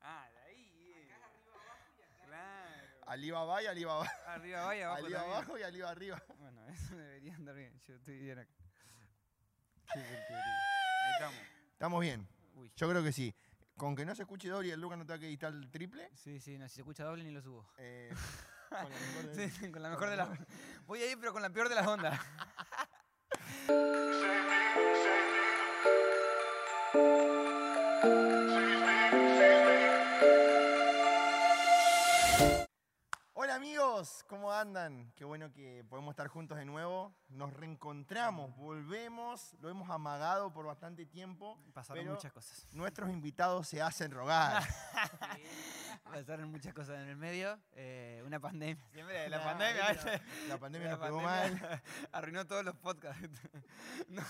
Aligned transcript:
Ah, 0.00 0.28
de 0.32 0.38
ahí. 0.40 0.92
eh. 0.96 1.08
Claro. 2.26 2.70
Alibaba 3.06 3.62
y 3.62 3.66
Alibaba. 3.66 4.06
Arriba, 4.26 4.64
vaya, 4.64 4.86
abajo. 4.86 5.04
Alibaba 5.04 5.22
también. 5.24 5.36
abajo 5.38 5.58
y 5.58 5.62
Alibaba 5.62 5.92
arriba. 5.92 6.22
Bueno, 6.38 6.68
eso 6.68 6.96
debería 6.96 7.34
andar 7.34 7.54
bien. 7.56 7.80
Yo 7.86 7.94
estoy 7.94 8.18
bien 8.18 8.38
acá. 8.38 8.52
Qué. 9.92 9.98
Ahí 10.00 11.12
estamos. 11.12 11.36
Estamos 11.72 12.00
bien. 12.00 12.28
Uy. 12.54 12.72
Yo 12.76 12.88
creo 12.88 13.02
que 13.02 13.12
sí. 13.12 13.34
Con 13.76 13.96
que 13.96 14.04
no 14.04 14.14
se 14.14 14.22
escuche 14.22 14.48
doble 14.48 14.68
y 14.68 14.70
el 14.70 14.80
Lucas 14.80 14.98
no 14.98 15.04
tenga 15.06 15.18
que 15.18 15.26
editar 15.26 15.52
el 15.52 15.68
triple. 15.70 16.08
Sí, 16.14 16.38
sí, 16.40 16.56
no, 16.58 16.68
si 16.68 16.76
se 16.76 16.80
escucha 16.82 17.04
doble 17.04 17.24
ni 17.24 17.32
lo 17.32 17.42
subo. 17.42 17.66
eh, 17.78 18.14
con 18.70 18.78
la 18.90 18.98
mejor 19.00 19.26
de- 19.34 19.50
Sí, 19.50 19.70
con 19.72 19.82
la 19.82 19.90
mejor 19.90 20.10
de 20.10 20.16
las. 20.16 20.28
Voy 20.86 21.02
a 21.02 21.10
ir, 21.10 21.18
pero 21.18 21.32
con 21.32 21.42
la 21.42 21.50
peor 21.50 21.68
de 21.68 21.74
las 21.74 21.86
ondas. 21.86 22.20
¿Cómo 34.28 34.52
andan? 34.52 35.10
Qué 35.16 35.24
bueno 35.24 35.52
que 35.52 35.84
podemos 35.88 36.12
estar 36.12 36.28
juntos 36.28 36.58
de 36.58 36.64
nuevo. 36.64 37.14
Nos 37.28 37.52
reencontramos, 37.54 38.54
volvemos, 38.56 39.54
lo 39.60 39.68
hemos 39.70 39.88
amagado 39.90 40.52
por 40.52 40.66
bastante 40.66 41.06
tiempo. 41.06 41.58
Pasaron 41.72 42.02
pero 42.02 42.14
muchas 42.14 42.32
cosas. 42.32 42.66
Nuestros 42.72 43.10
invitados 43.10 43.66
se 43.68 43.80
hacen 43.82 44.10
rogar. 44.10 44.62
Pasaron 46.04 46.50
muchas 46.50 46.74
cosas 46.74 47.00
en 47.02 47.08
el 47.08 47.16
medio. 47.16 47.58
eh, 47.72 48.22
una 48.26 48.38
pandemia. 48.40 48.84
Siempre 48.92 49.28
la 49.28 49.38
Nah, 49.38 49.44
pandemia. 49.44 49.92
la-. 49.92 50.20
La 50.48 50.58
pandemia 50.58 50.88
La 50.88 50.96
nos 50.96 51.04
pegó 51.06 51.20
mal. 51.22 51.82
Arruinó 52.12 52.46
todos 52.46 52.64
los 52.64 52.76
podcasts. 52.76 53.22
No. 54.08 54.22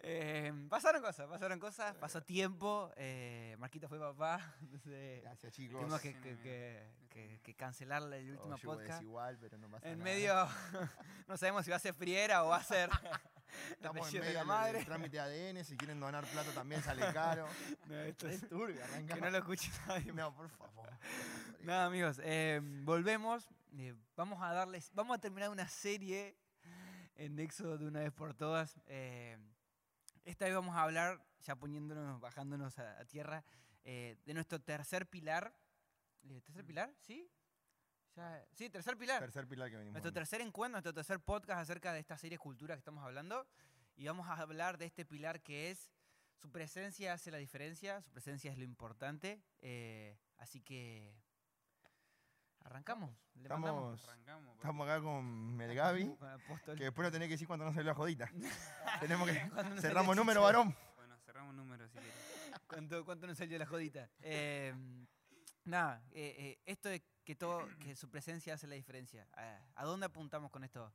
Eh, 0.00 0.52
pasaron 0.68 1.02
cosas, 1.02 1.26
pasaron 1.28 1.58
cosas, 1.58 1.96
pasó 1.96 2.22
tiempo. 2.22 2.90
eh, 2.96 3.56
Marquito 3.58 3.88
fue 3.88 3.98
papá. 3.98 4.54
Entonces, 4.60 5.22
Gracias 5.22 5.52
chicos. 5.52 5.80
tuvimos 5.80 6.00
que, 6.00 6.14
que- 6.20 6.38
que- 6.38 6.90
que- 7.10 7.40
que 7.42 7.54
cancelar 7.54 8.02
el 8.12 8.30
último 8.30 8.54
a 8.54 8.58
podcast. 8.58 8.90
desigual, 9.00 9.38
pero 9.40 9.58
no 9.58 9.68
pasa 9.68 9.88
En 9.88 9.98
nada. 9.98 10.10
medio, 10.10 10.34
no 11.26 11.36
sabemos 11.36 11.64
si 11.64 11.70
va 11.70 11.76
a 11.78 11.80
ser 11.80 11.94
friera 11.94 12.44
o 12.44 12.48
va 12.48 12.58
a 12.58 12.62
ser 12.62 12.88
Estamos 13.72 14.06
en 14.08 14.20
medio 14.20 14.28
de 14.28 14.34
la 14.34 14.44
madre. 14.44 14.84
trámite 14.84 15.16
de 15.16 15.20
ADN. 15.52 15.64
Si 15.64 15.76
quieren 15.76 15.98
donar 15.98 16.24
plata 16.26 16.52
también 16.52 16.80
sale 16.82 17.00
caro. 17.12 17.48
No, 17.86 17.96
esto 18.00 18.28
es- 18.28 18.46
turbio, 18.48 18.76
que 18.76 18.82
arrancamos. 18.82 19.24
no 19.24 19.30
lo 19.30 19.38
escuche 19.38 19.70
nadie. 19.88 20.12
No, 20.12 20.32
por 20.34 20.48
favor. 20.50 20.90
Nada, 21.62 21.86
amigos, 21.86 22.20
eh, 22.22 22.60
volvemos. 22.84 23.48
eh, 23.76 23.94
vamos 24.16 24.40
a 24.42 24.52
darles, 24.52 24.92
vamos 24.94 25.16
a 25.16 25.20
terminar 25.20 25.50
una 25.50 25.66
serie 25.66 26.36
en 27.16 27.34
Nexo 27.34 27.78
de 27.78 27.86
una 27.86 28.00
vez 28.00 28.12
por 28.12 28.34
todas. 28.34 28.78
eh, 28.86 29.36
esta 30.30 30.44
vez 30.46 30.54
vamos 30.54 30.74
a 30.76 30.82
hablar, 30.82 31.22
ya 31.40 31.56
poniéndonos, 31.56 32.20
bajándonos 32.20 32.78
a, 32.78 32.98
a 33.00 33.04
tierra, 33.04 33.44
eh, 33.84 34.16
de 34.24 34.34
nuestro 34.34 34.60
tercer 34.60 35.06
pilar. 35.06 35.54
Eh, 36.28 36.40
¿Tercer 36.42 36.64
pilar? 36.64 36.92
¿Sí? 37.00 37.30
Ya- 38.16 38.44
sí, 38.52 38.68
tercer 38.70 38.96
pilar. 38.96 39.20
Tercer 39.20 39.46
pilar 39.46 39.70
que 39.70 39.76
venimos. 39.76 39.94
Nuestro 39.94 40.12
tercer 40.12 40.40
encuentro, 40.40 40.72
nuestro 40.76 40.92
tercer 40.92 41.20
podcast 41.20 41.60
acerca 41.60 41.92
de 41.92 42.00
esta 42.00 42.18
serie 42.18 42.36
Cultura 42.38 42.74
que 42.74 42.78
estamos 42.80 43.04
hablando. 43.04 43.46
Y 43.96 44.06
vamos 44.06 44.28
a 44.28 44.34
hablar 44.34 44.78
de 44.78 44.86
este 44.86 45.04
pilar 45.04 45.40
que 45.42 45.70
es 45.70 45.90
su 46.36 46.50
presencia 46.50 47.12
hace 47.14 47.30
la 47.30 47.38
diferencia, 47.38 48.00
su 48.02 48.10
presencia 48.10 48.52
es 48.52 48.58
lo 48.58 48.64
importante. 48.64 49.42
eh, 49.60 50.18
así 50.38 50.60
que 50.60 51.16
arrancamos. 52.64 53.10
le 53.34 53.48
mandamos 53.48 54.00
Estamos, 54.00 54.08
Arrancamos, 54.08 54.44
pues. 54.46 54.56
estamos 54.56 54.88
acá 54.88 55.00
con 55.02 55.56
Melgavi. 55.56 56.16
Que 56.76 56.84
después 56.84 57.06
lo 57.06 57.12
tenés 57.12 57.28
que 57.28 57.34
decir 57.34 57.46
cuando 57.46 57.64
no 57.64 57.72
salió 57.72 57.90
la 57.90 57.94
jodita. 57.94 58.30
Tenemos 59.00 59.28
que. 59.28 59.50
Cerramos 59.80 60.16
número, 60.16 60.42
varón. 60.42 60.74
Bueno, 60.96 61.16
cerramos 61.24 61.54
número 61.54 61.86
si 61.88 61.94
quieres. 61.98 62.14
¿Cuánto, 62.66 63.04
cuánto 63.04 63.26
nos 63.26 63.38
salió 63.38 63.58
la 63.58 63.66
jodita? 63.66 64.08
Eh, 64.20 64.74
nada, 65.64 66.02
eh, 66.12 66.34
eh, 66.38 66.58
esto 66.66 66.88
de 66.88 67.02
que 67.24 67.34
todo, 67.34 67.66
que 67.78 67.94
su 67.96 68.10
presencia 68.10 68.54
hace 68.54 68.66
la 68.66 68.74
diferencia. 68.74 69.26
¿A, 69.34 69.60
a 69.74 69.84
dónde 69.84 70.06
apuntamos 70.06 70.50
con 70.50 70.64
esto? 70.64 70.92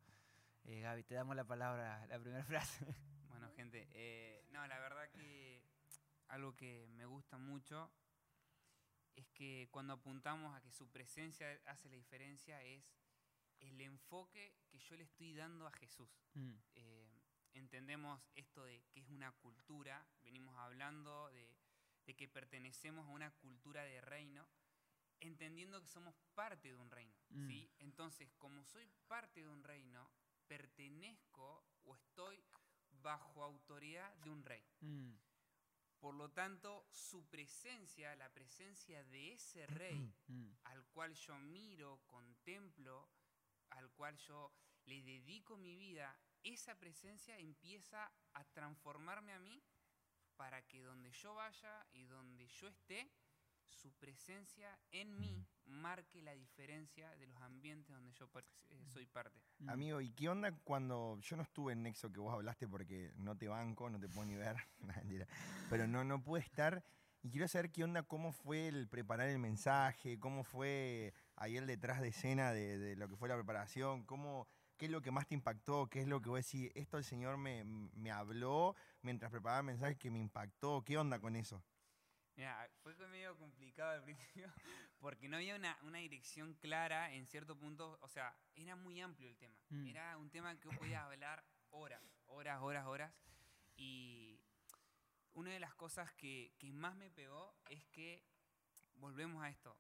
Eh, 0.66 0.82
Gaby, 0.82 1.04
te 1.04 1.16
damos 1.16 1.36
la 1.36 1.44
palabra, 1.44 2.06
la 2.08 2.20
primera 2.20 2.44
frase. 2.46 2.86
Bueno, 3.28 3.50
gente, 3.56 3.88
eh, 3.92 4.46
no, 4.52 4.66
la 4.68 4.80
verdad 4.80 5.10
que 5.12 5.62
algo 6.30 6.56
que 6.56 6.88
me 6.92 7.06
gusta 7.06 7.38
mucho 7.38 7.92
es 9.16 9.28
que 9.30 9.68
cuando 9.72 9.94
apuntamos 9.94 10.56
a 10.56 10.62
que 10.62 10.72
su 10.72 10.90
presencia 10.90 11.60
hace 11.66 11.90
la 11.90 11.96
diferencia 11.96 12.62
es 12.64 12.84
el 13.60 13.80
enfoque 13.82 14.56
que 14.70 14.80
yo 14.80 14.96
le 14.96 15.04
estoy 15.04 15.34
dando 15.34 15.68
a 15.68 15.72
Jesús. 15.72 16.10
Mm, 16.34 16.54
Eh, 16.76 17.22
entendemos 17.54 18.22
esto 18.36 18.64
de 18.66 18.82
que 18.92 19.02
es 19.02 19.08
una 19.10 19.32
cultura, 19.34 20.06
venimos 20.24 20.56
hablando 20.58 21.30
de, 21.32 21.56
de 22.06 22.16
que 22.16 22.28
pertenecemos 22.28 23.06
a 23.08 23.12
una 23.12 23.32
cultura 23.32 23.84
de 23.84 24.02
reino, 24.02 24.50
entendiendo 25.20 25.80
que 25.82 25.88
somos 25.88 26.16
parte 26.34 26.70
de 26.70 26.76
un 26.76 26.90
reino. 26.90 27.16
Mm. 27.30 27.48
¿sí? 27.48 27.72
Entonces, 27.80 28.34
como 28.38 28.66
soy 28.66 28.88
parte 29.08 29.42
de 29.42 29.48
un 29.48 29.64
reino, 29.64 30.10
pertenezco 30.48 31.64
o 31.84 31.96
estoy 31.96 32.44
bajo 33.02 33.44
autoridad 33.44 34.14
de 34.18 34.30
un 34.30 34.44
rey. 34.44 34.66
mm, 34.82 35.14
Por 36.04 36.16
lo 36.16 36.30
tanto, 36.32 36.86
su 36.92 37.30
presencia, 37.30 38.14
la 38.18 38.28
presencia 38.34 39.06
de 39.06 39.36
ese 39.36 39.66
rey, 39.68 40.14
mm, 40.28 40.50
al 40.66 40.84
cual 40.88 41.14
yo 41.14 41.40
miro, 41.40 42.02
contemplo, 42.08 43.10
al 43.70 43.90
cual 43.92 44.18
yo 44.18 44.52
le 44.84 45.02
dedico 45.02 45.56
mi 45.56 45.78
vida, 45.78 46.20
esa 46.44 46.78
presencia 46.78 47.38
empieza 47.38 48.12
a 48.34 48.44
transformarme 48.44 49.32
a 49.32 49.40
mí 49.40 49.64
para 50.36 50.68
que 50.68 50.82
donde 50.82 51.10
yo 51.14 51.36
vaya 51.36 51.88
y 51.94 52.04
donde 52.04 52.50
yo 52.50 52.68
esté, 52.68 53.10
su 53.70 53.92
presencia 53.94 54.80
en 54.92 55.20
mí 55.20 55.46
marque 55.66 56.22
la 56.22 56.34
diferencia 56.34 57.16
de 57.18 57.28
los 57.28 57.40
ambientes 57.42 57.94
donde 57.94 58.12
yo 58.14 58.28
par- 58.28 58.46
eh, 58.70 58.84
soy 58.86 59.06
parte. 59.06 59.40
mm. 59.60 59.70
Amigo, 59.70 60.02
¿y 60.02 60.12
qué 60.12 60.30
onda 60.30 60.52
cuando 60.64 61.18
yo 61.22 61.36
no 61.38 61.44
estuve 61.44 61.74
en 61.74 61.84
Nexo 61.84 62.12
que 62.12 62.20
vos 62.20 62.34
hablaste 62.34 62.68
porque 62.68 63.12
no 63.18 63.38
te 63.38 63.48
banco, 63.48 63.90
no 63.90 64.00
te 64.00 64.08
puedo 64.10 64.26
ni 64.26 64.36
ver? 64.36 64.56
Pero 65.70 65.88
no, 65.88 66.04
no 66.04 66.22
pude 66.22 66.42
estar. 66.42 66.84
Y 67.22 67.30
quiero 67.30 67.48
saber 67.48 67.72
qué 67.72 67.84
onda, 67.86 68.04
cómo 68.04 68.34
fue 68.34 68.68
el 68.68 68.90
preparar 68.90 69.30
el 69.30 69.40
mensaje, 69.40 70.20
cómo 70.20 70.44
fue 70.44 71.14
ahí 71.38 71.56
el 71.56 71.66
detrás 71.68 72.02
de 72.02 72.10
escena 72.10 72.52
de, 72.52 72.78
de 72.78 72.96
lo 72.98 73.08
que 73.08 73.16
fue 73.16 73.30
la 73.30 73.36
preparación, 73.36 74.04
cómo, 74.04 74.46
qué 74.76 74.86
es 74.88 74.92
lo 74.92 75.02
que 75.02 75.12
más 75.12 75.26
te 75.26 75.34
impactó, 75.34 75.88
qué 75.88 76.02
es 76.02 76.08
lo 76.10 76.22
que 76.22 76.28
vos 76.30 76.44
decís, 76.46 76.70
esto 76.76 76.98
el 76.98 77.06
Señor 77.06 77.38
me, 77.38 77.64
me 77.64 78.12
habló 78.12 78.76
mientras 79.04 79.32
preparaba 79.32 79.60
el 79.60 79.66
mensaje 79.68 79.96
que 79.96 80.12
me 80.12 80.20
impactó, 80.20 80.84
¿qué 80.84 80.98
onda 80.98 81.18
con 81.20 81.38
eso? 81.38 81.64
Mira, 82.36 82.70
fue 82.82 82.96
medio 83.08 83.38
complicado 83.38 83.92
al 83.92 84.04
principio 84.04 84.52
porque 85.00 85.28
no 85.28 85.38
había 85.38 85.56
una, 85.56 85.78
una 85.84 86.00
dirección 86.00 86.54
clara 86.56 87.14
en 87.14 87.28
cierto 87.28 87.58
punto, 87.58 88.00
o 88.02 88.08
sea, 88.08 88.36
era 88.56 88.76
muy 88.76 89.02
amplio 89.02 89.30
el 89.30 89.38
tema. 89.38 89.60
Mm. 89.70 89.88
Era 89.88 90.18
un 90.18 90.30
tema 90.30 90.60
que 90.60 90.70
podías 90.70 91.04
hablar 91.04 91.44
horas, 91.70 92.02
horas, 92.26 92.62
horas, 92.62 92.86
horas. 92.86 93.14
Y 93.76 94.40
una 95.34 95.52
de 95.52 95.60
las 95.60 95.74
cosas 95.76 96.14
que, 96.14 96.54
que 96.58 96.72
más 96.72 96.96
me 96.96 97.10
pegó 97.12 97.56
es 97.70 97.86
que, 97.88 98.24
volvemos 98.96 99.44
a 99.44 99.50
esto, 99.50 99.78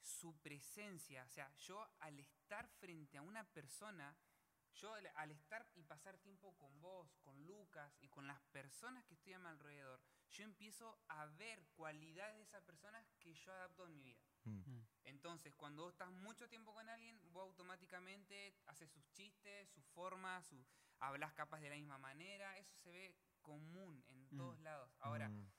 su 0.00 0.36
presencia, 0.40 1.24
o 1.24 1.28
sea, 1.30 1.50
yo 1.56 1.88
al 2.00 2.20
estar 2.20 2.68
frente 2.78 3.16
a 3.18 3.22
una 3.22 3.44
persona, 3.44 4.14
yo 4.74 4.94
al, 4.94 5.06
al 5.14 5.30
estar 5.30 5.66
y 5.74 5.82
pasar 5.82 6.18
tiempo 6.18 6.54
con 6.56 6.80
vos, 6.80 7.16
con 7.22 7.46
Lucas 7.46 7.96
y 8.00 8.08
con 8.08 8.26
las 8.26 8.40
personas 8.52 9.04
que 9.04 9.14
estoy 9.14 9.32
a 9.32 9.38
mi 9.38 9.46
alrededor, 9.48 10.00
yo 10.30 10.44
empiezo 10.44 10.98
a 11.08 11.26
ver 11.26 11.64
cualidades 11.74 12.36
de 12.36 12.42
esa 12.42 12.60
persona 12.64 13.04
que 13.20 13.34
yo 13.34 13.52
adapto 13.52 13.84
en 13.86 13.92
mi 13.94 14.02
vida. 14.02 14.22
Mm. 14.44 14.80
Entonces, 15.04 15.54
cuando 15.54 15.82
vos 15.84 15.92
estás 15.92 16.10
mucho 16.10 16.48
tiempo 16.48 16.72
con 16.74 16.88
alguien, 16.88 17.20
vos 17.32 17.44
automáticamente 17.44 18.54
haces 18.66 18.90
sus 18.90 19.08
chistes, 19.12 19.68
sus 19.70 19.84
formas, 19.86 20.46
su, 20.46 20.66
hablas 20.98 21.32
capas 21.34 21.60
de 21.60 21.70
la 21.70 21.76
misma 21.76 21.98
manera, 21.98 22.56
eso 22.58 22.74
se 22.76 22.90
ve 22.90 23.16
común 23.42 24.04
en 24.08 24.24
Mm. 24.30 24.36
todos 24.36 24.58
lados. 24.60 24.94
Ahora, 25.00 25.28
Mm. 25.28 25.50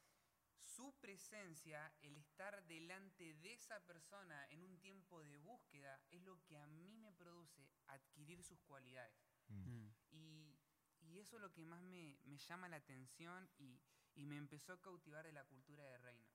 su 0.62 0.94
presencia, 1.00 1.94
el 2.02 2.18
estar 2.18 2.64
delante 2.66 3.34
de 3.36 3.54
esa 3.54 3.80
persona 3.86 4.46
en 4.50 4.64
un 4.64 4.80
tiempo 4.80 5.24
de 5.24 5.38
búsqueda, 5.38 6.02
es 6.10 6.22
lo 6.24 6.42
que 6.44 6.58
a 6.58 6.66
mí 6.68 6.98
me 6.98 7.05
produce 7.16 7.70
adquirir 7.88 8.44
sus 8.44 8.62
cualidades. 8.62 9.18
Mm. 9.48 9.88
Y, 10.12 10.60
y 11.02 11.20
eso 11.20 11.36
es 11.38 11.42
lo 11.42 11.52
que 11.52 11.66
más 11.66 11.82
me, 11.82 12.18
me 12.24 12.38
llama 12.38 12.68
la 12.68 12.78
atención 12.78 13.50
y, 13.58 13.80
y 14.16 14.26
me 14.26 14.38
empezó 14.38 14.74
a 14.74 14.82
cautivar 14.82 15.26
de 15.26 15.34
la 15.34 15.46
cultura 15.46 15.84
de 15.84 15.98
reino. 15.98 16.30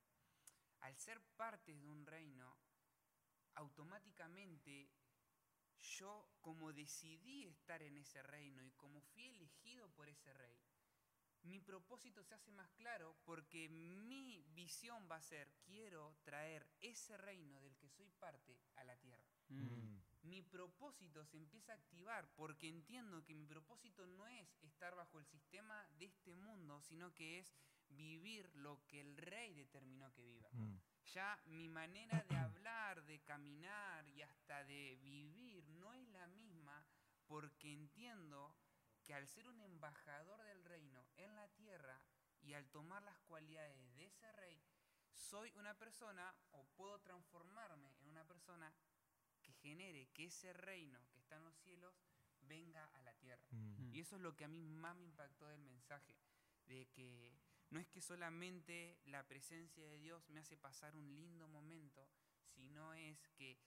Al 0.81 0.97
ser 0.97 1.21
parte 1.37 1.77
de 1.77 1.89
un 1.89 2.07
reino, 2.07 2.57
automáticamente 3.55 4.91
yo 5.79 6.29
como 6.41 6.73
decidí 6.73 7.47
estar 7.47 7.83
en 7.83 7.97
ese 7.99 8.23
reino 8.23 8.65
y 8.65 8.71
como 8.73 9.01
fui 9.01 9.27
elegido 9.29 9.91
por 9.91 10.09
ese 10.09 10.33
rey, 10.35 10.59
mi 11.43 11.61
propósito 11.61 12.23
se 12.23 12.35
hace 12.35 12.53
más 12.53 12.71
claro 12.73 13.17
porque 13.25 13.69
mi 13.69 14.43
visión 14.49 15.09
va 15.11 15.17
a 15.17 15.23
ser, 15.23 15.51
quiero 15.63 16.17
traer 16.23 16.69
ese 16.81 17.17
reino 17.17 17.61
del 17.61 17.77
que 17.79 17.89
soy 17.89 18.11
parte 18.11 18.61
a 18.77 18.85
la 18.85 18.97
tierra 18.97 19.31
Mm. 19.49 19.99
Mi 20.23 20.43
propósito 20.43 21.25
se 21.25 21.37
empieza 21.37 21.73
a 21.73 21.77
activar 21.77 22.29
porque 22.35 22.69
entiendo 22.69 23.25
que 23.25 23.35
mi 23.35 23.47
propósito 23.47 24.07
no 24.07 24.27
es 24.27 24.57
estar 24.63 24.95
bajo 24.95 25.19
el 25.19 25.27
sistema 25.27 25.87
de 25.99 26.07
este 26.07 26.35
mundo, 26.35 26.81
sino 26.83 27.13
que 27.15 27.39
es 27.39 27.55
vivir 27.89 28.49
lo 28.55 28.85
que 28.87 29.01
el 29.01 29.17
rey 29.17 29.55
determinó 29.55 30.13
que 30.13 30.25
viva. 30.25 30.51
Mm. 30.53 30.77
Ya 31.13 31.41
mi 31.47 31.69
manera 31.69 32.25
de 32.29 32.37
hablar, 32.37 33.05
de 33.05 33.21
caminar 33.21 34.07
y 34.09 34.23
hasta 34.23 34.65
de 34.65 34.97
vivir 35.03 35.69
no 35.69 35.93
es 35.93 36.09
la 36.11 36.27
misma 36.29 36.87
porque 37.27 37.73
entiendo 37.73 38.57
que 39.03 39.15
al 39.15 39.27
ser 39.27 39.49
un 39.49 39.61
embajador 39.61 40.43
del 40.45 40.65
reino 40.65 41.07
en 41.17 41.35
la 41.35 41.49
tierra 41.49 42.01
y 42.43 42.55
al 42.55 42.69
tomar 42.71 43.03
las 43.03 43.19
cualidades 43.21 43.95
de 43.95 44.07
ese 44.07 44.31
rey, 44.33 44.63
soy 45.13 45.53
una 45.57 45.75
persona 45.79 46.35
o 46.53 46.65
puedo 46.77 46.99
transformarme 47.01 47.95
en 48.01 48.09
una 48.09 48.25
persona 48.25 48.73
que 49.51 49.69
genere 49.69 50.09
que 50.13 50.27
ese 50.27 50.53
reino 50.53 50.99
que 51.13 51.19
está 51.19 51.37
en 51.37 51.45
los 51.45 51.57
cielos 51.57 51.95
venga 52.43 52.85
a 52.87 53.03
la 53.03 53.15
tierra. 53.15 53.47
Mm. 53.51 53.95
Y 53.95 54.01
eso 54.01 54.17
es 54.17 54.23
lo 54.23 54.35
que 54.37 54.45
a 54.45 54.49
mí 54.49 54.63
más 54.65 54.97
me 54.97 55.05
impactó 55.07 55.47
del 55.49 55.61
mensaje, 55.61 56.17
de 56.67 56.87
que 56.93 57.39
no 57.71 57.79
es 57.81 57.87
que 57.89 58.01
solamente 58.01 58.99
la 59.05 59.27
presencia 59.27 59.85
de 59.85 59.99
Dios 59.99 60.29
me 60.29 60.41
hace 60.41 60.57
pasar 60.57 60.97
un 60.97 61.15
lindo 61.17 61.49
momento, 61.49 62.09
sino 62.45 62.95
es 62.95 63.29
que 63.37 63.59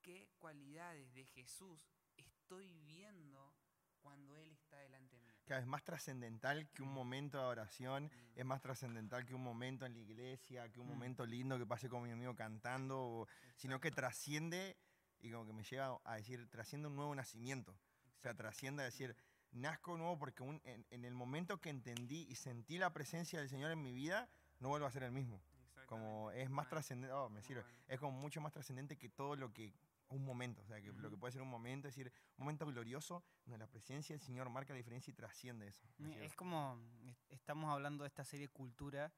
qué 0.00 0.28
cualidades 0.38 1.12
de 1.14 1.24
Jesús 1.26 1.88
estoy 2.16 2.68
viendo 2.86 3.54
cuando 4.00 4.36
Él 4.36 4.50
está 4.50 4.78
delante 4.78 5.16
mío. 5.20 5.32
Cada 5.44 5.60
vez 5.60 5.68
más 5.68 5.84
trascendental 5.84 6.68
que 6.72 6.82
un 6.82 6.88
Mm. 6.90 6.94
momento 6.94 7.38
de 7.38 7.44
oración, 7.44 8.04
Mm. 8.06 8.38
es 8.40 8.44
más 8.44 8.60
trascendental 8.60 9.24
que 9.24 9.34
un 9.34 9.42
momento 9.44 9.86
en 9.86 9.92
la 9.92 10.00
iglesia, 10.00 10.68
que 10.72 10.80
un 10.80 10.86
Mm. 10.86 10.90
momento 10.90 11.24
lindo 11.26 11.56
que 11.58 11.66
pase 11.66 11.88
con 11.88 12.02
mi 12.02 12.10
amigo 12.10 12.34
cantando, 12.34 12.98
o- 13.00 13.28
sino 13.56 13.78
que 13.80 13.90
trasciende, 13.92 14.76
y 15.22 15.30
como 15.30 15.46
que 15.46 15.52
me 15.52 15.62
lleva 15.62 15.98
a 16.04 16.16
decir, 16.16 16.48
trasciende 16.50 16.88
un 16.88 16.96
nuevo 16.96 17.14
nacimiento. 17.14 17.72
O 18.18 18.20
sea, 18.20 18.34
trasciende 18.34 18.82
a 18.82 18.86
decir, 18.86 19.16
nazco 19.52 19.96
nuevo 19.96 20.18
porque 20.18 20.42
un- 20.42 20.60
en, 20.64 20.84
en 20.90 21.04
el 21.04 21.14
momento 21.14 21.60
que 21.60 21.70
entendí 21.70 22.26
y 22.28 22.34
sentí 22.34 22.76
la 22.78 22.92
presencia 22.92 23.38
del 23.38 23.48
Señor 23.48 23.70
en 23.70 23.80
mi 23.82 23.92
vida, 23.92 24.28
no 24.58 24.68
vuelvo 24.68 24.86
a 24.86 24.90
ser 24.90 25.04
el 25.04 25.12
mismo. 25.12 25.40
Como 25.86 26.30
es 26.30 26.48
más 26.48 26.64
Bueno, 26.64 26.70
trascendente, 26.70 27.12
oh, 27.12 27.28
me 27.28 27.42
sirve, 27.42 27.64
es 27.86 28.00
como 28.00 28.12
mucho 28.18 28.40
más 28.40 28.52
trascendente 28.52 28.96
que 28.96 29.08
todo 29.08 29.36
lo 29.36 29.52
que 29.52 29.74
un 30.08 30.24
momento, 30.24 30.60
o 30.62 30.66
sea, 30.66 30.80
que 30.80 30.92
lo 30.92 31.08
que 31.10 31.16
puede 31.16 31.32
ser 31.32 31.42
un 31.42 31.48
momento, 31.48 31.88
es 31.88 31.94
decir, 31.94 32.12
un 32.36 32.44
momento 32.44 32.66
glorioso 32.66 33.22
donde 33.44 33.58
la 33.58 33.66
presencia 33.66 34.14
del 34.14 34.20
Señor 34.24 34.48
marca 34.50 34.72
la 34.72 34.76
diferencia 34.78 35.10
y 35.10 35.14
trasciende 35.14 35.68
eso. 35.68 35.86
Es 36.20 36.34
como, 36.34 36.78
es- 37.06 37.24
estamos 37.30 37.70
hablando 37.70 38.04
de 38.04 38.08
esta 38.08 38.24
serie 38.24 38.48
Cultura 38.48 39.12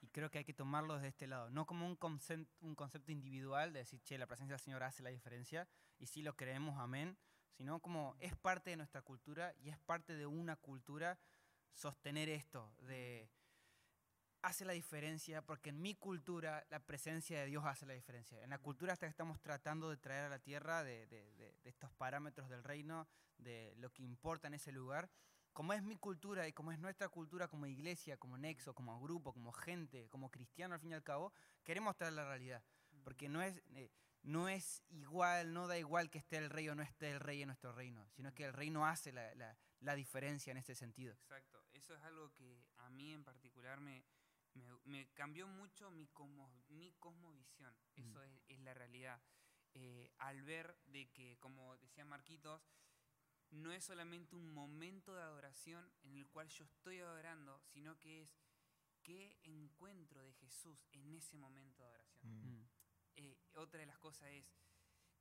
y 0.00 0.08
creo 0.08 0.30
que 0.30 0.38
hay 0.38 0.44
que 0.44 0.54
tomarlo 0.54 0.94
desde 0.94 1.08
este 1.08 1.26
lado, 1.26 1.50
no 1.50 1.66
como 1.66 1.86
un, 1.86 1.98
concep- 1.98 2.48
un 2.60 2.74
concepto 2.74 3.12
individual 3.12 3.72
de 3.72 3.80
decir, 3.80 4.00
che, 4.02 4.18
la 4.18 4.26
presencia 4.26 4.54
del 4.54 4.60
Señor 4.64 4.82
hace 4.82 5.02
la 5.02 5.10
diferencia 5.10 5.68
y 5.98 6.06
sí 6.06 6.22
lo 6.22 6.34
creemos, 6.36 6.78
amén, 6.78 7.16
sino 7.56 7.80
como 7.80 8.16
es 8.20 8.36
parte 8.36 8.70
de 8.70 8.76
nuestra 8.76 9.02
cultura 9.02 9.54
y 9.58 9.68
es 9.70 9.78
parte 9.78 10.14
de 10.14 10.26
una 10.26 10.56
cultura 10.56 11.18
sostener 11.72 12.28
esto, 12.28 12.72
de 12.82 13.28
hace 14.42 14.64
la 14.64 14.72
diferencia 14.72 15.42
porque 15.42 15.70
en 15.70 15.82
mi 15.82 15.94
cultura 15.94 16.64
la 16.70 16.78
presencia 16.78 17.40
de 17.40 17.46
Dios 17.46 17.64
hace 17.64 17.86
la 17.86 17.94
diferencia. 17.94 18.40
En 18.42 18.50
la 18.50 18.58
cultura 18.58 18.92
hasta 18.92 19.06
que 19.06 19.10
estamos 19.10 19.40
tratando 19.40 19.90
de 19.90 19.96
traer 19.96 20.24
a 20.24 20.28
la 20.28 20.38
tierra 20.38 20.84
de, 20.84 21.06
de- 21.08 21.32
de- 21.34 21.52
de 21.62 21.68
estos 21.68 21.90
parámetros 21.92 22.48
del 22.48 22.62
reino, 22.62 23.08
de 23.38 23.74
lo 23.78 23.90
que 23.92 24.02
importa 24.04 24.46
en 24.48 24.54
ese 24.54 24.70
lugar, 24.72 25.10
como 25.58 25.72
es 25.72 25.82
mi 25.82 25.96
cultura 25.96 26.46
y 26.46 26.52
como 26.52 26.70
es 26.70 26.78
nuestra 26.78 27.08
cultura 27.08 27.48
como 27.48 27.66
iglesia, 27.66 28.16
como 28.16 28.38
nexo, 28.38 28.72
como 28.76 29.00
grupo, 29.00 29.32
como 29.32 29.50
gente, 29.50 30.08
como 30.08 30.30
cristiano 30.30 30.74
al 30.74 30.80
fin 30.80 30.92
y 30.92 30.94
al 30.94 31.02
cabo, 31.02 31.32
queremos 31.64 31.96
traer 31.96 32.12
la 32.12 32.24
realidad. 32.24 32.62
Porque 33.02 33.28
no 33.28 33.42
es, 33.42 33.60
eh, 33.74 33.90
no 34.22 34.48
es 34.48 34.84
igual, 34.90 35.52
no 35.52 35.66
da 35.66 35.76
igual 35.76 36.10
que 36.10 36.18
esté 36.18 36.36
el 36.36 36.48
rey 36.48 36.68
o 36.68 36.76
no 36.76 36.84
esté 36.84 37.10
el 37.10 37.18
rey 37.18 37.42
en 37.42 37.48
nuestro 37.48 37.72
reino, 37.72 38.08
sino 38.10 38.32
que 38.32 38.44
el 38.44 38.52
reino 38.52 38.86
hace 38.86 39.10
la, 39.12 39.34
la- 39.34 39.58
la 39.80 39.96
diferencia 39.96 40.52
en 40.52 40.58
este 40.58 40.76
sentido. 40.76 41.12
Exacto, 41.14 41.60
eso 41.72 41.92
es 41.92 42.02
algo 42.04 42.32
que 42.34 42.64
a 42.76 42.88
mí 42.90 43.12
en 43.12 43.24
particular 43.24 43.80
me, 43.80 44.04
me, 44.54 44.64
me 44.84 45.08
cambió 45.08 45.48
mucho 45.48 45.90
mi, 45.90 46.06
cosmo, 46.06 46.48
mi 46.68 46.92
cosmovisión, 47.00 47.74
eso 47.96 48.22
es, 48.22 48.40
es 48.46 48.60
la 48.60 48.74
realidad. 48.74 49.20
Eh, 49.74 50.08
al 50.18 50.40
ver 50.42 50.78
de 50.84 51.10
que, 51.10 51.36
como 51.40 51.76
decía 51.78 52.04
Marquitos, 52.04 52.62
no 53.50 53.72
es 53.72 53.84
solamente 53.84 54.34
un 54.36 54.48
momento 54.52 55.14
de 55.14 55.22
adoración 55.22 55.90
en 56.02 56.16
el 56.16 56.26
cual 56.28 56.48
yo 56.48 56.64
estoy 56.64 56.98
adorando, 56.98 57.60
sino 57.62 57.98
que 57.98 58.22
es 58.22 58.38
qué 59.02 59.38
encuentro 59.42 60.22
de 60.22 60.32
Jesús 60.34 60.86
en 60.92 61.14
ese 61.14 61.36
momento 61.36 61.82
de 61.82 61.88
adoración. 61.88 62.32
Mm. 62.32 62.60
Mm. 62.60 62.68
Eh, 63.16 63.38
otra 63.54 63.80
de 63.80 63.86
las 63.86 63.98
cosas 63.98 64.28
es 64.30 64.46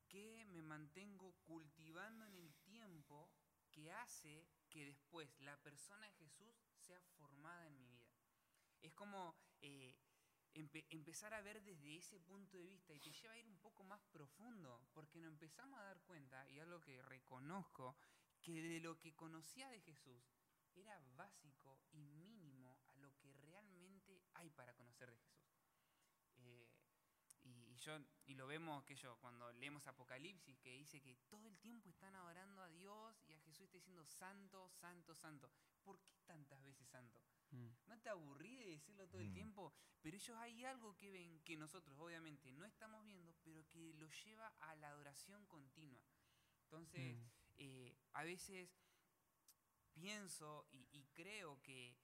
que 0.08 0.46
me 0.48 0.62
mantengo 0.62 1.34
cultivando 1.44 2.26
en 2.26 2.36
el 2.38 2.54
tiempo 2.56 3.30
que 3.72 3.92
hace 3.92 4.48
que 4.70 4.86
después 4.86 5.34
la 5.40 5.58
persona 5.58 6.06
de 6.06 6.14
Jesús 6.14 6.56
sea 6.76 7.02
formada 7.18 7.66
en 7.68 7.78
mi 7.78 7.86
vida. 7.88 8.08
Es 8.82 8.94
como 8.94 9.36
eh, 9.62 9.98
empe- 10.54 10.86
empezar 10.90 11.34
a 11.34 11.42
ver 11.42 11.62
desde 11.64 11.98
ese 11.98 12.20
punto 12.20 12.58
de 12.58 12.64
vista 12.64 12.94
y 12.94 13.00
te 13.00 13.12
lleva 13.12 13.34
a 13.34 13.38
ir 13.38 13.48
un 13.48 13.58
poco 13.60 13.84
más 13.84 14.02
profundo, 14.12 14.82
porque 14.94 15.20
nos 15.20 15.30
empezamos 15.30 15.80
a 15.80 15.84
dar 15.84 16.02
cuenta, 16.02 16.48
y 16.50 16.60
algo 16.60 16.80
que 16.82 17.02
reconozco, 17.02 17.96
que 18.42 18.62
de 18.62 18.80
lo 18.80 19.00
que 19.00 19.14
conocía 19.16 19.70
de 19.70 19.80
Jesús 19.82 20.24
era 20.74 21.00
básico 21.16 21.80
y 21.92 22.04
mínimo 22.06 22.80
a 22.92 22.98
lo 22.98 23.16
que 23.18 23.32
realmente 23.34 24.24
hay 24.34 24.50
para 24.52 24.74
conocer 24.76 25.10
de 25.12 25.18
Jesús. 25.18 25.48
Eh, 26.38 26.68
y, 27.44 27.74
y 27.74 27.78
yo, 27.78 27.98
y 28.26 28.36
lo 28.36 28.48
vemos 28.48 28.84
que 28.84 28.96
yo, 28.96 29.18
cuando 29.18 29.52
leemos 29.54 29.88
Apocalipsis, 29.88 30.60
que 30.60 30.72
dice 30.72 31.02
que 31.02 31.16
todo 31.30 31.48
el 31.48 31.58
tiempo 31.60 31.90
están 31.90 32.14
adorando 32.16 32.62
a 32.62 32.70
Dios 32.70 33.24
y 33.28 33.34
a 33.34 33.40
Jesús 33.42 33.66
está 33.66 33.78
diciendo 33.78 34.06
santo, 34.06 34.70
santo, 34.70 35.16
santo. 35.16 35.50
¿Por 35.84 36.00
qué 36.02 36.14
tantas 36.26 36.62
veces 36.64 36.88
santo? 36.90 37.22
Mm. 37.52 37.68
¿No 37.88 38.00
te 38.00 38.10
aburrí 38.10 38.56
de 38.58 38.68
decirlo 38.72 39.08
todo 39.08 39.22
el 39.22 39.30
Mm. 39.30 39.34
tiempo? 39.34 39.74
Pero 40.02 40.16
ellos 40.18 40.38
hay 40.38 40.66
algo 40.66 40.96
que 40.98 41.10
ven 41.12 41.40
que 41.42 41.56
nosotros 41.56 41.98
obviamente 41.98 42.52
no 42.52 42.66
estamos 42.66 43.06
viendo, 43.06 43.34
pero 43.44 43.66
que 43.70 43.94
los 43.94 44.12
lleva 44.24 44.48
a 44.60 44.76
la 44.76 44.90
adoración 44.90 45.46
continua. 45.48 46.04
Entonces, 46.64 47.16
Mm. 47.18 47.30
Eh, 47.58 47.96
a 48.14 48.24
veces 48.24 48.70
pienso 49.94 50.68
y, 50.72 50.88
y 50.92 51.04
creo 51.14 51.62
que 51.64 51.98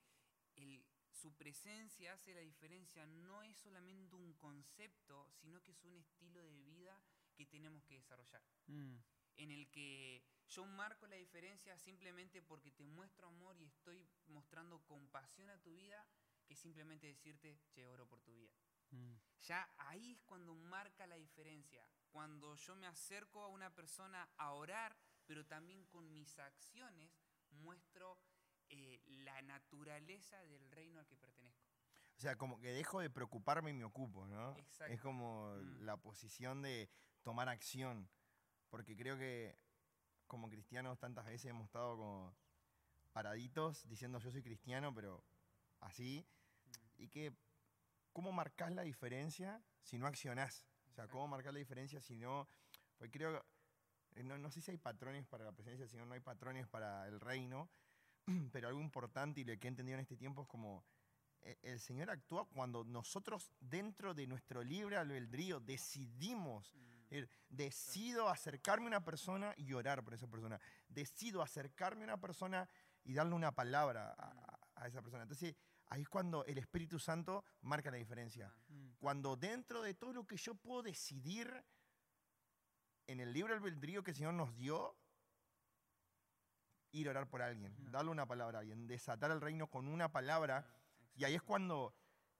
el- 0.56 0.84
su 1.10 1.32
presencia 1.34 2.12
hace 2.12 2.34
la 2.34 2.40
diferencia, 2.40 3.06
no 3.06 3.42
es 3.42 3.56
solamente 3.56 4.16
un 4.16 4.34
concepto, 4.34 5.30
sino 5.40 5.62
que 5.62 5.70
es 5.72 5.84
un 5.84 5.96
estilo 5.96 6.42
de 6.42 6.60
vida 6.62 7.00
que 7.34 7.46
tenemos 7.46 7.84
que 7.84 7.94
desarrollar 7.94 8.42
Mm. 8.66 8.96
en 9.36 9.50
el 9.50 9.68
que 9.70 10.22
yo 10.48 10.64
marco 10.66 11.06
la 11.06 11.16
diferencia 11.16 11.76
simplemente 11.78 12.42
porque 12.42 12.70
te 12.70 12.84
muestro 12.84 13.28
amor 13.28 13.56
y 13.60 13.64
estoy 13.64 14.06
mostrando 14.26 14.80
compasión 14.84 15.48
a 15.50 15.58
tu 15.60 15.74
vida, 15.74 16.06
que 16.46 16.54
simplemente 16.54 17.06
decirte, 17.06 17.58
che, 17.70 17.86
oro 17.86 18.06
por 18.06 18.20
tu 18.20 18.32
vida. 18.34 18.52
Mm. 18.90 19.14
Ya 19.42 19.72
ahí 19.78 20.12
es 20.12 20.22
cuando 20.22 20.54
marca 20.54 21.06
la 21.06 21.16
diferencia, 21.16 21.84
cuando 22.10 22.54
yo 22.56 22.76
me 22.76 22.86
acerco 22.86 23.42
a 23.42 23.48
una 23.48 23.74
persona 23.74 24.28
a 24.36 24.52
orar, 24.52 24.96
pero 25.26 25.44
también 25.46 25.84
con 25.86 26.12
mis 26.12 26.38
acciones 26.38 27.10
muestro 27.50 28.18
eh, 28.68 29.00
la 29.06 29.40
naturaleza 29.42 30.42
del 30.46 30.70
reino 30.70 30.98
al 31.00 31.06
que 31.06 31.16
pertenezco. 31.16 31.64
O 32.16 32.20
sea, 32.20 32.36
como 32.36 32.60
que 32.60 32.68
dejo 32.72 33.00
de 33.00 33.10
preocuparme 33.10 33.70
y 33.70 33.74
me 33.74 33.84
ocupo, 33.84 34.26
¿no? 34.26 34.52
Es 34.52 34.58
Exacto. 34.58 35.02
como 35.02 35.54
Mm. 35.56 35.84
la 35.84 35.96
posición 35.96 36.62
de 36.62 36.88
tomar 37.22 37.48
acción. 37.48 38.08
Porque 38.70 38.96
creo 38.96 39.16
que 39.18 39.56
como 40.26 40.48
cristianos 40.48 40.98
tantas 40.98 41.26
veces 41.26 41.46
hemos 41.50 41.66
estado 41.66 41.96
como 41.96 42.36
paraditos 43.12 43.86
diciendo 43.88 44.18
yo 44.18 44.30
soy 44.30 44.42
cristiano, 44.42 44.94
pero 44.94 45.24
así. 45.80 46.26
Mm. 46.66 47.02
Y 47.02 47.08
que, 47.08 47.32
¿cómo 48.12 48.32
marcas 48.32 48.72
la 48.72 48.82
diferencia 48.82 49.62
si 49.82 49.98
no 49.98 50.06
accionás? 50.06 50.66
O 50.88 50.92
sea, 50.92 51.08
¿cómo 51.08 51.26
marcar 51.28 51.52
la 51.52 51.58
diferencia 51.58 52.00
si 52.00 52.16
no...? 52.16 52.48
Pues 52.96 53.10
creo, 53.10 53.44
no, 54.22 54.38
no 54.38 54.50
sé 54.50 54.60
si 54.60 54.70
hay 54.70 54.78
patrones 54.78 55.26
para 55.26 55.44
la 55.44 55.52
presencia 55.52 55.80
del 55.80 55.90
Señor, 55.90 56.06
no 56.06 56.14
hay 56.14 56.20
patrones 56.20 56.66
para 56.68 57.06
el 57.08 57.18
reino, 57.20 57.68
pero 58.52 58.68
algo 58.68 58.80
importante 58.80 59.40
y 59.40 59.44
lo 59.44 59.58
que 59.58 59.66
he 59.66 59.70
entendido 59.70 59.96
en 59.96 60.02
este 60.02 60.16
tiempo 60.16 60.42
es 60.42 60.48
como 60.48 60.84
eh, 61.42 61.58
el 61.62 61.80
Señor 61.80 62.10
actúa 62.10 62.46
cuando 62.48 62.84
nosotros 62.84 63.50
dentro 63.60 64.14
de 64.14 64.26
nuestro 64.26 64.62
libre 64.62 64.96
albedrío 64.96 65.60
decidimos, 65.60 66.74
Mm. 67.10 67.24
decido 67.48 68.28
acercarme 68.28 68.86
a 68.86 68.88
una 68.88 69.04
persona 69.04 69.54
y 69.56 69.72
orar 69.72 70.02
por 70.02 70.14
esa 70.14 70.26
persona, 70.26 70.58
decido 70.88 71.42
acercarme 71.42 72.00
a 72.02 72.04
una 72.04 72.20
persona 72.20 72.68
y 73.04 73.14
darle 73.14 73.34
una 73.34 73.52
palabra 73.52 74.12
a, 74.18 74.30
a- 74.30 74.60
a 74.74 74.88
esa 74.88 75.00
persona. 75.00 75.22
Entonces 75.22 75.54
ahí 75.88 76.02
es 76.02 76.08
cuando 76.08 76.44
el 76.46 76.58
Espíritu 76.58 76.98
Santo 76.98 77.44
marca 77.60 77.90
la 77.92 77.98
diferencia. 77.98 78.52
Mm. 78.68 78.88
Cuando 78.98 79.36
dentro 79.36 79.82
de 79.82 79.94
todo 79.94 80.12
lo 80.12 80.26
que 80.26 80.36
yo 80.36 80.54
puedo 80.56 80.82
decidir 80.82 81.62
en 83.06 83.20
el 83.20 83.32
libre 83.32 83.54
albedrío 83.54 84.02
que 84.02 84.10
el 84.12 84.16
Señor 84.16 84.34
nos 84.34 84.54
dio, 84.56 84.96
ir 86.92 87.08
a 87.08 87.10
orar 87.10 87.28
por 87.28 87.42
alguien, 87.42 87.74
darle 87.90 88.10
una 88.10 88.26
palabra 88.26 88.58
a 88.58 88.60
alguien, 88.60 88.86
desatar 88.86 89.30
el 89.30 89.40
reino 89.40 89.68
con 89.68 89.88
una 89.88 90.12
palabra. 90.12 90.66
Y 91.16 91.24
ahí 91.24 91.34
es 91.34 91.42
cuando 91.42 91.94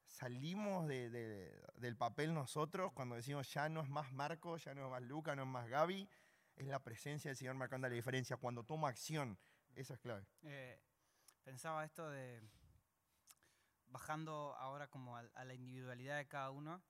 salimos 0.06 0.86
de- 0.86 1.10
de- 1.10 1.66
del 1.76 1.96
papel 1.96 2.32
nosotros, 2.34 2.92
cuando 2.92 3.16
decimos 3.16 3.52
ya 3.52 3.68
no 3.68 3.80
es 3.80 3.88
más 3.88 4.12
Marco, 4.12 4.56
ya 4.56 4.74
no 4.74 4.84
es 4.84 4.90
más 4.90 5.02
Luca, 5.02 5.34
no 5.34 5.42
es 5.42 5.48
más 5.48 5.68
Gaby, 5.68 6.08
es 6.56 6.66
la 6.68 6.78
presencia 6.78 7.30
del 7.30 7.36
Señor 7.36 7.54
marcando 7.56 7.88
la 7.88 7.94
diferencia. 7.94 8.36
Cuando 8.36 8.62
tomo 8.64 8.86
acción, 8.86 9.36
eso 9.74 9.94
es 9.94 10.00
clave. 10.00 10.24
Eh, 10.42 10.80
pensaba 11.42 11.84
esto 11.84 12.08
de, 12.10 12.40
bajando 13.86 14.54
ahora 14.56 14.88
como 14.88 15.16
a, 15.16 15.20
a 15.34 15.44
la 15.44 15.54
individualidad 15.54 16.16
de 16.18 16.28
cada 16.28 16.50
uno, 16.50 16.80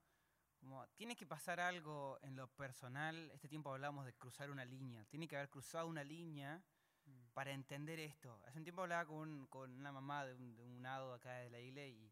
como 0.64 0.87
tiene 0.97 1.14
que 1.14 1.26
pasar 1.26 1.61
algo 1.61 2.18
en 2.23 2.37
lo 2.37 2.49
personal. 2.49 3.30
Este 3.33 3.49
tiempo 3.49 3.71
hablamos 3.71 4.06
de 4.06 4.14
cruzar 4.14 4.50
una 4.50 4.64
línea. 4.64 5.04
Tiene 5.04 5.28
que 5.28 5.37
haber 5.37 5.50
cruzado 5.50 5.87
una 5.87 6.02
línea 6.02 6.62
Mm. 7.06 7.33
para 7.35 7.50
entender 7.52 8.00
esto. 8.00 8.40
Hace 8.47 8.56
un 8.56 8.64
tiempo 8.64 8.80
hablaba 8.80 9.04
con, 9.04 9.47
con 9.49 9.71
una 9.78 9.92
mamá 9.92 10.25
de 10.25 10.35
un, 10.37 10.56
de 10.56 10.62
un 10.64 10.87
ado 10.87 11.12
acá 11.12 11.33
de 11.35 11.50
la 11.50 11.61
isla 11.61 11.85
y, 11.85 12.11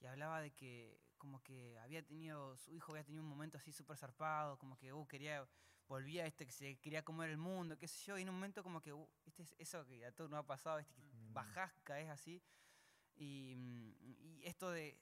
y 0.00 0.06
hablaba 0.06 0.40
de 0.40 0.50
que 0.50 1.00
como 1.16 1.40
que 1.44 1.78
había 1.78 2.04
tenido, 2.04 2.56
su 2.56 2.72
hijo 2.74 2.90
había 2.90 3.04
tenido 3.04 3.22
un 3.22 3.28
momento 3.30 3.56
así 3.56 3.70
súper 3.70 3.96
zarpado, 3.96 4.58
como 4.58 4.76
que 4.76 4.92
uh, 4.92 5.06
quería, 5.06 5.48
volvía 5.86 6.24
a 6.24 6.26
este 6.26 6.44
que 6.44 6.50
se 6.50 6.76
quería 6.80 7.04
comer 7.04 7.30
el 7.30 7.38
mundo, 7.38 7.78
qué 7.78 7.86
sé 7.86 8.04
yo, 8.04 8.18
y 8.18 8.22
en 8.22 8.28
un 8.30 8.34
momento 8.34 8.64
como 8.64 8.80
que, 8.82 8.92
uh, 8.92 9.08
este 9.26 9.44
es 9.44 9.54
eso 9.58 9.86
que 9.86 10.04
a 10.04 10.10
todos 10.10 10.28
nos 10.28 10.40
ha 10.40 10.46
pasado, 10.46 10.78
¿viste? 10.78 10.92
que 10.96 11.02
Mm. 11.02 11.32
bajás, 11.32 11.72
caes 11.84 12.08
así, 12.10 12.42
y, 13.14 13.54
mm, 13.56 13.94
y 14.00 14.40
esto 14.44 14.72
de, 14.72 14.98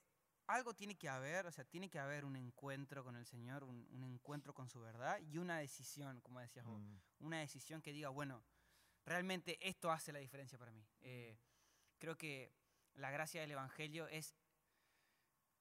algo 0.46 0.74
tiene 0.74 0.96
que 0.96 1.08
haber, 1.08 1.46
o 1.46 1.52
sea, 1.52 1.64
tiene 1.64 1.88
que 1.88 1.98
haber 1.98 2.24
un 2.24 2.36
encuentro 2.36 3.02
con 3.02 3.16
el 3.16 3.26
Señor, 3.26 3.64
un, 3.64 3.86
un 3.90 4.04
encuentro 4.04 4.52
con 4.52 4.68
su 4.68 4.80
verdad 4.80 5.18
y 5.20 5.38
una 5.38 5.58
decisión, 5.58 6.20
como 6.20 6.40
decías 6.40 6.66
vos 6.66 6.80
Mm, 6.80 7.00
una 7.20 7.40
decisión 7.40 7.80
que 7.80 7.92
diga, 7.92 8.10
bueno, 8.10 8.44
realmente 9.04 9.58
esto 9.66 9.90
hace 9.90 10.12
la 10.12 10.18
diferencia 10.18 10.58
para 10.58 10.72
mí. 10.72 10.86
Eh, 11.00 11.38
creo 11.98 12.16
que 12.16 12.52
la 12.94 13.10
gracia 13.10 13.40
del 13.40 13.52
Evangelio 13.52 14.06
es 14.08 14.34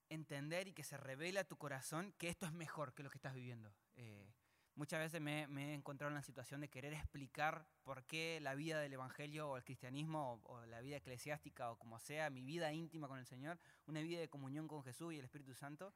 entender 0.10 0.68
y 0.68 0.74
que 0.74 0.84
se 0.84 0.98
revele 0.98 1.40
a 1.40 1.48
tu 1.48 1.58
corazón 1.58 2.14
que 2.18 2.30
esto 2.30 2.46
es 2.46 2.52
mejor 2.54 2.94
que 2.94 3.04
lo 3.04 3.10
que 3.10 3.18
estás 3.18 3.34
viviendo. 3.34 3.74
Eh, 3.96 4.34
muchas 4.76 5.00
veces 5.00 5.22
me, 5.22 5.48
me 5.48 5.72
he 5.72 5.74
encontrado 5.74 6.10
en 6.10 6.16
la 6.16 6.24
situación 6.24 6.62
de 6.62 6.70
querer 6.70 6.94
explicar 6.94 7.66
por 7.84 8.04
qué 8.06 8.40
la 8.42 8.56
vida 8.56 8.80
del 8.80 8.94
Evangelio 8.94 9.50
o 9.50 9.58
el 9.58 9.64
cristianismo 9.64 10.42
o, 10.44 10.66
la 10.66 10.82
vida 10.82 10.98
eclesiástica 10.98 11.72
o 11.72 11.78
como 11.78 12.00
sea, 12.00 12.30
mi 12.30 12.44
vida 12.44 12.72
íntima 12.74 13.08
con 13.08 13.20
el 13.20 13.26
Señor, 13.26 13.60
una 13.86 14.02
vida 14.02 14.20
de 14.20 14.30
comunión 14.30 14.68
con 14.68 14.84
Jesús 14.84 15.14
y 15.14 15.20
el 15.20 15.26
Espíritu 15.26 15.54
Santo, 15.54 15.94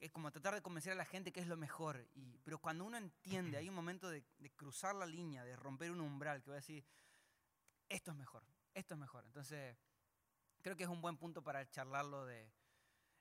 es 0.00 0.12
como 0.12 0.30
tratar 0.30 0.54
de 0.54 0.62
convencer 0.62 0.92
a 0.92 0.96
la 0.96 1.04
gente 1.04 1.32
que 1.32 1.40
es 1.40 1.46
lo 1.46 1.56
mejor. 1.56 2.08
Pero 2.44 2.58
cuando 2.58 2.84
uno 2.84 2.96
entiende, 2.96 3.56
hay 3.56 3.68
un 3.68 3.74
momento 3.74 4.08
de, 4.08 4.24
de 4.38 4.50
cruzar 4.50 4.94
la 4.94 5.06
línea, 5.06 5.44
de 5.44 5.56
romper 5.56 5.90
un 5.90 6.00
umbral, 6.00 6.42
que 6.42 6.50
va 6.50 6.56
a 6.56 6.60
decir, 6.60 6.84
esto 7.88 8.12
es 8.12 8.16
mejor, 8.16 8.44
esto 8.74 8.94
es 8.94 9.00
mejor. 9.00 9.24
Entonces, 9.24 9.76
creo 10.62 10.76
que 10.76 10.84
es 10.84 10.88
un 10.88 11.00
buen 11.00 11.16
punto 11.16 11.42
para 11.42 11.68
charlarlo 11.70 12.26
de... 12.26 12.50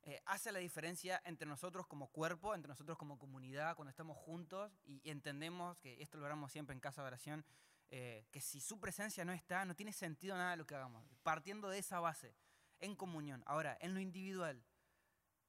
eh, 0.07 0.21
hace 0.25 0.53
la 0.53 0.59
diferencia 0.59 1.21
entre 1.25 1.45
nosotros 1.47 1.85
como 1.85 2.07
cuerpo, 2.07 2.55
entre 2.55 2.69
nosotros 2.69 2.97
como 2.97 3.19
comunidad, 3.19 3.75
cuando 3.75 3.89
estamos 3.89 4.15
juntos 4.17 4.71
y, 4.85 5.01
y 5.03 5.11
entendemos 5.11 5.77
que 5.79 6.01
esto 6.01 6.17
lo 6.17 6.23
hablamos 6.23 6.49
siempre 6.49 6.73
en 6.73 6.79
casa 6.79 7.01
de 7.01 7.07
oración, 7.07 7.45
eh, 7.89 8.25
que 8.31 8.39
si 8.39 8.61
su 8.61 8.79
presencia 8.79 9.25
no 9.25 9.33
está, 9.33 9.65
no 9.65 9.75
tiene 9.75 9.91
sentido 9.91 10.37
nada 10.37 10.51
de 10.51 10.57
lo 10.57 10.65
que 10.65 10.75
hagamos. 10.75 11.05
Partiendo 11.23 11.67
de 11.69 11.79
esa 11.79 11.99
base, 11.99 12.33
en 12.79 12.95
comunión. 12.95 13.43
Ahora, 13.45 13.77
en 13.81 13.93
lo 13.93 13.99
individual, 13.99 14.63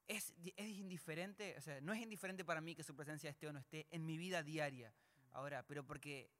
es, 0.08 0.34
es 0.56 0.68
indiferente, 0.70 1.54
o 1.56 1.60
sea, 1.60 1.80
no 1.80 1.92
es 1.92 2.00
indiferente 2.00 2.44
para 2.44 2.60
mí 2.60 2.74
que 2.74 2.82
su 2.82 2.96
presencia 2.96 3.30
esté 3.30 3.46
o 3.46 3.52
no 3.52 3.60
esté 3.60 3.86
en 3.90 4.04
mi 4.06 4.16
vida 4.18 4.42
diaria. 4.42 4.92
Ahora, 5.30 5.62
pero 5.68 5.86
porque 5.86 6.32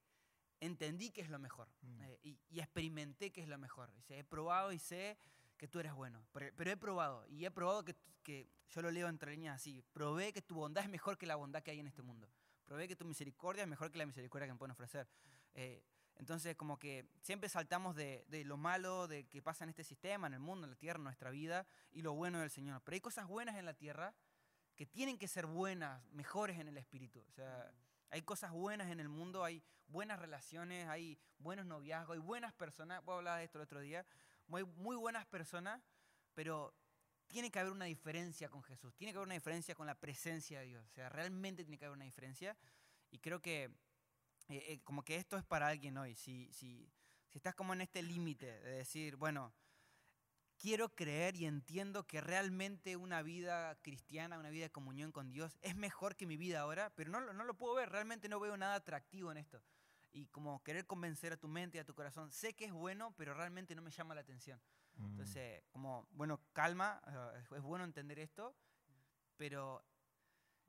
entendí 0.60 1.12
que 1.12 1.20
es 1.20 1.28
lo 1.28 1.38
mejor 1.38 1.68
Mm. 1.82 2.00
eh, 2.02 2.18
y, 2.25 2.38
y 2.50 2.58
experimenté 2.58 3.30
que 3.30 3.42
es 3.42 3.48
lo 3.48 3.58
mejor. 3.58 3.90
O 3.96 4.02
sea, 4.02 4.18
he 4.18 4.25
probado 4.25 4.72
y 4.72 4.80
sé 4.80 5.16
que 5.58 5.68
tú 5.68 5.80
eres 5.80 5.92
bueno. 5.92 6.24
Pero, 6.32 6.70
he 6.70 6.76
probado 6.76 7.26
y 7.28 7.44
he 7.44 7.50
probado 7.50 7.84
que, 7.84 7.94
que, 8.22 8.48
yo 8.70 8.82
lo 8.82 8.90
leo 8.90 9.08
entre 9.08 9.32
líneas 9.32 9.56
así, 9.56 9.82
probé 9.92 10.32
que 10.32 10.40
tu 10.40 10.54
bondad 10.54 10.84
es 10.84 10.90
mejor 10.90 11.18
que 11.18 11.26
la 11.26 11.36
bondad 11.36 11.62
que 11.62 11.72
hay 11.72 11.80
en 11.80 11.86
este 11.86 12.02
mundo. 12.02 12.30
Probé 12.64 12.86
que 12.86 12.96
tu 12.96 13.04
misericordia 13.04 13.62
es 13.62 13.68
mejor 13.68 13.90
que 13.90 13.98
la 13.98 14.06
misericordia 14.06 14.46
que 14.46 14.52
me 14.52 14.58
pueden 14.58 14.72
ofrecer. 14.72 15.08
Eh, 15.54 15.82
entonces, 16.16 16.56
como 16.56 16.78
que 16.78 17.06
siempre 17.22 17.48
saltamos 17.48 17.96
de, 17.96 18.24
de 18.28 18.44
lo 18.44 18.56
malo 18.56 19.08
de 19.08 19.26
que 19.26 19.40
pasa 19.40 19.64
en 19.64 19.70
este 19.70 19.84
sistema, 19.84 20.26
en 20.26 20.34
el 20.34 20.40
mundo, 20.40 20.64
en 20.64 20.70
la 20.70 20.76
tierra, 20.76 20.98
en 20.98 21.04
nuestra 21.04 21.30
vida, 21.30 21.66
y 21.92 22.02
lo 22.02 22.12
bueno 22.12 22.40
del 22.40 22.50
Señor. 22.50 22.82
Pero 22.84 22.94
hay 22.94 23.00
cosas 23.00 23.26
buenas 23.26 23.56
en 23.56 23.64
la 23.64 23.74
tierra 23.74 24.14
que 24.78 24.86
tienen 24.86 25.18
que 25.18 25.26
ser 25.26 25.46
buenas, 25.46 26.04
mejores 26.12 26.58
en 26.58 26.68
el 26.68 26.76
espíritu. 26.76 27.24
O 27.28 27.32
sea, 27.32 27.72
hay 28.10 28.22
cosas 28.22 28.52
buenas 28.52 28.90
en 28.90 29.00
el 29.00 29.08
mundo, 29.08 29.44
hay 29.44 29.62
buenas 29.88 30.18
relaciones, 30.18 30.86
hay 30.88 31.18
buenos 31.38 31.66
noviazgos, 31.66 32.14
hay 32.14 32.20
buenas 32.20 32.52
personas. 32.52 33.02
Puedo 33.02 33.18
hablar 33.18 33.38
de 33.38 33.44
esto 33.44 33.58
el 33.58 33.64
otro 33.64 33.80
día. 33.80 34.06
Muy, 34.49 34.97
buenas 34.97 35.26
personas, 35.26 35.83
pero 36.35 36.75
tiene 37.26 37.50
que 37.50 37.59
haber 37.59 37.73
una 37.73 37.85
diferencia 37.85 38.49
con 38.49 38.62
Jesús. 38.62 38.95
Tiene 38.97 39.12
que 39.12 39.19
haber 39.19 39.28
una 39.28 39.35
diferencia 39.35 39.75
con 39.75 39.87
la 39.87 39.95
presencia 39.95 40.61
de 40.61 40.67
Dios. 40.67 40.87
O 40.87 40.90
sea, 40.90 41.09
realmente 41.11 41.64
tiene 41.64 41.78
que 41.78 41.85
haber 41.85 41.97
una 41.97 42.07
diferencia. 42.07 42.57
Y 43.11 43.19
creo 43.19 43.40
que 43.40 43.64
eh, 43.64 43.71
eh, 44.49 44.81
como 44.85 45.05
que 45.05 45.17
esto 45.17 45.37
es 45.37 45.45
para 45.45 45.69
alguien 45.69 45.99
hoy. 45.99 46.14
Si, 46.14 46.50
si, 46.52 46.90
si 47.28 47.38
estás 47.38 47.55
como 47.55 47.75
en 47.75 47.83
este 47.83 48.02
límite 48.02 48.47
de 48.47 48.71
decir, 48.76 49.17
bueno, 49.17 49.52
quiero 50.59 50.95
creer 50.95 51.37
y 51.37 51.45
entiendo 51.45 52.07
que 52.07 52.23
realmente 52.23 52.97
una 52.97 53.23
vida 53.23 53.76
cristiana, 53.83 54.38
una 54.38 54.50
vida 54.50 54.64
de 54.64 54.73
comunión 54.73 55.12
con 55.12 55.31
Dios 55.31 55.59
es 55.61 55.76
mejor 55.76 56.17
que 56.17 56.26
mi 56.26 56.38
vida 56.38 56.61
ahora, 56.61 56.90
pero 56.95 57.11
no, 57.11 57.21
no 57.21 57.45
lo 57.45 57.55
puedo 57.55 57.75
ver, 57.75 57.90
realmente 57.90 58.28
no 58.28 58.40
veo 58.40 58.57
nada 58.57 58.76
atractivo 58.76 59.31
en 59.31 59.38
esto. 59.38 59.62
Y 60.12 60.26
como 60.28 60.62
querer 60.62 60.86
convencer 60.86 61.32
a 61.32 61.36
tu 61.36 61.48
mente 61.48 61.78
y 61.78 61.80
a 61.80 61.84
tu 61.84 61.94
corazón, 61.94 62.30
sé 62.30 62.54
que 62.54 62.64
es 62.64 62.72
bueno, 62.72 63.14
pero 63.16 63.34
realmente 63.34 63.74
no 63.74 63.82
me 63.82 63.90
llama 63.90 64.14
la 64.14 64.22
atención. 64.22 64.60
mm. 64.96 65.04
Entonces, 65.06 65.62
como, 65.70 66.06
bueno, 66.12 66.40
calma, 66.52 67.00
es- 67.38 67.52
es 67.52 67.62
bueno 67.62 67.84
entender 67.84 68.18
esto, 68.18 68.54
pero 69.36 69.84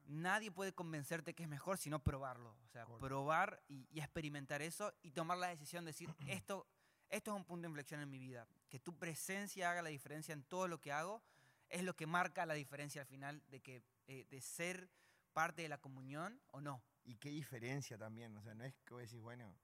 nadie 0.06 0.52
puede 0.52 0.74
convencerte 0.74 1.34
que 1.34 1.44
es 1.44 1.50
mejor 1.50 1.78
sino 1.78 2.00
probarlo. 2.04 2.56
O 2.64 2.68
sea, 2.68 2.86
Correcto. 2.86 3.06
probar 3.08 3.62
y, 3.68 3.88
y 3.92 4.00
experimentar 4.00 4.62
eso 4.62 4.94
y 5.02 5.12
tomar 5.12 5.38
la 5.38 5.48
decisión 5.48 5.86
de 5.86 5.90
decir, 5.92 6.10
esto, 6.28 6.68
esto 7.10 7.32
es 7.32 7.38
un 7.38 7.46
punto 7.46 7.64
de 7.64 7.70
inflexión 7.70 8.02
en 8.02 8.10
mi 8.10 8.20
vida. 8.20 8.48
Que 8.70 8.80
tu 8.80 8.98
presencia 8.98 9.72
haga 9.72 9.82
la 9.82 9.90
diferencia 9.90 10.34
en 10.34 10.44
todo 10.44 10.68
lo 10.68 10.80
que 10.82 10.92
hago 10.92 11.24
es 11.70 11.84
lo 11.84 11.96
que 11.96 12.08
marca 12.08 12.46
la 12.46 12.56
diferencia 12.56 13.02
al 13.02 13.08
final 13.08 13.42
de, 13.50 13.62
que, 13.62 13.84
eh, 14.08 14.26
de 14.30 14.42
ser 14.42 14.90
parte 15.34 15.62
de 15.62 15.70
la 15.70 15.78
comunión 15.80 16.42
o 16.48 16.62
no. 16.62 16.82
Y 17.04 17.16
qué 17.18 17.30
diferencia 17.30 17.98
también, 17.98 18.36
o 18.38 18.42
sea, 18.42 18.54
no 18.54 18.64
es 18.64 18.76
que 18.86 18.94
vos 18.94 19.02
decís, 19.04 19.22
bueno, 19.22 19.56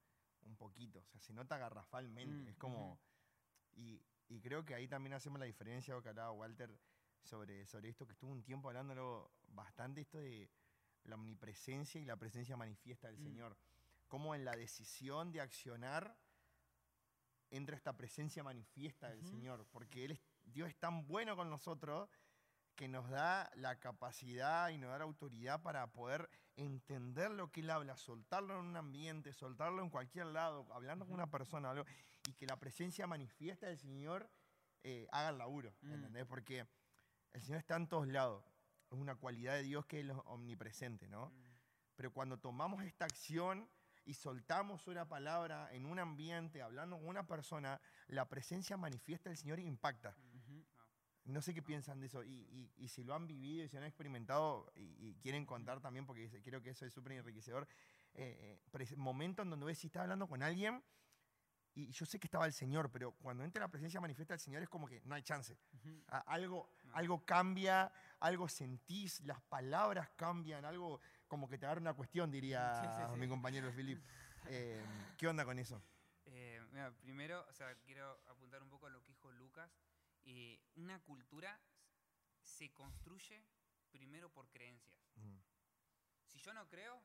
un 0.43 0.55
poquito, 0.55 0.99
o 0.99 1.05
sea, 1.05 1.19
se 1.19 1.33
nota 1.33 1.57
garrafalmente, 1.57 2.43
Mm, 2.43 2.47
es 2.49 2.57
como, 2.57 2.99
y, 3.73 4.01
y 4.27 4.39
creo 4.41 4.63
que 4.65 4.73
ahí 4.75 4.87
también 4.87 5.13
hacemos 5.13 5.39
la 5.39 5.45
diferencia, 5.45 5.99
que 6.01 6.09
hablaba 6.09 6.31
Walter 6.31 6.79
sobre, 7.23 7.65
sobre 7.65 7.89
esto, 7.89 8.05
que 8.05 8.13
estuvo 8.13 8.31
un 8.31 8.43
tiempo 8.43 8.69
hablándolo 8.69 9.31
bastante, 9.47 10.01
esto 10.01 10.19
de 10.19 10.49
la 11.03 11.15
omnipresencia 11.15 11.99
y 12.01 12.05
la 12.05 12.15
presencia 12.15 12.57
manifiesta 12.57 13.07
del 13.07 13.17
Mm. 13.17 13.23
Señor, 13.23 13.57
cómo 14.07 14.33
en 14.33 14.45
la 14.45 14.55
decisión 14.55 15.31
de 15.31 15.41
accionar 15.41 16.17
entra 17.51 17.75
esta 17.75 17.95
presencia 17.95 18.43
manifiesta 18.43 19.09
del 19.09 19.19
Ujú. 19.19 19.27
Señor, 19.29 19.67
porque 19.71 20.05
Él 20.05 20.11
es, 20.11 20.19
Dios 20.45 20.69
es 20.69 20.75
tan 20.77 21.05
bueno 21.07 21.35
con 21.35 21.49
nosotros 21.49 22.09
que 22.75 22.87
nos 22.87 23.09
da 23.09 23.49
la 23.55 23.79
capacidad 23.79 24.69
y 24.69 24.77
nos 24.77 24.89
da 24.91 24.99
la 24.99 25.05
autoridad 25.05 25.61
para 25.61 25.87
poder 25.87 26.29
entender 26.55 27.31
lo 27.31 27.51
que 27.51 27.61
Él 27.61 27.69
habla, 27.69 27.97
soltarlo 27.97 28.59
en 28.59 28.65
un 28.65 28.77
ambiente, 28.77 29.33
soltarlo 29.33 29.81
en 29.81 29.89
cualquier 29.89 30.27
lado, 30.27 30.67
hablando 30.73 31.05
con 31.05 31.13
una 31.13 31.29
persona, 31.29 31.71
algo, 31.71 31.85
y 32.27 32.33
que 32.33 32.45
la 32.45 32.57
presencia 32.57 33.07
manifiesta 33.07 33.67
del 33.67 33.77
Señor 33.77 34.29
eh, 34.83 35.07
haga 35.11 35.29
el 35.29 35.37
laburo, 35.37 35.73
Mm. 35.81 35.93
¿entendés? 35.93 36.25
Porque 36.25 36.67
el 37.33 37.41
Señor 37.41 37.59
está 37.59 37.75
en 37.75 37.87
todos 37.87 38.07
lados, 38.07 38.43
es 38.91 38.97
una 38.97 39.15
cualidad 39.15 39.53
de 39.55 39.63
Dios 39.63 39.85
que 39.85 40.01
es 40.01 40.07
omnipresente, 40.25 41.07
¿no? 41.07 41.29
Mm. 41.29 41.43
Pero 41.95 42.11
cuando 42.13 42.37
tomamos 42.37 42.83
esta 42.83 43.05
acción 43.05 43.69
y 44.05 44.13
soltamos 44.13 44.85
una 44.87 45.07
palabra 45.07 45.69
en 45.71 45.85
un 45.85 45.97
ambiente, 45.99 46.61
hablando 46.61 46.97
con 46.97 47.07
una 47.07 47.25
persona, 47.25 47.81
la 48.07 48.29
presencia 48.29 48.77
manifiesta 48.77 49.29
del 49.29 49.37
Señor 49.37 49.59
impacta. 49.59 50.15
No 51.25 51.41
sé 51.41 51.53
qué 51.53 51.61
piensan 51.61 51.99
de 51.99 52.05
eso. 52.07 52.23
Y, 52.23 52.29
y- 52.51 52.71
y 52.77 52.87
si 52.87 53.03
lo 53.03 53.13
han 53.15 53.27
vivido 53.27 53.63
y 53.65 53.67
si 53.67 53.77
han 53.77 53.83
experimentado 53.83 54.71
y, 54.75 55.09
y 55.09 55.15
quieren 55.15 55.45
contar 55.45 55.81
también, 55.81 56.05
porque 56.05 56.29
creo 56.43 56.61
que 56.61 56.69
eso 56.69 56.85
es 56.85 56.93
súper 56.93 57.13
enriquecedor. 57.13 57.67
eh, 58.13 58.59
eh, 58.73 58.95
momentos 58.95 59.43
en 59.43 59.49
donde 59.49 59.65
ves 59.65 59.77
si 59.79 59.87
estás 59.87 60.03
hablando 60.03 60.27
con 60.27 60.41
alguien 60.43 60.83
y 61.73 61.91
yo 61.91 62.05
sé 62.05 62.19
que 62.19 62.27
estaba 62.27 62.45
el 62.45 62.53
Señor, 62.53 62.89
pero 62.89 63.11
cuando 63.13 63.43
entra 63.43 63.59
la 63.59 63.67
presencia 63.69 63.99
manifiesta 63.99 64.33
del 64.33 64.39
Señor 64.39 64.61
es 64.63 64.69
como 64.69 64.87
que 64.87 65.01
no 65.03 65.15
hay 65.15 65.23
chance. 65.23 65.57
Algo, 66.27 66.69
No. 66.85 66.95
algo 66.95 67.25
cambia, 67.25 67.91
algo 68.19 68.47
sentís, 68.47 69.19
las 69.21 69.41
palabras 69.41 70.09
cambian, 70.15 70.63
algo 70.63 71.01
como 71.27 71.49
que 71.49 71.57
te 71.57 71.65
agarra 71.65 71.81
una 71.81 71.93
cuestión, 71.93 72.31
diría 72.31 72.79
Sí, 72.81 72.87
sí, 72.95 73.13
sí. 73.13 73.19
mi 73.19 73.27
compañero 73.27 73.71
Philip. 73.75 73.99
Eh, 74.47 74.85
¿Qué 75.17 75.27
onda 75.27 75.43
con 75.43 75.57
eso? 75.57 75.81
Eh, 76.27 76.61
mira, 76.71 76.91
primero, 77.01 77.43
o 77.49 77.53
sea, 77.53 77.73
quiero 77.83 78.11
apuntar 78.29 78.61
un 78.61 78.69
poco 78.69 78.85
a 78.85 78.91
lo 78.91 79.01
que 79.01 79.09
dijo 79.09 79.31
Lucas. 79.31 79.71
Eh, 80.25 80.59
una 80.75 80.99
cultura 81.03 81.59
se 82.41 82.71
construye 82.73 83.45
primero 83.91 84.31
por 84.31 84.49
creencias. 84.49 84.99
Mm, 85.15 85.37
Si 86.25 86.39
yo 86.39 86.53
no 86.53 86.67
creo, 86.67 87.01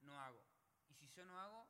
no 0.00 0.20
hago. 0.20 0.44
Y 0.88 0.94
si 0.94 1.06
yo 1.08 1.24
no 1.24 1.38
hago, 1.40 1.68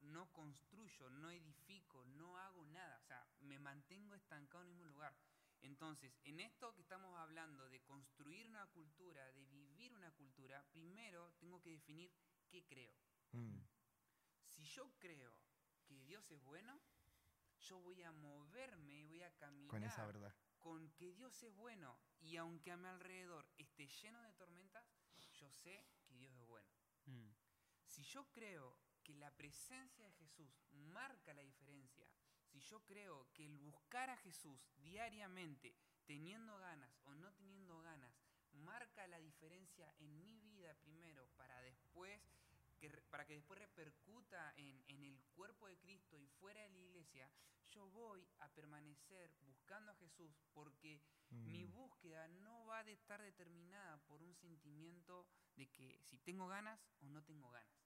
no 0.00 0.32
construyo, 0.32 1.10
no 1.10 1.30
edifico, 1.30 2.04
no 2.06 2.38
hago 2.38 2.64
nada. 2.66 2.98
O 2.98 3.02
sea, 3.02 3.28
me 3.40 3.58
mantengo 3.58 4.14
estancado 4.14 4.62
en 4.64 4.70
el 4.70 4.76
mismo 4.76 4.88
lugar. 4.90 5.14
Entonces, 5.60 6.16
en 6.24 6.38
esto 6.40 6.72
que 6.74 6.82
estamos 6.82 7.18
hablando 7.18 7.68
de 7.68 7.80
construir 7.82 8.46
una 8.46 8.66
cultura, 8.68 9.30
de 9.32 9.44
vivir 9.46 9.92
una 9.92 10.12
cultura, 10.12 10.62
primero 10.70 11.32
tengo 11.40 11.60
que 11.60 11.70
definir 11.70 12.12
qué 12.48 12.64
creo. 12.64 12.94
mm, 13.32 13.58
Si 14.46 14.64
yo 14.64 14.90
creo 14.98 15.34
que 15.84 15.98
Dios 16.00 16.30
es 16.30 16.42
bueno, 16.44 16.80
yo 17.68 17.78
voy 17.80 18.02
a 18.02 18.12
moverme 18.12 18.94
y 18.94 19.04
voy 19.04 19.22
a 19.22 19.30
caminar 19.36 19.70
Con 19.70 19.84
esa 19.84 20.06
verdad. 20.06 20.34
con 20.58 20.90
que 20.92 21.12
Dios 21.12 21.42
es 21.42 21.54
bueno 21.54 21.98
y 22.20 22.36
aunque 22.36 22.70
a 22.70 22.76
mi 22.76 22.88
alrededor 22.88 23.46
esté 23.58 23.86
lleno 23.86 24.20
de 24.22 24.32
tormentas, 24.32 24.84
yo 25.34 25.50
sé 25.50 25.84
que 26.06 26.16
Dios 26.16 26.32
es 26.34 26.46
bueno. 26.46 26.68
Mm. 27.06 27.30
Si 27.84 28.02
yo 28.04 28.24
creo 28.32 28.76
que 29.02 29.14
la 29.14 29.30
presencia 29.36 30.04
de 30.04 30.12
Jesús 30.12 30.50
marca 30.70 31.32
la 31.32 31.42
diferencia, 31.42 32.08
si 32.44 32.60
yo 32.60 32.84
creo 32.84 33.28
que 33.34 33.46
el 33.46 33.58
buscar 33.58 34.10
a 34.10 34.16
Jesús 34.16 34.60
diariamente, 34.76 35.74
teniendo 36.06 36.58
ganas 36.58 37.00
o 37.04 37.14
no 37.14 37.32
teniendo 37.34 37.80
ganas, 37.82 38.12
marca 38.52 39.06
la 39.06 39.18
diferencia 39.20 39.94
en 39.98 40.18
mi 40.22 40.38
vida 40.40 40.74
primero 40.80 41.28
para 41.36 41.60
después 41.62 42.20
que, 42.78 42.90
para 43.10 43.26
que 43.26 43.34
después 43.34 43.58
repercuta 43.58 44.52
en, 44.56 44.82
en 44.88 45.02
el 45.02 45.20
cuerpo 45.34 45.66
de 45.66 45.78
Cristo 45.78 46.18
y 46.18 46.26
fuera 46.26 46.62
de 46.62 46.70
la 46.70 46.78
iglesia, 46.78 47.30
yo 47.70 47.88
voy 47.90 48.28
a 48.38 48.48
permanecer 48.52 49.34
buscando 49.40 49.90
a 49.92 49.94
Jesús 49.96 50.42
porque 50.52 51.02
mi 51.44 51.64
Mm. 51.64 51.72
búsqueda 51.72 52.28
no 52.28 52.64
va 52.66 52.78
a 52.80 52.90
estar 52.90 53.20
determinada 53.22 53.98
por 54.06 54.22
un 54.22 54.34
sentimiento 54.34 55.26
de 55.56 55.70
que 55.70 56.00
si 56.02 56.18
tengo 56.18 56.48
ganas 56.48 56.80
o 57.00 57.08
no 57.08 57.22
tengo 57.24 57.50
ganas. 57.50 57.78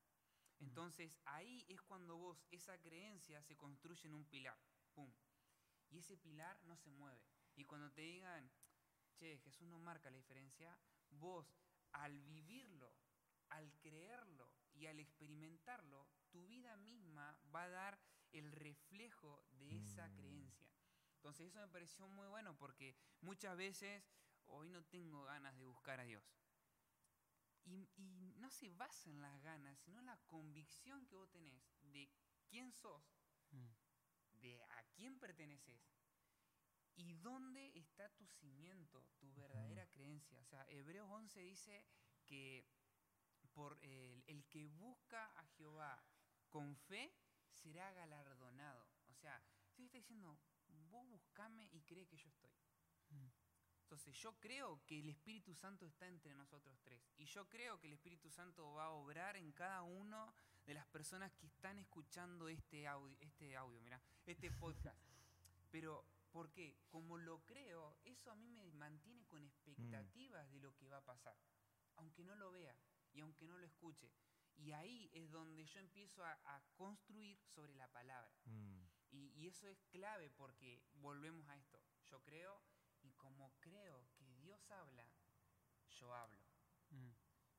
Entonces 0.61 1.19
ahí 1.25 1.65
es 1.69 1.83
cuando 1.83 2.17
vos, 2.17 2.47
esa 2.51 2.79
creencia 2.79 3.43
se 3.43 3.57
construye 3.57 4.07
en 4.07 4.15
un 4.15 4.25
pilar. 4.27 4.59
¡Pum! 4.95 5.13
Y 5.91 5.99
ese 5.99 6.17
pilar 6.17 6.63
no 6.63 6.77
se 6.77 6.91
mueve. 6.91 7.23
Y 7.57 7.65
cuando 7.65 7.91
te 7.93 8.03
digan, 8.03 8.51
che, 9.15 9.39
Jesús 9.39 9.67
no 9.69 9.79
marca 9.79 10.11
la 10.11 10.17
diferencia, 10.17 10.79
vos 11.11 11.59
al 11.93 12.23
vivirlo, 12.23 12.95
al 13.49 13.73
creerlo 13.81 14.55
y 14.73 14.87
al 14.87 14.99
experimentarlo, 15.01 16.09
tu 16.31 16.47
vida 16.47 16.77
misma 16.77 17.39
va 17.55 17.65
a 17.65 17.69
dar 17.69 18.01
el 18.33 18.53
reflejo 18.53 19.45
de 19.53 19.79
esa 19.79 20.09
Mm. 20.09 20.15
creencia. 20.17 20.69
Entonces 21.17 21.49
eso 21.49 21.61
me 21.61 21.69
pareció 21.69 22.09
muy 22.09 22.27
bueno 22.29 22.57
porque 22.59 22.97
muchas 23.21 23.57
veces 23.57 24.03
hoy 24.47 24.69
no 24.71 24.83
tengo 24.85 25.25
ganas 25.25 25.57
de 25.57 25.65
buscar 25.65 26.01
a 26.01 26.05
Dios. 26.05 26.25
Y, 27.65 27.89
y 27.97 28.35
no 28.39 28.51
se 28.51 28.71
basa 28.71 29.09
en 29.09 29.21
las 29.21 29.41
ganas, 29.41 29.79
sino 29.79 30.01
en 30.01 30.07
la 30.07 30.17
convicción 30.27 31.07
que 31.07 31.15
vos 31.15 31.31
tenés 31.31 31.63
de 31.83 32.11
quién 32.49 32.73
sos, 32.73 33.03
Mm. 33.53 33.69
de 34.41 34.63
a 34.65 34.83
quién 34.95 35.19
perteneces 35.21 35.81
y 36.97 37.15
dónde 37.15 37.71
está 37.79 38.09
tu 38.17 38.27
cimiento, 38.27 39.05
tu 39.19 39.33
verdadera 39.35 39.87
creencia. 39.91 40.41
O 40.41 40.45
sea, 40.45 40.67
Hebreos 40.71 41.09
11 41.11 41.41
dice 41.41 41.87
que 42.27 42.67
por 43.53 43.79
el, 43.83 44.25
el 44.27 44.45
que 44.49 44.67
busca 44.67 45.27
a 45.39 45.47
Jehová 45.57 46.03
con 46.49 46.77
fe 46.77 47.15
será 47.53 47.93
galardonado. 47.93 48.89
O 49.09 49.15
sea, 49.15 49.43
Dios 49.77 49.87
está 49.87 49.99
diciendo, 49.99 50.39
vos 50.91 51.09
buscame 51.09 51.69
y 51.73 51.83
cree 51.83 52.07
que 52.07 52.17
yo 52.17 52.29
estoy. 52.29 52.53
Mm. 53.11 53.29
Entonces 53.93 54.15
yo 54.15 54.33
creo 54.41 54.81
que 54.87 55.01
el 55.01 55.11
Espíritu 55.11 55.55
Santo 55.55 55.85
está 55.85 56.07
entre 56.07 56.35
nosotros 56.35 56.81
tres. 56.83 57.03
Y 57.19 57.27
yo 57.27 57.47
creo 57.51 57.79
que 57.79 57.89
el 57.89 57.93
Espíritu 57.93 58.31
Santo 58.31 58.73
va 58.73 58.87
a 58.87 58.91
obrar 58.91 59.37
en 59.37 59.53
cada 59.53 59.83
uno 59.83 60.33
de 60.65 60.73
las 60.73 60.87
personas 60.87 61.31
que 61.35 61.47
están 61.47 61.79
escuchando 61.79 62.49
este 62.49 62.87
audio, 62.87 63.15
este 63.21 63.55
audio, 63.55 63.81
mira, 63.83 64.01
este 64.25 64.51
podcast. 64.51 64.99
Pero, 65.71 66.07
¿por 66.31 66.51
qué? 66.53 66.79
Como 66.89 67.19
lo 67.19 67.45
creo, 67.45 67.99
eso 68.05 68.31
a 68.31 68.35
mí 68.35 68.49
me 68.49 68.65
mantiene 68.73 69.27
con 69.27 69.45
expectativas 69.45 70.51
de 70.51 70.61
lo 70.61 70.75
que 70.75 70.89
va 70.89 70.97
a 70.97 71.05
pasar. 71.05 71.37
Aunque 71.97 72.25
no 72.25 72.35
lo 72.35 72.51
vea 72.51 72.75
y 73.13 73.21
aunque 73.21 73.47
no 73.47 73.59
lo 73.59 73.67
escuche. 73.67 74.11
Y 74.57 74.73
ahí 74.73 75.11
es 75.13 75.31
donde 75.31 75.65
yo 75.67 75.81
empiezo 75.81 76.25
a, 76.25 76.33
a 76.45 76.63
construir 76.75 77.39
sobre 77.45 77.75
la 77.75 77.89
palabra. 77.89 78.33
Mm. 78.45 78.85
Y, 79.11 79.33
y 79.35 79.47
eso 79.47 79.67
es 79.69 79.83
clave 79.91 80.31
porque 80.31 80.83
volvemos 80.95 81.49
a 81.49 81.57
esto. 81.57 81.81
Yo 82.05 82.23
creo 82.23 82.63
y 83.03 83.13
como 83.13 83.53
creo 83.61 84.09
que 84.15 84.33
Dios 84.35 84.71
habla, 84.71 85.09
yo 85.89 86.15
hablo. 86.15 86.47
Mm. 86.91 87.11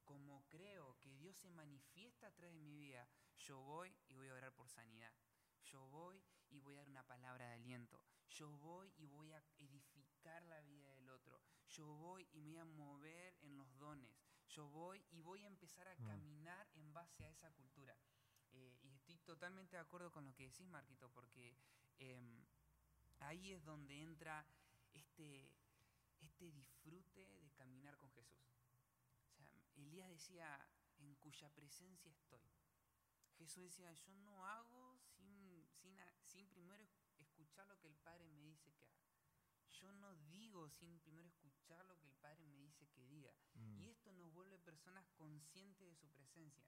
Como 0.04 0.48
creo 0.50 0.98
que 1.00 1.14
Dios 1.16 1.36
se 1.38 1.50
manifiesta 1.50 2.28
a 2.28 2.34
través 2.34 2.56
de 2.56 2.62
mi 2.62 2.76
vida, 2.76 3.08
yo 3.38 3.60
voy 3.62 3.96
y 4.08 4.16
voy 4.16 4.30
a 4.30 4.34
orar 4.34 4.54
por 4.54 4.70
sanidad. 4.70 5.14
Yo 5.64 5.88
voy 5.88 6.22
y 6.50 6.60
voy 6.60 6.76
a 6.76 6.80
dar 6.80 6.90
una 6.90 7.08
palabra 7.08 7.48
de 7.48 7.54
aliento. 7.54 8.04
Yo 8.30 8.50
voy 8.58 8.94
y 8.98 9.06
voy 9.06 9.32
a 9.32 9.44
edificar 9.58 10.44
la 10.44 10.62
vida 10.62 10.92
del 10.92 11.10
otro. 11.10 11.42
Yo 11.68 11.86
voy 11.96 12.28
y 12.32 12.42
me 12.42 12.52
voy 12.52 12.58
a 12.58 12.66
mover 12.66 13.38
en 13.42 13.58
los 13.58 13.78
dones. 13.78 14.23
Yo 14.56 14.68
voy 14.70 15.04
y 15.12 15.22
voy 15.22 15.44
a 15.44 15.48
empezar 15.48 15.88
a 15.88 15.96
Mm. 15.96 16.06
caminar 16.06 16.68
en 16.76 16.94
base 16.94 17.26
a 17.26 17.30
esa 17.30 17.52
cultura. 17.52 17.98
Eh, 18.52 18.78
y 18.84 18.94
estoy 18.94 19.18
totalmente 19.20 19.76
de 19.76 19.82
acuerdo 19.82 20.12
con 20.12 20.26
lo 20.26 20.34
que 20.36 20.44
decís, 20.44 20.68
Marquito, 20.68 21.10
porque 21.12 21.56
em, 21.98 22.46
ahí 23.20 23.52
es 23.52 23.64
donde 23.64 24.00
entra 24.02 24.46
este, 24.94 25.56
este 26.22 26.52
disfrute 26.52 27.38
de 27.40 27.52
caminar 27.52 27.98
con 27.98 28.12
Jesús. 28.12 28.44
O 29.40 29.44
sea, 29.46 29.64
Elías 29.76 30.10
decía, 30.10 30.68
en 30.98 31.16
cuya 31.16 31.50
presencia 31.50 32.12
estoy. 32.12 32.44
Jesús 33.38 33.64
decía, 33.64 33.92
yo 33.94 34.16
no 34.18 34.46
hago 34.46 34.98
sin, 35.18 35.68
sin, 35.82 35.98
sin 36.22 36.48
primero 36.50 36.88
escuchar 37.20 37.68
lo 37.68 37.80
que 37.80 37.88
el 37.88 37.96
Padre 37.96 38.26
me 38.28 38.44
dice 38.44 38.72
que 38.74 38.86
haga. 38.86 39.13
Yo 39.82 39.92
no 39.94 40.16
digo 40.32 40.70
sin 40.70 41.00
primero 41.00 41.28
escuchar 41.28 41.86
lo 41.86 41.98
que 41.98 42.08
el 42.08 42.16
Padre 42.16 42.46
me 42.46 42.60
dice 42.60 42.88
que 42.90 43.06
diga. 43.06 43.34
Mm. 43.56 43.80
Y 43.82 43.90
esto 43.90 44.12
nos 44.14 44.32
vuelve 44.34 44.58
personas 44.60 45.06
conscientes 45.16 45.88
de 45.88 45.96
su 45.96 46.08
presencia, 46.10 46.66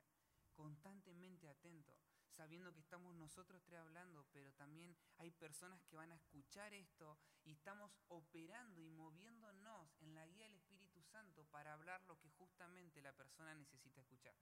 constantemente 0.53 1.47
atentos, 1.47 1.99
sabiendo 2.35 2.73
que 2.73 2.81
estamos 2.81 3.15
nosotros 3.15 3.63
tres 3.63 3.79
hablando, 3.79 4.25
pero 4.31 4.51
también 4.53 4.95
hay 5.17 5.31
personas 5.31 5.83
que 5.85 5.95
van 5.95 6.11
a 6.11 6.15
escuchar 6.15 6.73
esto 6.73 7.17
y 7.43 7.51
estamos 7.51 7.91
operando 8.07 8.81
y 8.81 8.89
moviéndonos 8.89 9.95
en 10.01 10.15
la 10.15 10.25
guía 10.27 10.45
del 10.45 10.55
Espíritu 10.55 11.01
Santo 11.03 11.45
para 11.45 11.73
hablar 11.73 12.03
lo 12.05 12.17
que 12.19 12.29
justamente 12.31 13.01
la 13.01 13.13
persona 13.13 13.53
necesita 13.53 14.01
escuchar. 14.01 14.35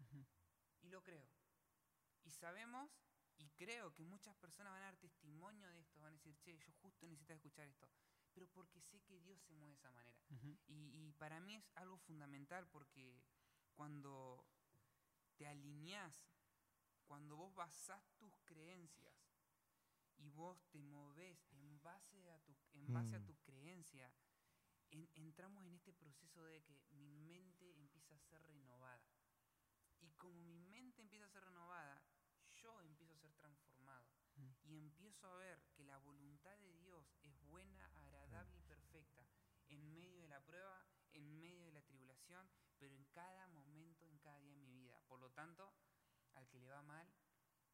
Y 0.82 0.90
lo 0.90 1.02
creo. 1.02 1.26
Y 2.26 2.32
sabemos 2.32 2.92
y 3.38 3.50
creo 3.52 3.94
que 3.94 4.04
muchas 4.04 4.36
personas 4.36 4.74
van 4.74 4.84
a 4.84 4.86
dar 4.86 4.98
testimonio 4.98 5.70
de 5.70 5.80
esto, 5.80 6.02
van 6.02 6.14
a 6.14 6.18
decir, 6.18 6.38
che, 6.40 6.58
yo 6.58 6.72
justo 6.82 7.08
necesito 7.08 7.34
escuchar 7.34 7.68
esto. 7.68 7.88
Pero 8.34 8.48
porque 8.50 8.82
sé 8.82 9.00
que 9.02 9.20
Dios 9.20 9.40
se 9.44 9.54
mueve 9.54 9.74
de 9.74 9.80
esa 9.80 9.92
manera. 9.92 10.18
Y, 10.68 11.08
y 11.08 11.12
para 11.14 11.40
mí 11.40 11.56
es 11.56 11.70
algo 11.76 11.98
fundamental 11.98 12.68
porque 12.68 13.22
cuando 13.74 14.46
te 15.38 15.48
alineás, 15.48 16.16
cuando 17.06 17.36
vos 17.36 17.54
basás 17.54 18.04
tus 18.18 18.36
creencias 18.46 19.16
y 20.18 20.30
vos 20.30 20.64
te 20.72 20.82
movés 20.82 21.38
en 21.52 21.82
base 21.82 22.32
a 22.32 22.40
tu, 22.40 22.56
en 22.74 22.92
base 22.94 23.16
a 23.16 23.20
Mm. 23.20 23.26
tu 23.26 23.36
creencia, 23.42 24.12
en- 24.92 25.10
entramos 25.16 25.66
en 25.66 25.74
este 25.74 25.94
proceso 25.94 26.44
de 26.44 26.64
que 26.64 26.78
mi 26.92 27.12
mente 27.20 27.76
empieza 27.76 28.14
a 28.16 28.20
ser 28.20 28.42
renovada. 28.44 29.04
Y 30.02 30.12
como 30.14 30.34
mi 30.44 30.60
mente 30.60 31.02
empieza 31.02 31.26
a 31.26 31.30
ser 31.30 31.44
renovada, 31.46 32.04
yo 32.62 32.80
empiezo 32.82 33.14
a 33.14 33.18
ser 33.18 33.34
transformado. 33.34 34.08
Mm. 34.36 34.50
Y 34.64 34.78
empiezo 34.78 35.28
a 35.28 35.36
ver 35.38 35.62
que 35.74 35.84
la 35.84 35.98
voluntad 36.00 36.58
de 36.60 36.74
Dios 36.76 37.16
es 37.24 37.40
buena, 37.46 37.86
agradable 37.96 38.58
y 38.58 38.62
perfecta 38.64 39.26
en 39.70 39.94
medio 39.94 40.20
de 40.22 40.28
la 40.28 40.42
prueba, 40.46 40.86
en 41.14 41.40
medio 41.40 41.64
de 41.64 41.72
pero 42.78 42.96
en 42.96 43.06
cada 43.06 43.48
momento, 43.48 44.06
en 44.08 44.18
cada 44.20 44.40
día 44.40 44.52
de 44.54 44.62
mi 44.62 44.72
vida. 44.72 45.00
Por 45.08 45.20
lo 45.20 45.30
tanto, 45.32 45.74
al 46.36 46.48
que 46.50 46.60
le 46.60 46.70
va 46.70 46.82
mal 46.82 47.12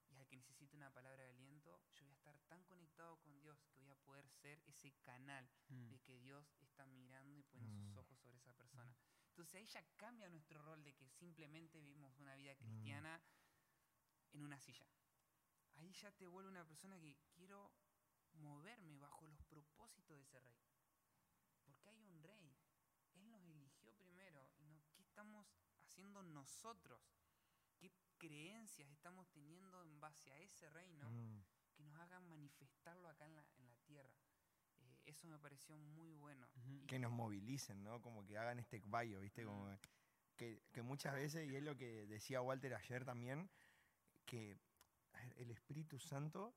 y 0.10 0.18
al 0.18 0.28
que 0.28 0.38
necesite 0.38 0.76
una 0.76 0.92
palabra 0.92 1.24
de 1.24 1.30
aliento, 1.30 1.82
yo 1.94 2.06
voy 2.06 2.12
a 2.12 2.16
estar 2.16 2.38
tan 2.48 2.64
conectado 2.66 3.18
con 3.22 3.40
Dios 3.40 3.64
que 3.68 3.78
voy 3.80 3.90
a 3.90 3.96
poder 3.96 4.28
ser 4.30 4.62
ese 4.66 4.92
canal 5.02 5.50
Mm. 5.70 5.90
de 5.90 6.00
que 6.02 6.18
Dios 6.20 6.56
está 6.62 6.86
mirando 6.86 7.38
y 7.40 7.44
poniendo 7.44 7.78
sus 7.80 7.94
Mm. 7.96 7.98
ojos 8.00 8.20
sobre 8.20 8.38
esa 8.38 8.54
persona. 8.54 8.96
Entonces 9.30 9.56
ahí 9.56 9.68
ya 9.68 9.84
cambia 9.96 10.28
nuestro 10.30 10.62
rol 10.62 10.84
de 10.84 10.94
que 10.96 11.08
simplemente 11.10 11.80
vivimos 11.80 12.18
una 12.20 12.36
vida 12.36 12.56
cristiana 12.56 13.22
en 14.34 14.44
una 14.44 14.60
silla. 14.60 14.86
Ahí 15.76 15.94
ya 15.94 16.12
te 16.12 16.28
vuelve 16.28 16.50
una 16.50 16.66
persona 16.68 17.00
que 17.00 17.16
quiero 17.36 17.72
moverme 18.34 18.98
bajo 18.98 19.28
los 19.28 19.42
propósitos 19.44 20.18
de 20.18 20.24
ese 20.24 20.40
rey. 20.40 20.58
Porque 21.64 21.90
hay 21.90 22.04
un 22.04 22.22
rey. 22.24 22.54
Él 23.14 23.30
nos 23.32 23.42
eligió 23.48 23.94
primero. 23.96 24.50
¿Y 24.60 24.66
no, 24.66 24.84
qué 24.94 25.04
estamos 25.20 25.46
haciendo 25.82 26.24
nosotros? 26.24 27.02
¿Qué 27.78 27.92
creencias 28.18 28.90
estamos 28.90 29.30
teniendo 29.32 29.82
en 29.82 30.00
base 30.00 30.32
a 30.32 30.40
ese 30.40 30.70
reino? 30.70 31.10
Mm. 31.10 31.44
que 31.76 31.84
nos 31.86 31.96
hagan 32.02 32.28
manifestarlo 32.28 33.08
acá 33.08 33.26
en 33.26 33.36
la, 33.36 33.46
en 33.56 33.66
la 33.70 33.76
tierra. 33.86 34.14
Eh, 34.80 35.00
eso 35.06 35.28
me 35.28 35.40
pareció 35.40 35.78
muy 35.78 36.12
bueno. 36.12 36.46
Ujú. 36.58 36.72
Y- 36.74 36.86
que 36.88 37.00
nos 37.00 37.12
movilicen, 37.12 37.82
¿no? 37.84 38.02
Como 38.02 38.26
que 38.26 38.38
hagan 38.38 38.60
este 38.60 38.82
bayo, 38.86 39.22
¿viste? 39.22 39.46
Como 39.46 39.78
que, 40.36 40.62
que 40.74 40.82
muchas 40.82 41.14
veces, 41.14 41.50
y 41.50 41.56
es 41.56 41.64
lo 41.64 41.78
que 41.78 42.06
decía 42.08 42.42
Walter 42.42 42.74
ayer 42.74 43.06
también, 43.06 43.50
que 44.26 44.58
el 45.38 45.52
Espíritu 45.52 46.00
Santo 46.00 46.54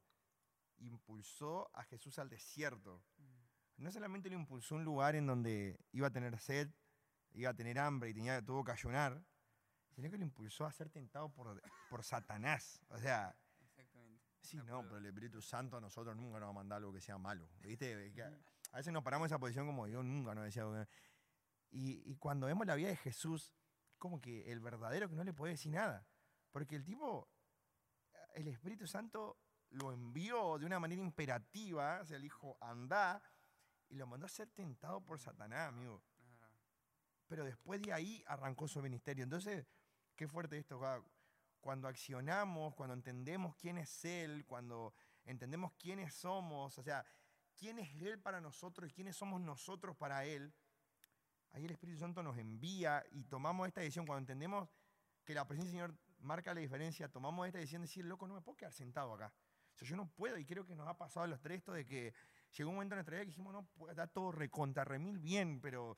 impulsó 0.78 1.70
a 1.76 1.84
Jesús 1.84 2.18
al 2.18 2.28
desierto. 2.28 3.04
Mm, 3.18 3.82
No 3.84 3.92
solamente 3.92 4.28
lo 4.28 4.34
impulsó 4.36 4.74
a 4.74 4.78
un 4.78 4.84
lugar 4.84 5.14
en 5.14 5.26
donde 5.26 5.78
iba 5.92 6.08
a 6.08 6.12
tener 6.12 6.36
sed, 6.40 6.68
iba 7.34 7.50
a 7.50 7.54
tener 7.54 7.78
hambre 7.78 8.10
y 8.10 8.14
tenía, 8.14 8.42
tuvo 8.42 8.64
que 8.64 8.72
ayunar, 8.72 9.22
sino 9.90 10.10
que 10.10 10.16
lo 10.16 10.24
impulsó 10.24 10.64
a 10.64 10.72
ser 10.72 10.90
tentado 10.90 11.32
por, 11.32 11.62
por 11.90 12.02
Satanás. 12.04 12.82
O 12.88 12.98
sea, 12.98 13.36
Exactamente. 13.60 14.22
sí, 14.42 14.56
no, 14.58 14.82
pero 14.82 14.98
el 14.98 15.06
Espíritu 15.06 15.40
Santo 15.42 15.76
a 15.76 15.80
nosotros 15.80 16.16
nunca 16.16 16.38
nos 16.38 16.48
va 16.48 16.50
a 16.50 16.54
mandar 16.54 16.76
algo 16.78 16.92
que 16.92 17.00
sea 17.00 17.18
malo. 17.18 17.48
¿Viste? 17.60 18.12
A 18.72 18.76
veces 18.78 18.92
nos 18.92 19.02
paramos 19.02 19.26
en 19.26 19.30
esa 19.30 19.38
posición 19.38 19.66
como 19.66 19.86
yo 19.86 20.02
nunca 20.02 20.34
no 20.34 20.42
decía. 20.42 20.64
Y, 21.70 22.02
y 22.10 22.16
cuando 22.16 22.46
vemos 22.46 22.66
la 22.66 22.74
vida 22.74 22.88
de 22.88 22.96
Jesús, 22.96 23.52
como 23.98 24.20
que 24.20 24.50
el 24.50 24.60
verdadero 24.60 25.08
que 25.08 25.16
no 25.16 25.24
le 25.24 25.32
puede 25.32 25.52
decir 25.52 25.72
nada. 25.72 26.06
Porque 26.50 26.76
el 26.76 26.84
tipo, 26.84 27.30
el 28.34 28.48
Espíritu 28.48 28.86
Santo 28.86 29.38
lo 29.70 29.92
envió 29.92 30.58
de 30.58 30.66
una 30.66 30.78
manera 30.78 31.00
imperativa, 31.00 32.00
o 32.02 32.04
sea, 32.04 32.18
le 32.18 32.24
dijo, 32.24 32.58
anda, 32.60 33.22
y 33.88 33.96
lo 33.96 34.06
mandó 34.06 34.26
a 34.26 34.28
ser 34.28 34.50
tentado 34.50 35.00
por 35.02 35.18
Satanás, 35.18 35.68
amigo. 35.68 36.02
Pero 37.32 37.46
después 37.46 37.80
de 37.80 37.94
ahí 37.94 38.22
arrancó 38.26 38.68
su 38.68 38.82
ministerio. 38.82 39.24
Entonces, 39.24 39.64
qué 40.14 40.28
fuerte 40.28 40.58
esto. 40.58 40.78
Cuando 41.62 41.88
accionamos, 41.88 42.74
cuando 42.74 42.92
entendemos 42.92 43.56
quién 43.56 43.78
es 43.78 44.04
Él, 44.04 44.44
cuando 44.44 44.92
entendemos 45.24 45.72
quiénes 45.78 46.12
somos, 46.12 46.76
o 46.76 46.82
sea, 46.82 47.02
quién 47.56 47.78
es 47.78 47.88
Él 48.02 48.18
para 48.18 48.42
nosotros 48.42 48.90
y 48.90 48.92
quiénes 48.92 49.16
somos 49.16 49.40
nosotros 49.40 49.96
para 49.96 50.26
Él, 50.26 50.52
ahí 51.52 51.64
el 51.64 51.70
Espíritu 51.70 52.00
Santo 52.00 52.22
nos 52.22 52.36
envía 52.36 53.02
y 53.12 53.24
tomamos 53.24 53.66
esta 53.66 53.80
decisión. 53.80 54.04
Cuando 54.04 54.20
entendemos 54.20 54.68
que 55.24 55.32
la 55.32 55.48
presencia 55.48 55.70
del 55.80 55.88
Señor 55.88 55.98
marca 56.18 56.52
la 56.52 56.60
diferencia, 56.60 57.08
tomamos 57.08 57.46
esta 57.46 57.60
decisión 57.60 57.80
de 57.80 57.88
decir, 57.88 58.04
loco, 58.04 58.28
no 58.28 58.34
me 58.34 58.42
puedo 58.42 58.58
quedar 58.58 58.74
sentado 58.74 59.14
acá. 59.14 59.32
O 59.74 59.78
sea, 59.78 59.88
yo 59.88 59.96
no 59.96 60.06
puedo, 60.06 60.36
y 60.36 60.44
creo 60.44 60.66
que 60.66 60.76
nos 60.76 60.86
ha 60.86 60.98
pasado 60.98 61.24
a 61.24 61.28
los 61.28 61.40
tres 61.40 61.60
esto 61.60 61.72
de 61.72 61.86
que 61.86 62.12
llegó 62.58 62.68
un 62.68 62.76
momento 62.76 62.94
en 62.94 62.98
nuestra 62.98 63.14
vida 63.14 63.24
que 63.24 63.30
dijimos, 63.30 63.54
no, 63.54 63.88
está 63.88 64.06
todo 64.06 64.32
recontra, 64.32 64.84
remil 64.84 65.18
bien, 65.18 65.62
pero 65.62 65.96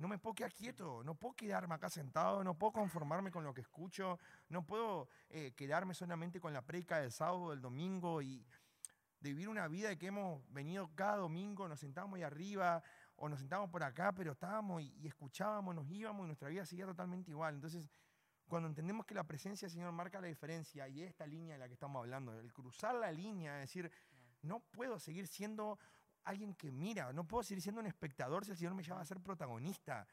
no 0.00 0.08
me 0.08 0.18
puedo 0.18 0.34
quedar 0.34 0.54
quieto, 0.54 1.04
no 1.04 1.14
puedo 1.14 1.34
quedarme 1.34 1.74
acá 1.74 1.90
sentado, 1.90 2.42
no 2.42 2.54
puedo 2.54 2.72
conformarme 2.72 3.30
con 3.30 3.44
lo 3.44 3.52
que 3.52 3.60
escucho, 3.60 4.18
no 4.48 4.64
puedo 4.64 5.10
eh, 5.28 5.52
quedarme 5.54 5.92
solamente 5.92 6.40
con 6.40 6.54
la 6.54 6.62
predica 6.62 6.98
del 6.98 7.12
sábado, 7.12 7.50
del 7.50 7.60
domingo 7.60 8.22
y 8.22 8.42
de 9.20 9.28
vivir 9.28 9.50
una 9.50 9.68
vida 9.68 9.90
de 9.90 9.98
que 9.98 10.06
hemos 10.06 10.42
venido 10.50 10.90
cada 10.94 11.18
domingo, 11.18 11.68
nos 11.68 11.80
sentábamos 11.80 12.16
ahí 12.16 12.22
arriba 12.22 12.82
o 13.16 13.28
nos 13.28 13.40
sentábamos 13.40 13.70
por 13.70 13.82
acá, 13.82 14.12
pero 14.12 14.32
estábamos 14.32 14.80
y, 14.80 14.90
y 15.02 15.06
escuchábamos, 15.06 15.74
nos 15.74 15.90
íbamos 15.90 16.24
y 16.24 16.28
nuestra 16.28 16.48
vida 16.48 16.64
seguía 16.64 16.86
totalmente 16.86 17.30
igual. 17.30 17.56
Entonces, 17.56 17.90
cuando 18.48 18.70
entendemos 18.70 19.04
que 19.04 19.14
la 19.14 19.24
presencia 19.24 19.66
del 19.66 19.72
Señor 19.74 19.92
marca 19.92 20.18
la 20.18 20.28
diferencia 20.28 20.88
y 20.88 21.02
esta 21.02 21.26
línea 21.26 21.56
de 21.56 21.58
la 21.58 21.68
que 21.68 21.74
estamos 21.74 22.00
hablando, 22.00 22.32
el 22.40 22.54
cruzar 22.54 22.94
la 22.94 23.12
línea, 23.12 23.56
es 23.56 23.68
decir, 23.68 23.92
no 24.40 24.60
puedo 24.60 24.98
seguir 24.98 25.26
siendo 25.26 25.78
alguien 26.30 26.54
que 26.54 26.70
mira, 26.70 27.12
no 27.12 27.26
puedo 27.26 27.42
seguir 27.42 27.62
siendo 27.62 27.80
un 27.80 27.86
espectador 27.86 28.44
si 28.44 28.52
el 28.52 28.56
Señor 28.56 28.74
me 28.74 28.82
llama 28.82 29.02
a 29.02 29.04
ser 29.04 29.20
protagonista. 29.20 30.06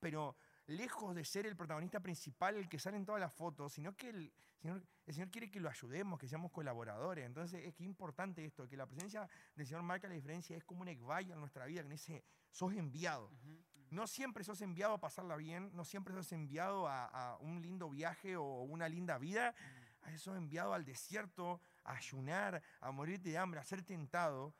Pero 0.00 0.36
lejos 0.66 1.14
de 1.14 1.24
ser 1.24 1.46
el 1.46 1.56
protagonista 1.56 2.00
principal, 2.00 2.56
el 2.56 2.68
que 2.68 2.78
sale 2.78 2.96
en 2.96 3.04
todas 3.04 3.20
las 3.20 3.32
fotos, 3.32 3.72
sino 3.72 3.96
que 3.96 4.10
el 4.10 4.32
Señor, 4.60 4.82
el 5.06 5.14
Señor 5.14 5.30
quiere 5.30 5.50
que 5.50 5.60
lo 5.60 5.68
ayudemos, 5.68 6.18
que 6.18 6.28
seamos 6.28 6.52
colaboradores. 6.52 7.26
Entonces 7.26 7.64
es 7.64 7.74
que 7.74 7.84
importante 7.84 8.44
esto, 8.44 8.68
que 8.68 8.76
la 8.76 8.86
presencia 8.86 9.28
del 9.56 9.66
Señor 9.66 9.82
marca 9.82 10.08
la 10.08 10.14
diferencia, 10.14 10.56
es 10.56 10.64
como 10.64 10.82
un 10.82 10.88
ekvaya 10.88 11.34
en 11.34 11.40
nuestra 11.40 11.66
vida, 11.66 11.82
que 11.82 11.88
dice, 11.88 12.24
sos 12.50 12.72
enviado. 12.74 13.26
Ujú, 13.26 13.50
ujú. 13.50 13.86
No 13.90 14.06
siempre 14.06 14.44
sos 14.44 14.60
enviado 14.60 14.94
a 14.94 15.00
pasarla 15.00 15.36
bien, 15.36 15.70
no 15.74 15.84
siempre 15.84 16.14
sos 16.14 16.30
enviado 16.32 16.86
a, 16.86 17.06
a 17.06 17.36
un 17.38 17.62
lindo 17.62 17.88
viaje 17.88 18.36
o 18.36 18.62
una 18.62 18.88
linda 18.88 19.16
vida, 19.18 19.54
a 20.02 20.06
veces 20.06 20.22
sos 20.22 20.36
enviado 20.36 20.74
al 20.74 20.84
desierto, 20.84 21.60
a 21.84 21.94
ayunar, 21.94 22.62
a 22.80 22.90
morirte 22.90 23.30
de 23.30 23.38
hambre, 23.38 23.60
a 23.60 23.64
ser 23.64 23.82
tentado 23.82 24.54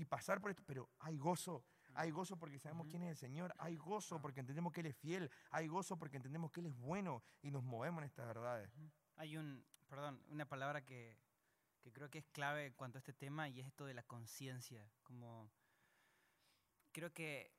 y 0.00 0.04
pasar 0.04 0.40
por 0.40 0.50
esto. 0.50 0.62
Pero 0.66 0.88
hay 0.98 1.16
gozo, 1.18 1.64
hay 1.94 2.10
gozo 2.10 2.36
porque 2.36 2.58
sabemos 2.58 2.86
quién 2.88 3.02
es 3.02 3.10
el 3.10 3.16
Señor, 3.16 3.54
hay 3.58 3.76
gozo 3.76 4.20
porque 4.20 4.40
entendemos 4.40 4.72
que 4.72 4.80
Él 4.80 4.86
es 4.86 4.96
fiel, 4.96 5.30
hay 5.50 5.66
gozo 5.66 5.98
porque 5.98 6.16
entendemos 6.16 6.50
que 6.50 6.60
Él 6.60 6.66
es 6.66 6.76
bueno 6.76 7.22
y 7.42 7.50
nos 7.50 7.62
movemos 7.62 8.02
en 8.02 8.06
estas 8.06 8.26
verdades. 8.26 8.70
Hay 9.16 9.36
un, 9.36 9.64
perdón, 9.88 10.22
una 10.28 10.46
palabra 10.46 10.84
que, 10.84 11.16
que 11.82 11.92
creo 11.92 12.08
que 12.10 12.18
es 12.18 12.26
clave 12.28 12.66
en 12.66 12.72
cuanto 12.74 12.98
a 12.98 13.00
este 13.00 13.12
tema 13.12 13.48
y 13.48 13.60
es 13.60 13.66
esto 13.66 13.84
de 13.86 13.94
la 13.94 14.02
conciencia. 14.02 14.90
Como 15.02 15.50
creo 16.92 17.12
que 17.12 17.52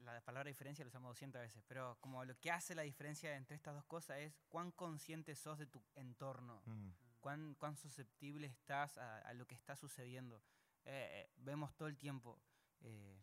la 0.00 0.20
palabra 0.20 0.48
diferencia 0.48 0.84
lo 0.84 0.88
usamos 0.88 1.10
200 1.10 1.40
veces, 1.40 1.62
pero 1.68 1.96
como 2.00 2.24
lo 2.24 2.38
que 2.40 2.50
hace 2.50 2.74
la 2.74 2.82
diferencia 2.82 3.36
entre 3.36 3.54
estas 3.56 3.74
dos 3.74 3.84
cosas 3.84 4.18
es 4.18 4.34
cuán 4.48 4.72
consciente 4.72 5.34
sos 5.36 5.58
de 5.58 5.66
tu 5.66 5.82
entorno, 5.94 6.60
Mm. 6.66 6.88
cuán, 7.20 7.54
cuán 7.54 7.76
susceptible 7.76 8.48
estás 8.48 8.98
a, 8.98 9.18
a 9.18 9.32
lo 9.34 9.46
que 9.46 9.54
está 9.54 9.76
sucediendo. 9.76 10.42
Eh, 10.84 11.08
eh, 11.26 11.30
vemos 11.36 11.74
todo 11.74 11.88
el 11.88 11.96
tiempo. 11.96 12.40
eh, 12.80 13.22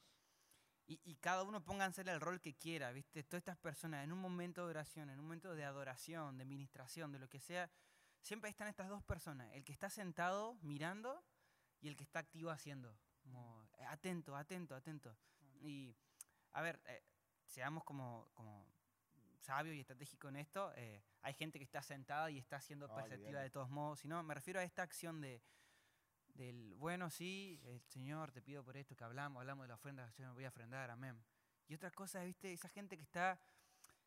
y, 0.88 1.00
y 1.04 1.16
cada 1.18 1.44
uno 1.44 1.64
pónganse 1.64 2.02
el 2.02 2.20
rol 2.20 2.42
que 2.42 2.56
quiera, 2.56 2.92
¿viste? 2.92 3.24
Todas 3.24 3.42
estas 3.42 3.58
personas 3.58 4.04
en 4.04 4.12
un 4.12 4.20
momento 4.20 4.64
de 4.66 4.72
oración, 4.72 5.10
en 5.12 5.20
un 5.20 5.26
momento 5.26 5.54
de 5.54 5.64
adoración, 5.64 6.38
de 6.38 6.46
ministración, 6.46 7.12
de 7.12 7.20
lo 7.20 7.30
que 7.30 7.40
sea, 7.40 7.70
siempre 8.22 8.50
están 8.50 8.68
estas 8.68 8.90
dos 8.90 9.04
personas, 9.04 9.52
el 9.54 9.64
que 9.64 9.72
está 9.72 9.90
sentado 9.92 10.56
mirando 10.62 11.24
y 11.80 11.90
el 11.90 11.96
que 11.96 12.04
está 12.04 12.20
activo 12.20 12.50
haciendo. 12.50 12.98
Como, 13.22 13.64
eh, 13.78 13.86
atento, 13.86 14.36
atento, 14.36 14.74
atento. 14.74 15.16
Y, 15.62 15.96
a 16.54 16.62
ver, 16.64 16.82
eh, 16.88 17.04
seamos 17.46 17.84
como, 17.84 18.32
como 18.34 18.66
sabios 19.42 19.76
y 19.76 19.82
estratégicos 19.82 20.30
en 20.30 20.38
esto. 20.38 20.72
eh, 20.76 21.04
hay 21.22 21.34
gente 21.36 21.60
que 21.60 21.66
está 21.66 21.84
sentada 21.84 22.32
y 22.32 22.40
está 22.40 22.56
haciendo 22.56 22.88
Ah, 22.90 22.96
perceptiva 22.96 23.42
de 23.42 23.50
todos 23.52 23.70
modos. 23.70 24.00
sino 24.00 24.24
me 24.24 24.34
refiero 24.34 24.60
a 24.60 24.64
esta 24.64 24.82
acción 24.82 25.22
de 25.22 25.40
del, 26.40 26.74
bueno, 26.76 27.10
sí, 27.10 27.60
el 27.66 27.82
Señor, 27.82 28.32
te 28.32 28.42
pido 28.42 28.64
por 28.64 28.78
esto 28.78 28.96
que 28.96 29.04
hablamos, 29.04 29.42
hablamos 29.42 29.66
de 29.66 29.68
la 29.68 29.76
ofrenda, 29.76 30.10
Señor, 30.14 30.34
voy 30.34 30.46
a 30.46 30.50
ofrendar, 30.50 30.90
amén. 30.90 31.22
Y 31.68 31.74
otra 31.76 31.92
cosa, 31.92 32.24
¿viste? 32.24 32.52
Esa 32.54 32.70
gente 32.70 32.96
que 32.98 33.04
está 33.04 33.40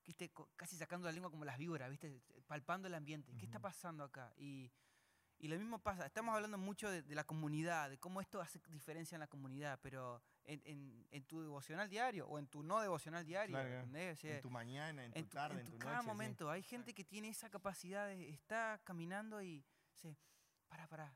¿viste? 0.06 0.32
casi 0.56 0.76
sacando 0.76 1.06
la 1.06 1.12
lengua 1.12 1.30
como 1.30 1.44
las 1.44 1.58
víboras, 1.58 1.90
¿viste? 1.90 2.20
Palpando 2.46 2.88
el 2.88 2.94
ambiente. 2.94 3.32
¿Qué 3.36 3.44
está 3.44 3.60
pasando 3.60 4.02
acá? 4.02 4.32
Y, 4.38 4.72
y 5.38 5.48
lo 5.48 5.56
mismo 5.58 5.78
pasa, 5.78 6.06
estamos 6.06 6.34
hablando 6.34 6.56
mucho 6.58 6.90
de, 6.90 7.02
de 7.02 7.14
la 7.14 7.24
comunidad, 7.24 7.90
de 7.90 7.98
cómo 7.98 8.20
esto 8.20 8.40
hace 8.40 8.60
diferencia 8.70 9.14
en 9.16 9.20
la 9.20 9.26
comunidad, 9.28 9.78
pero 9.82 10.22
en, 10.44 10.62
en- 10.64 11.06
en 11.10 11.24
tu 11.24 11.42
devocional 11.42 11.88
diario 11.90 12.26
o 12.26 12.38
en 12.38 12.46
tu 12.46 12.62
no 12.62 12.80
devocional 12.80 13.24
diario, 13.26 13.54
Claro. 13.56 13.84
O 14.12 14.16
sea, 14.16 14.36
En 14.36 14.40
tu 14.42 14.50
mañana, 14.50 15.04
en 15.04 15.12
tu 15.12 15.18
en 15.18 15.24
tu, 15.26 15.30
tarde, 15.36 15.60
en 15.60 15.66
tu 15.66 15.72
tu 15.72 15.78
cada 15.78 15.96
noche. 15.96 16.02
sí. 16.04 16.08
momento. 16.08 16.50
Hay 16.50 16.62
gente 16.62 16.94
que 16.94 17.04
tiene 17.04 17.28
esa 17.28 17.50
capacidad 17.50 18.06
de 18.08 18.30
está 18.30 18.80
caminando 18.84 19.42
y 19.42 19.62
dice, 19.94 20.16
para, 20.68 20.88
para. 20.88 21.14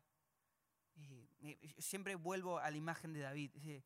Siempre 1.78 2.14
vuelvo 2.14 2.58
a 2.58 2.70
la 2.70 2.76
imagen 2.76 3.12
de 3.12 3.20
David. 3.20 3.50
Dice, 3.54 3.84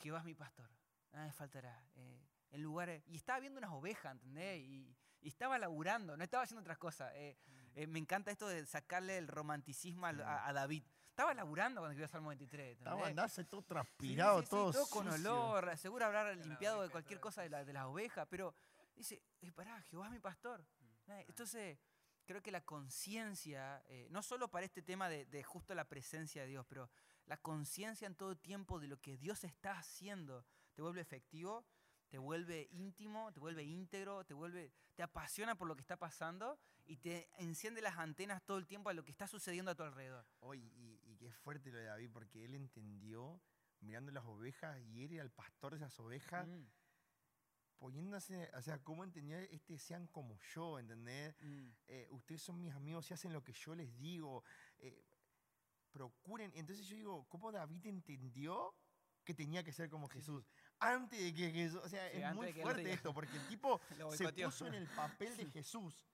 Jehová 0.00 0.18
es 0.20 0.24
mi 0.24 0.34
pastor, 0.34 0.68
nada 1.12 1.26
me 1.26 1.32
faltará. 1.32 1.82
eh, 1.94 2.26
en 2.52 2.62
lugares, 2.62 3.04
y 3.06 3.14
estaba 3.16 3.38
viendo 3.38 3.58
unas 3.58 3.70
ovejas, 3.70 4.10
¿entendés? 4.12 4.60
Y, 4.60 4.96
y 5.20 5.28
estaba 5.28 5.56
laburando, 5.56 6.16
no 6.16 6.24
estaba 6.24 6.42
haciendo 6.42 6.62
otras 6.62 6.78
cosas. 6.78 7.12
eh, 7.14 7.36
eh, 7.74 7.86
me 7.86 8.00
encanta 8.00 8.32
esto 8.32 8.48
de 8.48 8.66
sacarle 8.66 9.16
el 9.18 9.28
romanticismo 9.28 10.10
Sí. 10.10 10.20
a, 10.20 10.48
a 10.48 10.52
David. 10.52 10.82
Estaba 11.10 11.32
laburando 11.34 11.80
cuando 11.80 11.92
escribió 11.92 12.08
Salmo 12.08 12.28
23. 12.30 12.72
Estaba 12.78 12.96
¿entendés? 12.96 13.10
andarse 13.10 13.44
todo 13.44 13.60
Sí, 13.60 13.66
transpirado, 13.68 14.38
sí, 14.40 14.44
sí, 14.46 14.50
todo, 14.50 14.72
con 14.88 15.12
sucio. 15.12 15.12
olor, 15.30 15.76
seguro 15.76 16.06
habrá 16.06 16.32
limpiado 16.34 16.82
de 16.82 16.88
cualquier 16.90 17.18
todo 17.20 17.28
cosa 17.28 17.42
de, 17.42 17.50
la- 17.50 17.64
de 17.64 17.72
las 17.72 17.84
ovejas, 17.84 18.26
pero 18.28 18.52
dice, 18.96 19.22
eh, 19.42 19.52
pará, 19.52 19.80
Jehová 19.82 20.06
es 20.06 20.12
mi 20.12 20.18
pastor. 20.18 20.60
Mm, 21.06 21.10
Eh, 21.12 21.24
Entonces, 21.28 21.78
creo 22.30 22.42
que 22.44 22.52
la 22.52 22.64
conciencia, 22.64 23.82
eh, 23.88 24.06
no 24.08 24.22
solo 24.22 24.46
para 24.46 24.64
este 24.64 24.82
tema 24.82 25.08
de, 25.08 25.24
de 25.26 25.42
justo 25.42 25.74
la 25.74 25.88
presencia 25.88 26.42
de 26.42 26.48
Dios, 26.48 26.64
pero 26.68 26.88
la 27.26 27.36
conciencia 27.36 28.06
en 28.06 28.14
todo 28.14 28.36
tiempo 28.36 28.78
de 28.78 28.86
lo 28.86 29.00
que 29.00 29.16
Dios 29.16 29.42
está 29.42 29.72
haciendo, 29.72 30.46
te 30.74 30.80
vuelve 30.80 31.00
efectivo, 31.00 31.66
te 32.08 32.18
vuelve 32.18 32.68
íntimo, 32.70 33.32
te 33.32 33.40
vuelve 33.40 33.64
íntegro, 33.64 34.24
te 34.24 34.34
vuelve, 34.34 34.72
te 34.94 35.02
apasiona 35.02 35.56
por 35.56 35.66
lo 35.66 35.74
que 35.74 35.80
está 35.80 35.96
pasando 35.96 36.56
y 36.86 36.98
te 36.98 37.28
enciende 37.38 37.82
las 37.82 37.98
antenas 37.98 38.44
todo 38.44 38.58
el 38.58 38.66
tiempo 38.68 38.90
a 38.90 38.94
lo 38.94 39.02
que 39.02 39.10
está 39.10 39.26
sucediendo 39.26 39.72
a 39.72 39.74
tu 39.74 39.82
alrededor. 39.82 40.24
Oye, 40.38 40.70
y, 40.76 41.00
y 41.02 41.16
qué 41.16 41.32
fuerte 41.32 41.72
lo 41.72 41.78
de 41.78 41.86
David, 41.86 42.10
porque 42.12 42.44
él 42.44 42.54
entendió 42.54 43.40
mirando 43.80 44.12
las 44.12 44.24
ovejas 44.24 44.80
y 44.82 45.02
él 45.02 45.14
era 45.14 45.24
el 45.24 45.30
pastor 45.30 45.72
de 45.72 45.78
esas 45.78 45.98
ovejas, 45.98 46.46
Mm, 46.46 46.64
poniéndose, 47.80 48.48
o 48.54 48.62
sea, 48.62 48.78
cómo 48.84 49.02
entendía 49.04 49.40
este 49.42 49.78
sean 49.78 50.06
como 50.08 50.38
yo, 50.54 50.78
¿entendés? 50.78 51.34
mm. 51.40 51.68
Eh, 51.88 52.06
ustedes 52.10 52.42
son 52.42 52.60
mis 52.60 52.72
amigos 52.74 53.10
y 53.10 53.14
hacen 53.14 53.32
lo 53.32 53.42
que 53.42 53.52
yo 53.52 53.74
les 53.74 53.98
digo. 53.98 54.44
eh, 54.78 55.02
procuren. 55.92 56.52
Entonces 56.54 56.86
yo 56.86 56.94
digo, 56.94 57.26
¿cómo 57.28 57.50
David 57.50 57.84
entendió 57.86 58.76
que 59.24 59.34
tenía 59.34 59.64
que 59.64 59.72
ser 59.72 59.90
como 59.90 60.06
Jesús? 60.08 60.46
Antes 60.78 61.18
de 61.18 61.34
que 61.34 61.50
Jesús, 61.50 61.80
o 61.82 61.88
sea, 61.88 62.08
Sí, 62.12 62.18
es 62.18 62.34
muy 62.34 62.52
fuerte 62.52 62.92
esto, 62.92 63.12
porque 63.12 63.36
el 63.36 63.48
tipo 63.48 63.80
se 64.16 64.24
puso 64.46 64.66
en 64.68 64.74
el 64.74 64.86
papel 64.88 65.36
de 65.36 65.46
Jesús. 65.50 66.06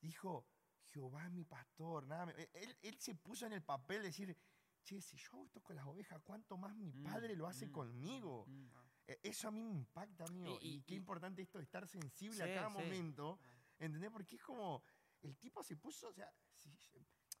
Dijo, 0.00 0.46
Jehová 0.92 1.28
mi 1.30 1.44
pastor. 1.44 2.06
Nada, 2.06 2.26
me- 2.26 2.34
él, 2.52 2.76
él 2.82 2.98
se 3.00 3.14
puso 3.14 3.46
en 3.46 3.54
el 3.54 3.62
papel 3.62 4.02
de 4.02 4.08
decir, 4.08 4.36
che, 4.84 5.00
si 5.00 5.16
yo 5.16 5.28
hago 5.32 5.44
esto 5.46 5.60
con 5.62 5.74
las 5.76 5.86
ovejas, 5.86 6.20
¿cuánto 6.22 6.56
más 6.56 6.76
mi 6.76 6.92
Mm, 6.92 7.02
padre 7.04 7.34
lo 7.34 7.46
hace 7.46 7.66
mm, 7.66 7.72
conmigo? 7.72 8.44
Mm. 8.46 8.66
Eh, 9.06 9.18
Eso 9.22 9.48
a 9.48 9.50
mí 9.50 9.62
me 9.62 9.72
impacta, 9.72 10.24
amigo. 10.24 10.58
Y- 10.60 10.66
Y, 10.68 10.74
y- 10.76 10.82
qué 10.82 10.94
y- 10.94 10.96
importante 10.98 11.42
esto 11.42 11.58
de 11.58 11.64
estar 11.64 11.86
sensible 11.88 12.36
Sí, 12.36 12.42
a 12.42 12.54
cada 12.54 12.68
sí. 12.68 12.74
momento. 12.74 13.38
¿Entendés? 13.78 14.10
Porque 14.10 14.36
es 14.36 14.42
como, 14.42 14.82
el 15.22 15.36
tipo 15.38 15.62
se 15.62 15.76
puso, 15.76 16.08
o 16.08 16.12
sea, 16.12 16.30
si, 16.54 16.70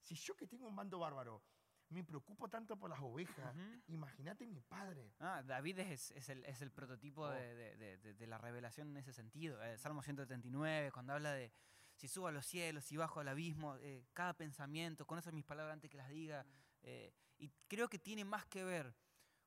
si 0.02 0.14
yo 0.14 0.34
que 0.34 0.46
tengo 0.46 0.66
un 0.68 0.74
bando 0.76 0.98
bárbaro, 0.98 1.42
me 1.90 2.02
preocupo 2.02 2.48
tanto 2.48 2.76
por 2.78 2.90
las 2.90 2.98
ovejas, 3.00 3.54
Ujú. 3.54 3.82
imagínate 3.88 4.46
mi 4.46 4.60
padre. 4.62 5.14
Ah, 5.20 5.42
David 5.44 5.78
es, 5.80 6.10
es 6.12 6.28
el, 6.30 6.44
es 6.44 6.60
el 6.62 6.70
prototipo 6.72 7.22
Oh. 7.26 7.30
de, 7.30 7.76
de- 7.76 8.14
de- 8.14 8.26
la 8.26 8.38
revelación 8.38 8.88
en 8.90 8.96
ese 8.96 9.12
sentido. 9.12 9.62
Eh, 9.62 9.78
Salmo 9.78 10.02
139, 10.02 10.90
cuando 10.92 11.12
habla 11.12 11.32
de 11.34 11.52
si 11.94 12.08
subo 12.08 12.26
a 12.26 12.32
los 12.32 12.44
cielos, 12.46 12.84
si 12.84 12.96
bajo 12.96 13.20
al 13.20 13.28
abismo, 13.28 13.76
eh, 13.76 14.04
cada 14.12 14.34
pensamiento, 14.34 15.06
conoce 15.06 15.30
mis 15.30 15.44
palabras 15.44 15.74
antes 15.74 15.90
que 15.90 15.96
las 15.98 16.08
diga. 16.08 16.44
eh, 16.86 17.14
y 17.38 17.50
creo 17.68 17.88
que 17.88 17.98
tiene 17.98 18.24
más 18.24 18.46
que 18.46 18.64
ver 18.64 18.94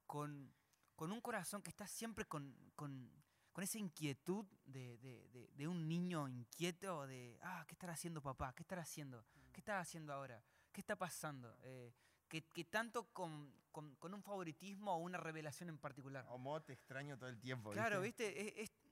con, 0.05 0.53
con 0.95 1.11
un 1.11 1.21
corazón 1.21 1.61
que 1.61 1.69
está 1.69 1.87
siempre 1.87 2.25
con, 2.25 2.55
con- 2.75 3.11
con 3.53 3.63
esa 3.63 3.79
inquietud 3.79 4.45
de, 4.65 4.97
de- 4.99 5.27
de- 5.29 5.47
de 5.47 5.67
un 5.67 5.87
niño 5.87 6.27
inquieto, 6.27 7.07
de, 7.07 7.39
ah, 7.41 7.65
¿qué 7.67 7.73
estará 7.73 7.93
haciendo 7.93 8.21
papá? 8.21 8.53
¿Qué 8.53 8.61
estará 8.61 8.83
haciendo? 8.83 9.25
¿Qué 9.51 9.61
está 9.61 9.79
haciendo 9.79 10.13
ahora? 10.13 10.43
¿Qué 10.71 10.79
está 10.81 10.95
pasando? 10.95 11.55
Eh, 11.63 11.91
que, 12.27 12.43
que 12.43 12.65
tanto 12.65 13.05
con, 13.13 13.51
con- 13.71 13.95
con 13.95 14.13
un 14.13 14.21
favoritismo 14.21 14.93
o 14.93 14.97
una 14.97 15.17
revelación 15.17 15.69
en 15.69 15.77
particular. 15.79 16.25
O 16.29 16.37
modo 16.37 16.61
te 16.61 16.73
extraño 16.73 17.17
todo 17.17 17.29
el 17.29 17.39
tiempo. 17.39 17.71
Claro, 17.71 18.01
viste, 18.01 18.39
Es- 18.59 18.69
es- 18.69 18.86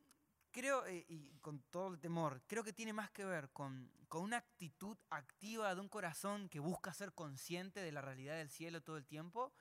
creo, 0.55 0.85
eh, 0.85 1.05
y 1.09 1.37
con 1.41 1.59
todo 1.69 1.89
el 1.89 1.99
temor, 1.99 2.41
creo 2.47 2.63
que 2.63 2.71
tiene 2.71 2.93
más 2.93 3.11
que 3.11 3.25
ver 3.25 3.49
con, 3.49 3.91
con 4.07 4.23
una 4.23 4.37
actitud 4.37 4.97
activa 5.09 5.75
de 5.75 5.81
un 5.81 5.89
corazón 5.89 6.47
que 6.47 6.61
busca 6.61 6.93
ser 6.93 7.11
consciente 7.11 7.81
de 7.81 7.91
la 7.91 7.99
realidad 8.01 8.37
del 8.37 8.49
cielo 8.49 8.81
todo 8.81 8.95
el 8.95 9.05
tiempo, 9.05 9.51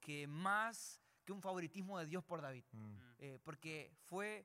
que 0.00 0.26
más 0.26 1.00
que 1.24 1.32
un 1.32 1.40
favoritismo 1.40 2.00
de 2.00 2.06
Dios 2.06 2.24
por 2.24 2.42
David. 2.42 2.64
Mm. 2.72 2.78
Mm. 2.78 3.14
Eh, 3.18 3.38
porque 3.44 3.92
fue 4.06 4.44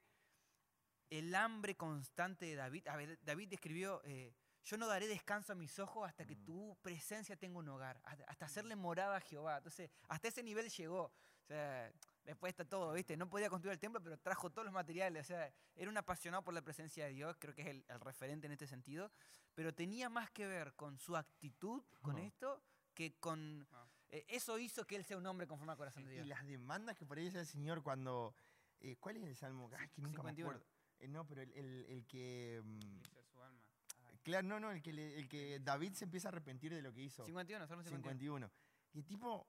el 1.10 1.34
hambre 1.34 1.76
constante 1.76 2.46
de 2.46 2.54
David. 2.56 2.88
A 2.88 2.98
ver, 2.98 3.18
David 3.24 3.52
escribió, 3.54 4.00
eh, 4.06 4.32
yo 4.64 4.78
no 4.78 4.86
daré 4.86 5.08
descanso 5.08 5.54
a 5.54 5.56
mis 5.56 5.80
ojos 5.80 6.08
hasta 6.08 6.28
que 6.28 6.36
Mm. 6.36 6.46
tu 6.46 6.78
presencia 6.84 7.36
tenga 7.36 7.58
un 7.58 7.68
hogar, 7.70 8.00
hasta, 8.04 8.26
hasta 8.26 8.46
hacerle 8.46 8.76
morada 8.76 9.18
a 9.18 9.22
Jehová. 9.22 9.58
Entonces, 9.58 9.90
hasta 10.08 10.28
ese 10.28 10.44
nivel 10.44 10.70
llegó. 10.70 11.06
O 11.06 11.48
sea, 11.48 11.92
después 12.26 12.50
está 12.52 12.66
todo, 12.66 12.92
¿viste? 12.94 13.16
No 13.16 13.30
podía 13.30 13.50
construir 13.50 13.74
el 13.74 13.80
templo, 13.80 14.02
pero 14.02 14.18
trajo 14.18 14.50
todos 14.50 14.66
los 14.66 14.74
materiales. 14.74 15.22
O 15.26 15.28
sea, 15.28 15.54
era 15.76 15.90
un 15.90 15.98
apasionado 15.98 16.44
por 16.44 16.54
la 16.54 16.62
presencia 16.62 17.06
de 17.06 17.12
Dios, 17.14 17.36
creo 17.40 17.54
que 17.54 17.62
es 17.62 17.68
el, 17.68 17.86
el 17.88 18.00
referente 18.00 18.48
en 18.48 18.54
este 18.54 18.68
sentido. 18.68 19.12
Pero 19.54 19.74
tenía 19.74 20.10
más 20.10 20.30
que 20.32 20.46
ver 20.48 20.74
con 20.74 20.98
su 20.98 21.16
actitud 21.16 21.84
con 22.02 22.18
esto 22.18 22.62
que 22.94 23.14
con... 23.20 23.68
Wow. 23.72 23.80
eh, 24.10 24.26
eso 24.28 24.58
hizo 24.60 24.86
que 24.86 24.96
él 24.96 25.04
sea 25.06 25.18
un 25.18 25.26
hombre 25.26 25.48
conforme 25.48 25.72
al 25.72 25.78
corazón 25.78 26.04
de 26.06 26.12
Y 26.12 26.16
Dios. 26.16 26.28
las 26.28 26.46
demandas 26.46 26.98
que 26.98 27.06
por 27.06 27.18
ahí 27.18 27.28
hace 27.28 27.40
el 27.42 27.46
Señor 27.48 27.82
cuando... 27.84 28.36
eh, 28.80 28.96
¿Cuál 29.00 29.18
es 29.18 29.24
el 29.24 29.36
salmo? 29.36 29.70
Ay, 29.78 29.90
que 29.90 30.02
nunca 30.02 30.18
51. 30.22 30.50
me 30.50 30.56
acuerdo. 30.56 30.66
Eh, 31.00 31.08
no, 31.08 31.26
pero 31.28 31.42
el, 31.42 31.52
el- 31.54 31.86
el 31.90 32.06
que... 32.08 32.62
mm, 32.64 32.80
su 33.32 33.42
alma. 33.44 33.62
Ay, 34.08 34.18
claro, 34.24 34.48
no, 34.48 34.60
no, 34.60 34.72
el 34.72 34.82
que, 34.82 34.92
el 35.18 35.28
que 35.28 35.60
David 35.60 35.94
se 35.94 36.06
empieza 36.06 36.30
a 36.30 36.32
arrepentir 36.32 36.74
de 36.74 36.82
lo 36.82 36.94
que 36.94 37.02
hizo. 37.02 37.26
51, 37.26 37.68
Salmo 37.68 37.84
51. 37.84 38.48
51. 38.48 38.52
Y 38.94 39.00
el 39.00 39.06
tipo 39.06 39.46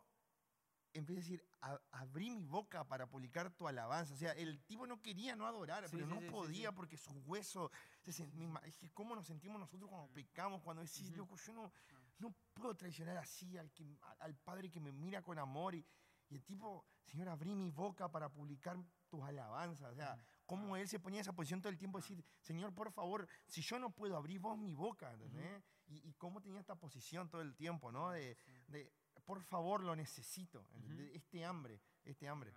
empieza 0.98 1.20
a 1.20 1.22
decir, 1.24 1.44
"A- 1.60 1.80
abrí 1.92 2.30
mi 2.30 2.46
boca 2.46 2.86
para 2.86 3.06
publicar 3.06 3.50
tu 3.50 3.66
alabanza. 3.68 4.14
O 4.14 4.16
sea, 4.16 4.32
el 4.32 4.62
tipo 4.64 4.86
no 4.86 5.00
quería 5.02 5.36
no 5.36 5.46
adorar, 5.46 5.84
Sí, 5.88 5.96
pero 5.96 6.06
sí, 6.06 6.14
no 6.14 6.20
sí, 6.20 6.26
podía 6.30 6.72
porque 6.72 6.96
sus 6.96 7.16
huesos... 7.26 7.70
se 8.04 8.28
Es 8.64 8.76
que 8.76 8.90
cómo 8.92 9.14
nos 9.14 9.26
sentimos 9.26 9.58
nosotros 9.60 9.88
cuando 9.90 10.12
pecamos, 10.12 10.62
cuando 10.62 10.82
decís, 10.82 11.08
Ujú. 11.08 11.16
loco, 11.16 11.36
yo 11.36 11.52
no, 11.52 11.72
no 12.18 12.34
puedo 12.54 12.74
traicionar 12.74 13.16
así 13.16 13.56
al, 13.58 13.70
que, 13.72 13.98
al- 14.20 14.34
Padre 14.36 14.70
que 14.70 14.80
me 14.80 14.92
mira 14.92 15.22
con 15.22 15.38
amor. 15.38 15.74
Y, 15.74 15.84
y 16.28 16.34
el 16.34 16.44
tipo, 16.44 16.84
Señor, 17.04 17.28
abrí 17.28 17.54
mi 17.54 17.70
boca 17.70 18.10
para 18.10 18.28
publicar 18.28 18.76
tus 19.08 19.22
alabanzas. 19.22 19.92
O 19.92 19.94
sea, 19.94 20.18
cómo 20.44 20.76
él 20.76 20.88
se 20.88 20.98
ponía 20.98 21.18
en 21.18 21.22
esa 21.22 21.32
posición 21.32 21.60
todo 21.60 21.70
el 21.70 21.78
tiempo, 21.78 21.98
decir, 21.98 22.24
Señor, 22.40 22.74
por 22.74 22.90
favor, 22.92 23.28
si 23.46 23.62
yo 23.62 23.78
no 23.78 23.90
puedo 23.90 24.16
abrir 24.16 24.40
vos 24.40 24.56
mi 24.58 24.74
boca, 24.74 25.12
¿entendés? 25.12 25.62
y, 25.88 26.08
y 26.08 26.14
cómo 26.14 26.40
tenía 26.40 26.58
esta 26.58 26.74
posición 26.74 27.28
todo 27.30 27.42
el 27.42 27.54
tiempo, 27.54 27.92
¿no? 27.92 28.10
De, 28.10 28.36
de, 28.66 28.92
por 29.26 29.42
favor, 29.42 29.82
lo 29.82 29.94
necesito. 29.94 30.66
Este 31.12 31.44
hambre, 31.44 31.82
este 32.04 32.28
hambre. 32.28 32.54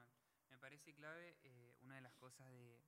Me 0.50 0.58
parece 0.60 0.94
clave 0.94 1.38
eh, 1.44 1.76
una 1.82 1.96
de 1.96 2.02
las 2.02 2.14
cosas 2.14 2.48
de. 2.52 2.82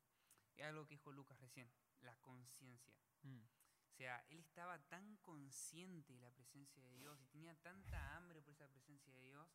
Es 0.55 0.65
algo 0.65 0.85
que 0.85 0.95
dijo 0.95 1.11
Lucas 1.11 1.39
recién, 1.39 1.69
la 2.01 2.15
conciencia. 2.17 2.95
Mm. 3.23 3.39
O 3.39 3.93
sea, 3.93 4.23
él 4.29 4.39
estaba 4.39 4.79
tan 4.87 5.17
consciente 5.17 6.13
de 6.13 6.21
la 6.21 6.31
presencia 6.31 6.81
de 6.83 6.95
Dios 6.95 7.19
y 7.21 7.27
tenía 7.27 7.55
tanta 7.55 8.15
hambre 8.15 8.41
por 8.41 8.53
esa 8.53 8.67
presencia 8.69 9.13
de 9.13 9.21
Dios 9.21 9.49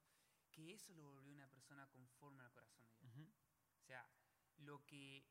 que 0.51 0.73
eso 0.73 0.95
lo 0.95 1.13
volvió 1.13 1.33
una 1.33 1.49
persona 1.49 1.87
conforme 1.89 2.43
al 2.43 2.51
corazón 2.51 2.87
de 3.01 3.09
Dios. 3.11 3.35
O 3.83 3.85
sea, 3.87 4.09
lo 4.57 4.85
que 4.87 5.27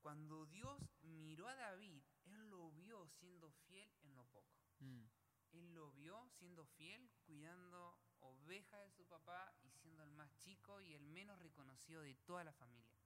cuando 0.00 0.46
Dios 0.46 0.80
miró 1.02 1.48
a 1.48 1.56
David, 1.56 2.02
él 2.24 2.50
lo 2.50 2.70
vio 2.72 3.08
siendo 3.08 3.50
fiel 3.50 3.92
en 4.02 4.14
lo 4.14 4.24
poco. 4.26 4.56
Mm. 4.78 5.06
Él 5.52 5.74
lo 5.74 5.90
vio 5.92 6.28
siendo 6.38 6.64
fiel, 6.66 7.10
cuidando 7.24 7.98
ovejas 8.20 8.82
de 8.82 8.90
su 8.90 9.06
papá 9.06 9.54
y 9.62 9.70
siendo 9.70 10.02
el 10.02 10.12
más 10.12 10.36
chico 10.38 10.80
y 10.80 10.94
el 10.94 11.06
menos 11.06 11.38
reconocido 11.40 12.02
de 12.02 12.14
toda 12.14 12.44
la 12.44 12.52
familia. 12.52 12.98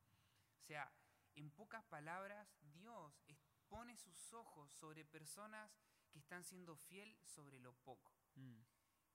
O 0.59 0.65
sea, 0.65 0.93
en 1.35 1.51
pocas 1.51 1.85
palabras, 1.85 2.49
Dios 2.73 3.25
pone 3.69 3.97
sus 3.97 4.33
ojos 4.33 4.71
sobre 4.73 5.05
personas 5.05 5.71
que 6.11 6.19
están 6.19 6.45
siendo 6.45 6.77
fiel 6.77 7.17
sobre 7.25 7.59
lo 7.59 7.73
poco. 7.73 8.13
Mm. 8.35 8.61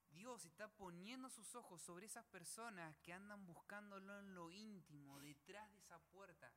Dios 0.10 0.46
está 0.46 0.68
poniendo 0.68 1.30
sus 1.30 1.54
ojos 1.54 1.82
sobre 1.82 2.08
esas 2.08 2.26
personas 2.26 2.98
que 3.00 3.14
andan 3.14 3.46
buscándolo 3.46 4.18
en 4.18 4.34
lo 4.34 4.52
íntimo, 4.52 5.20
detrás 5.22 5.72
de 5.72 5.78
esa 5.80 6.00
puerta. 6.00 6.52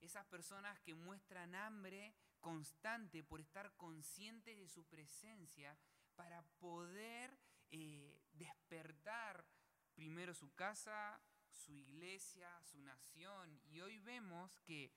Esas 0.00 0.24
personas 0.26 0.78
que 0.80 0.94
muestran 0.94 1.54
hambre 1.54 2.14
constante 2.40 3.24
por 3.24 3.40
estar 3.40 3.74
conscientes 3.76 4.58
de 4.58 4.68
su 4.68 4.84
presencia 4.84 5.76
para 6.22 6.40
poder 6.60 7.36
eh, 7.72 8.22
despertar 8.34 9.44
primero 9.92 10.32
su 10.34 10.54
casa, 10.54 11.20
su 11.50 11.74
iglesia, 11.74 12.48
su 12.62 12.78
nación. 12.78 13.60
Y 13.64 13.80
hoy 13.80 13.98
vemos 13.98 14.56
que 14.60 14.92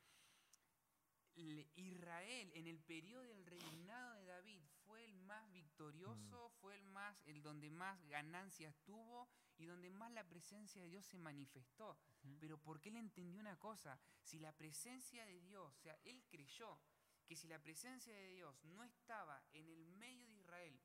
Israel 1.75 2.51
en 2.53 2.67
el 2.67 2.79
periodo 2.79 3.23
del 3.23 3.43
reinado 3.47 4.13
de 4.13 4.25
David 4.25 4.61
fue 4.85 5.03
el 5.03 5.15
más 5.15 5.51
victorioso, 5.51 6.51
fue 6.61 6.75
el 6.75 6.83
más 6.83 7.17
el 7.25 7.41
donde 7.41 7.71
más 7.71 8.05
ganancias 8.05 8.75
tuvo 8.85 9.27
y 9.57 9.65
donde 9.65 9.89
más 9.89 10.11
la 10.11 10.25
presencia 10.25 10.83
de 10.83 10.89
Dios 10.89 11.07
se 11.07 11.17
manifestó. 11.17 11.97
Pero 12.39 12.59
porque 12.59 12.89
él 12.89 12.97
entendió 12.97 13.39
una 13.39 13.57
cosa, 13.57 13.99
si 14.21 14.38
la 14.38 14.55
presencia 14.55 15.25
de 15.25 15.41
Dios, 15.41 15.73
o 15.73 15.81
sea, 15.81 15.97
él 16.03 16.23
creyó 16.29 16.79
que 17.25 17.35
si 17.35 17.47
la 17.47 17.57
presencia 17.57 18.13
de 18.13 18.27
Dios 18.27 18.63
no 18.65 18.83
estaba 18.83 19.43
en 19.53 19.67
el 19.67 19.88
medio 19.88 20.27
de 20.27 20.33
Israel, 20.33 20.79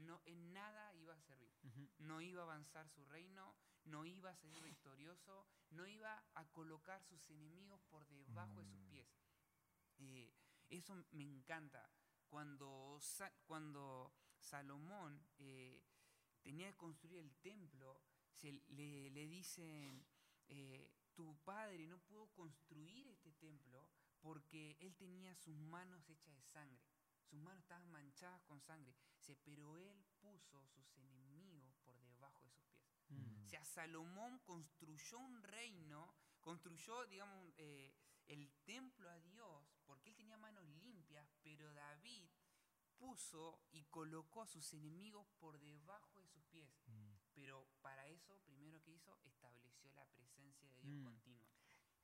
no 0.00 0.20
en 0.26 0.52
nada 0.52 0.94
iba 0.96 1.14
a 1.14 1.20
servir 1.20 1.50
no 1.98 2.20
iba 2.20 2.40
a 2.42 2.44
avanzar 2.44 2.88
su 2.88 3.04
reino, 3.04 3.54
no 3.84 4.04
iba 4.06 4.30
a 4.30 4.34
salir 4.36 4.62
victorioso, 4.62 5.46
no 5.70 5.86
iba 5.86 6.24
a 6.34 6.44
colocar 6.52 7.02
sus 7.04 7.28
enemigos 7.30 7.80
por 7.90 8.06
debajo 8.08 8.60
de 8.62 8.66
sus 8.66 8.80
Mm. 8.80 8.88
pies. 8.90 9.08
Eh, 9.98 10.34
eso 10.70 10.94
me 11.12 11.24
encanta. 11.24 11.90
Cuando, 12.28 12.98
cuando 13.46 14.14
Salomón 14.38 15.22
eh, 15.38 15.82
tenía 16.42 16.70
que 16.70 16.76
construir 16.78 17.18
el 17.18 17.34
templo, 17.36 18.02
se 18.32 18.52
le, 18.68 19.10
le 19.10 19.26
dicen, 19.28 20.06
eh, 20.48 20.90
tu 21.14 21.36
padre 21.44 21.86
no 21.86 21.98
pudo 21.98 22.28
construir 22.28 23.06
este 23.08 23.32
templo 23.32 23.88
porque 24.20 24.76
él 24.80 24.96
tenía 24.96 25.34
sus 25.34 25.56
manos 25.56 26.08
hechas 26.08 26.34
de 26.34 26.42
sangre. 26.42 26.82
Sus 27.30 27.40
manos 27.40 27.62
estaban 27.62 27.88
manchadas 27.92 28.42
con 28.42 28.60
sangre. 28.60 28.92
Dice, 29.18 29.36
pero 29.44 29.78
él 29.78 30.04
puso 30.20 30.66
sus 30.66 30.96
enemigos 30.98 31.72
por 31.84 31.96
debajo 32.00 32.44
de 32.44 32.50
sus 32.50 32.66
pies. 32.72 32.90
Mm. 33.08 33.44
O 33.44 33.48
sea, 33.48 33.64
Salomón 33.64 34.40
construyó 34.40 35.18
un 35.18 35.42
reino, 35.44 36.12
construyó, 36.40 37.06
digamos, 37.06 37.52
eh, 37.56 37.94
el 38.26 38.50
templo 38.64 39.08
a 39.08 39.18
Dios, 39.20 39.64
porque 39.86 40.08
él 40.10 40.16
tenía 40.16 40.36
manos 40.38 40.64
limpias, 40.70 41.28
pero 41.42 41.72
David 41.72 42.28
puso 42.98 43.60
y 43.70 43.84
colocó 43.84 44.42
a 44.42 44.46
sus 44.46 44.72
enemigos 44.74 45.26
por 45.38 45.58
debajo 45.60 46.18
de 46.18 46.26
sus 46.26 46.42
pies. 46.46 46.68
Mm. 46.86 47.10
Pero 47.32 47.68
para 47.80 48.06
eso, 48.08 48.36
primero 48.44 48.82
que 48.82 48.90
hizo, 48.92 49.16
estableció 49.24 49.90
la 49.92 50.04
presencia 50.06 50.68
de 50.68 50.80
Dios 50.80 50.96
Mm. 50.98 51.04
continua. 51.04 51.46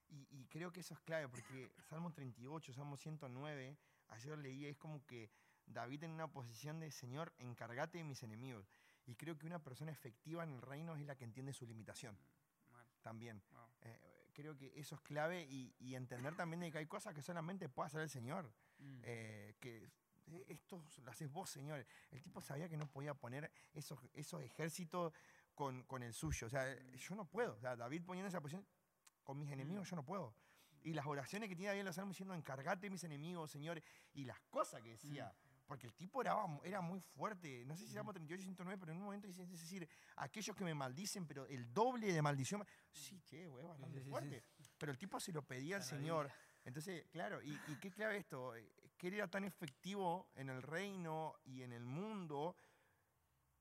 Y, 0.08 0.28
y 0.30 0.46
creo 0.46 0.72
que 0.72 0.80
eso 0.80 0.94
es 0.94 1.00
clave, 1.00 1.28
porque 1.28 1.72
Salmo 1.82 2.12
38, 2.12 2.72
Salmo 2.72 2.96
109, 2.96 3.76
ayer 4.08 4.38
leí, 4.38 4.66
es 4.66 4.76
como 4.76 5.04
que 5.06 5.30
David 5.66 6.04
en 6.04 6.12
una 6.12 6.28
posición 6.28 6.80
de 6.80 6.90
Señor, 6.90 7.32
encargate 7.38 7.98
de 7.98 8.04
mis 8.04 8.22
enemigos. 8.22 8.68
Y 9.06 9.14
creo 9.14 9.38
que 9.38 9.46
una 9.46 9.62
persona 9.62 9.92
efectiva 9.92 10.42
en 10.44 10.52
el 10.52 10.62
reino 10.62 10.96
es 10.96 11.02
la 11.06 11.16
que 11.16 11.24
entiende 11.24 11.52
su 11.52 11.66
limitación 11.66 12.16
Mm, 12.16 12.72
mal, 12.72 12.86
también. 13.02 13.42
wow. 13.52 13.68
Eh, 13.82 14.30
creo 14.32 14.56
que 14.56 14.72
eso 14.78 14.94
es 14.96 15.00
clave 15.02 15.44
y, 15.44 15.74
y 15.78 15.94
entender 15.94 16.34
también 16.36 16.60
de 16.60 16.70
que 16.72 16.78
hay 16.78 16.86
cosas 16.86 17.14
que 17.14 17.22
solamente 17.22 17.68
puede 17.68 17.86
hacer 17.86 18.00
el 18.00 18.10
Señor. 18.10 18.52
Mm. 18.78 19.00
eh, 19.04 19.54
que 19.60 19.88
eh, 20.26 20.44
esto 20.48 20.82
lo 21.02 21.10
haces 21.10 21.30
vos, 21.30 21.48
Señor. 21.50 21.86
El 22.10 22.20
tipo 22.22 22.40
sabía 22.42 22.68
que 22.68 22.76
no 22.76 22.86
podía 22.88 23.14
poner 23.14 23.50
esos, 23.72 23.98
esos 24.12 24.42
ejércitos 24.42 25.12
con, 25.54 25.84
con 25.84 26.02
el 26.02 26.12
suyo. 26.12 26.46
O 26.48 26.50
sea, 26.50 26.76
yo 26.96 27.14
no 27.14 27.24
puedo. 27.24 27.54
O 27.54 27.58
sea, 27.60 27.76
David 27.76 28.02
poniendo 28.04 28.28
esa 28.28 28.40
posición, 28.40 28.66
con 29.22 29.38
mis 29.38 29.50
enemigos 29.50 29.88
yo 29.88 29.96
no 29.96 30.04
puedo. 30.04 30.34
Y 30.86 30.92
las 30.94 31.04
oraciones 31.04 31.48
que 31.48 31.56
tiene 31.56 31.70
David 31.70 31.80
en 31.80 31.86
los 31.86 31.96
salmos 31.96 32.14
diciendo, 32.14 32.32
encargate 32.32 32.86
de 32.86 32.90
mis 32.90 33.02
enemigos, 33.02 33.50
Señor. 33.50 33.82
Y 34.14 34.24
las 34.24 34.38
cosas 34.42 34.80
que 34.82 34.90
decía. 34.90 35.34
Porque 35.66 35.88
el 35.88 35.94
tipo 35.94 36.20
era, 36.20 36.36
era 36.62 36.80
muy 36.80 37.00
fuerte. 37.00 37.64
No 37.64 37.76
sé 37.76 37.88
si 37.88 37.92
Salmo 37.92 38.12
38, 38.12 38.40
109, 38.44 38.78
pero 38.78 38.92
en 38.92 38.98
un 38.98 39.04
momento 39.04 39.26
dice, 39.26 39.42
es 39.42 39.50
decir, 39.50 39.88
aquellos 40.14 40.54
que 40.54 40.62
me 40.62 40.74
maldicen, 40.74 41.26
pero 41.26 41.44
el 41.48 41.74
doble 41.74 42.12
de 42.12 42.22
maldición. 42.22 42.64
Sí, 42.92 43.20
che, 43.22 43.48
güey, 43.48 43.66
bastante 43.66 43.98
sí, 43.98 44.04
sí, 44.04 44.10
fuerte. 44.10 44.44
Pero 44.78 44.92
el 44.92 44.98
tipo 44.98 45.18
se 45.18 45.32
lo 45.32 45.42
pedía 45.42 45.74
al 45.74 45.82
Señor. 45.82 46.30
Entonces, 46.64 47.04
claro, 47.10 47.42
y, 47.42 47.60
y 47.66 47.80
qué 47.80 47.90
clave 47.90 48.18
esto, 48.18 48.54
que 48.96 49.08
él 49.08 49.14
era 49.14 49.26
tan 49.28 49.42
efectivo 49.42 50.30
en 50.36 50.50
el 50.50 50.62
reino 50.62 51.34
y 51.42 51.62
en 51.62 51.72
el 51.72 51.84
mundo 51.84 52.54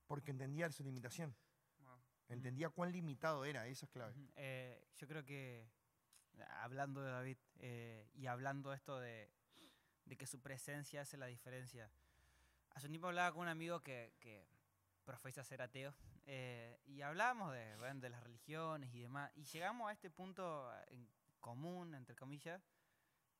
porque 0.06 0.30
entendía 0.30 0.70
su 0.70 0.84
limitación. 0.84 1.34
Entendía 2.28 2.70
cuán 2.70 2.92
limitado 2.92 3.44
era, 3.44 3.66
eso 3.66 3.84
es 3.84 3.90
clave. 3.90 4.14
Eh, 4.36 4.88
yo 4.96 5.06
creo 5.06 5.24
que, 5.24 5.68
hablando 6.60 7.02
de 7.02 7.10
David 7.10 7.38
eh, 7.58 8.08
y 8.14 8.26
hablando 8.26 8.72
esto 8.72 8.98
de, 8.98 9.30
de 10.04 10.16
que 10.16 10.26
su 10.26 10.40
presencia 10.40 11.02
hace 11.02 11.16
la 11.16 11.26
diferencia. 11.26 11.90
Hace 12.74 12.86
un 12.86 12.92
tiempo 12.92 13.08
hablaba 13.08 13.32
con 13.32 13.42
un 13.42 13.48
amigo 13.48 13.80
que, 13.80 14.14
que 14.20 14.46
profesa 15.04 15.44
ser 15.44 15.62
ateo 15.62 15.94
eh, 16.26 16.80
y 16.86 17.02
hablábamos 17.02 17.52
de, 17.52 17.76
bueno, 17.76 18.00
de 18.00 18.10
las 18.10 18.22
religiones 18.22 18.92
y 18.92 19.00
demás. 19.00 19.30
Y 19.36 19.44
llegamos 19.44 19.88
a 19.88 19.92
este 19.92 20.10
punto 20.10 20.70
en 20.88 21.08
común, 21.40 21.94
entre 21.94 22.16
comillas, 22.16 22.62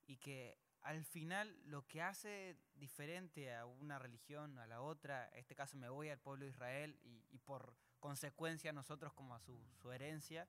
y 0.06 0.16
que 0.16 0.56
al 0.82 1.04
final 1.04 1.58
lo 1.64 1.86
que 1.86 2.00
hace 2.00 2.56
diferente 2.76 3.52
a 3.52 3.66
una 3.66 3.98
religión 3.98 4.58
a 4.58 4.66
la 4.66 4.80
otra, 4.80 5.28
en 5.32 5.40
este 5.40 5.56
caso 5.56 5.76
me 5.76 5.88
voy 5.88 6.10
al 6.10 6.18
pueblo 6.18 6.44
de 6.44 6.52
Israel 6.52 6.98
y, 7.02 7.26
y 7.30 7.38
por 7.38 7.74
consecuencia 7.98 8.72
nosotros 8.72 9.12
como 9.12 9.34
a 9.34 9.40
su, 9.40 9.58
su 9.74 9.90
herencia, 9.90 10.46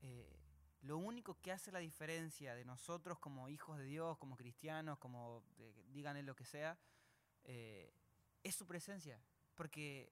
eh, 0.00 0.39
lo 0.82 0.96
único 0.98 1.38
que 1.40 1.52
hace 1.52 1.70
la 1.72 1.78
diferencia 1.78 2.54
de 2.54 2.64
nosotros 2.64 3.18
como 3.18 3.48
hijos 3.48 3.78
de 3.78 3.84
Dios, 3.84 4.16
como 4.18 4.36
cristianos, 4.36 4.98
como 4.98 5.42
de- 5.58 5.72
díganle 5.92 6.22
lo 6.22 6.34
que 6.34 6.44
sea, 6.44 6.78
eh, 7.44 7.92
es 8.42 8.54
su 8.54 8.66
presencia. 8.66 9.20
Porque 9.54 10.10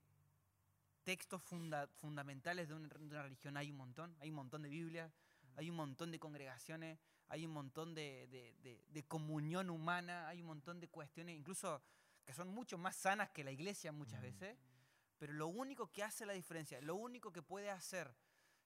textos 1.04 1.42
funda- 1.42 1.88
fundamentales 1.88 2.68
de 2.68 2.74
una, 2.74 2.88
de 2.88 3.04
una 3.06 3.22
religión 3.22 3.56
hay 3.56 3.70
un 3.70 3.78
montón, 3.78 4.14
hay 4.20 4.28
un 4.28 4.36
montón 4.36 4.62
de 4.62 4.68
Biblias, 4.68 5.10
hay 5.56 5.70
un 5.70 5.76
montón 5.76 6.10
de 6.10 6.18
congregaciones, 6.18 6.98
hay 7.28 7.46
un 7.46 7.52
montón 7.52 7.94
de, 7.94 8.26
de- 8.28 8.54
de- 8.62 8.84
de 8.88 9.02
comunión 9.04 9.70
humana, 9.70 10.28
hay 10.28 10.40
un 10.42 10.46
montón 10.48 10.80
de 10.80 10.88
cuestiones, 10.88 11.36
incluso 11.36 11.82
que 12.26 12.34
son 12.34 12.48
mucho 12.48 12.76
más 12.76 12.94
sanas 12.94 13.30
que 13.30 13.42
la 13.42 13.50
iglesia 13.52 13.90
muchas 13.90 14.18
Mm. 14.20 14.22
veces, 14.22 14.58
pero 15.18 15.32
lo 15.32 15.46
único 15.48 15.90
que 15.90 16.02
hace 16.02 16.26
la 16.26 16.34
diferencia, 16.34 16.80
lo 16.82 16.94
único 16.94 17.32
que 17.32 17.42
puede 17.42 17.70
hacer 17.70 18.14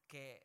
que 0.08 0.44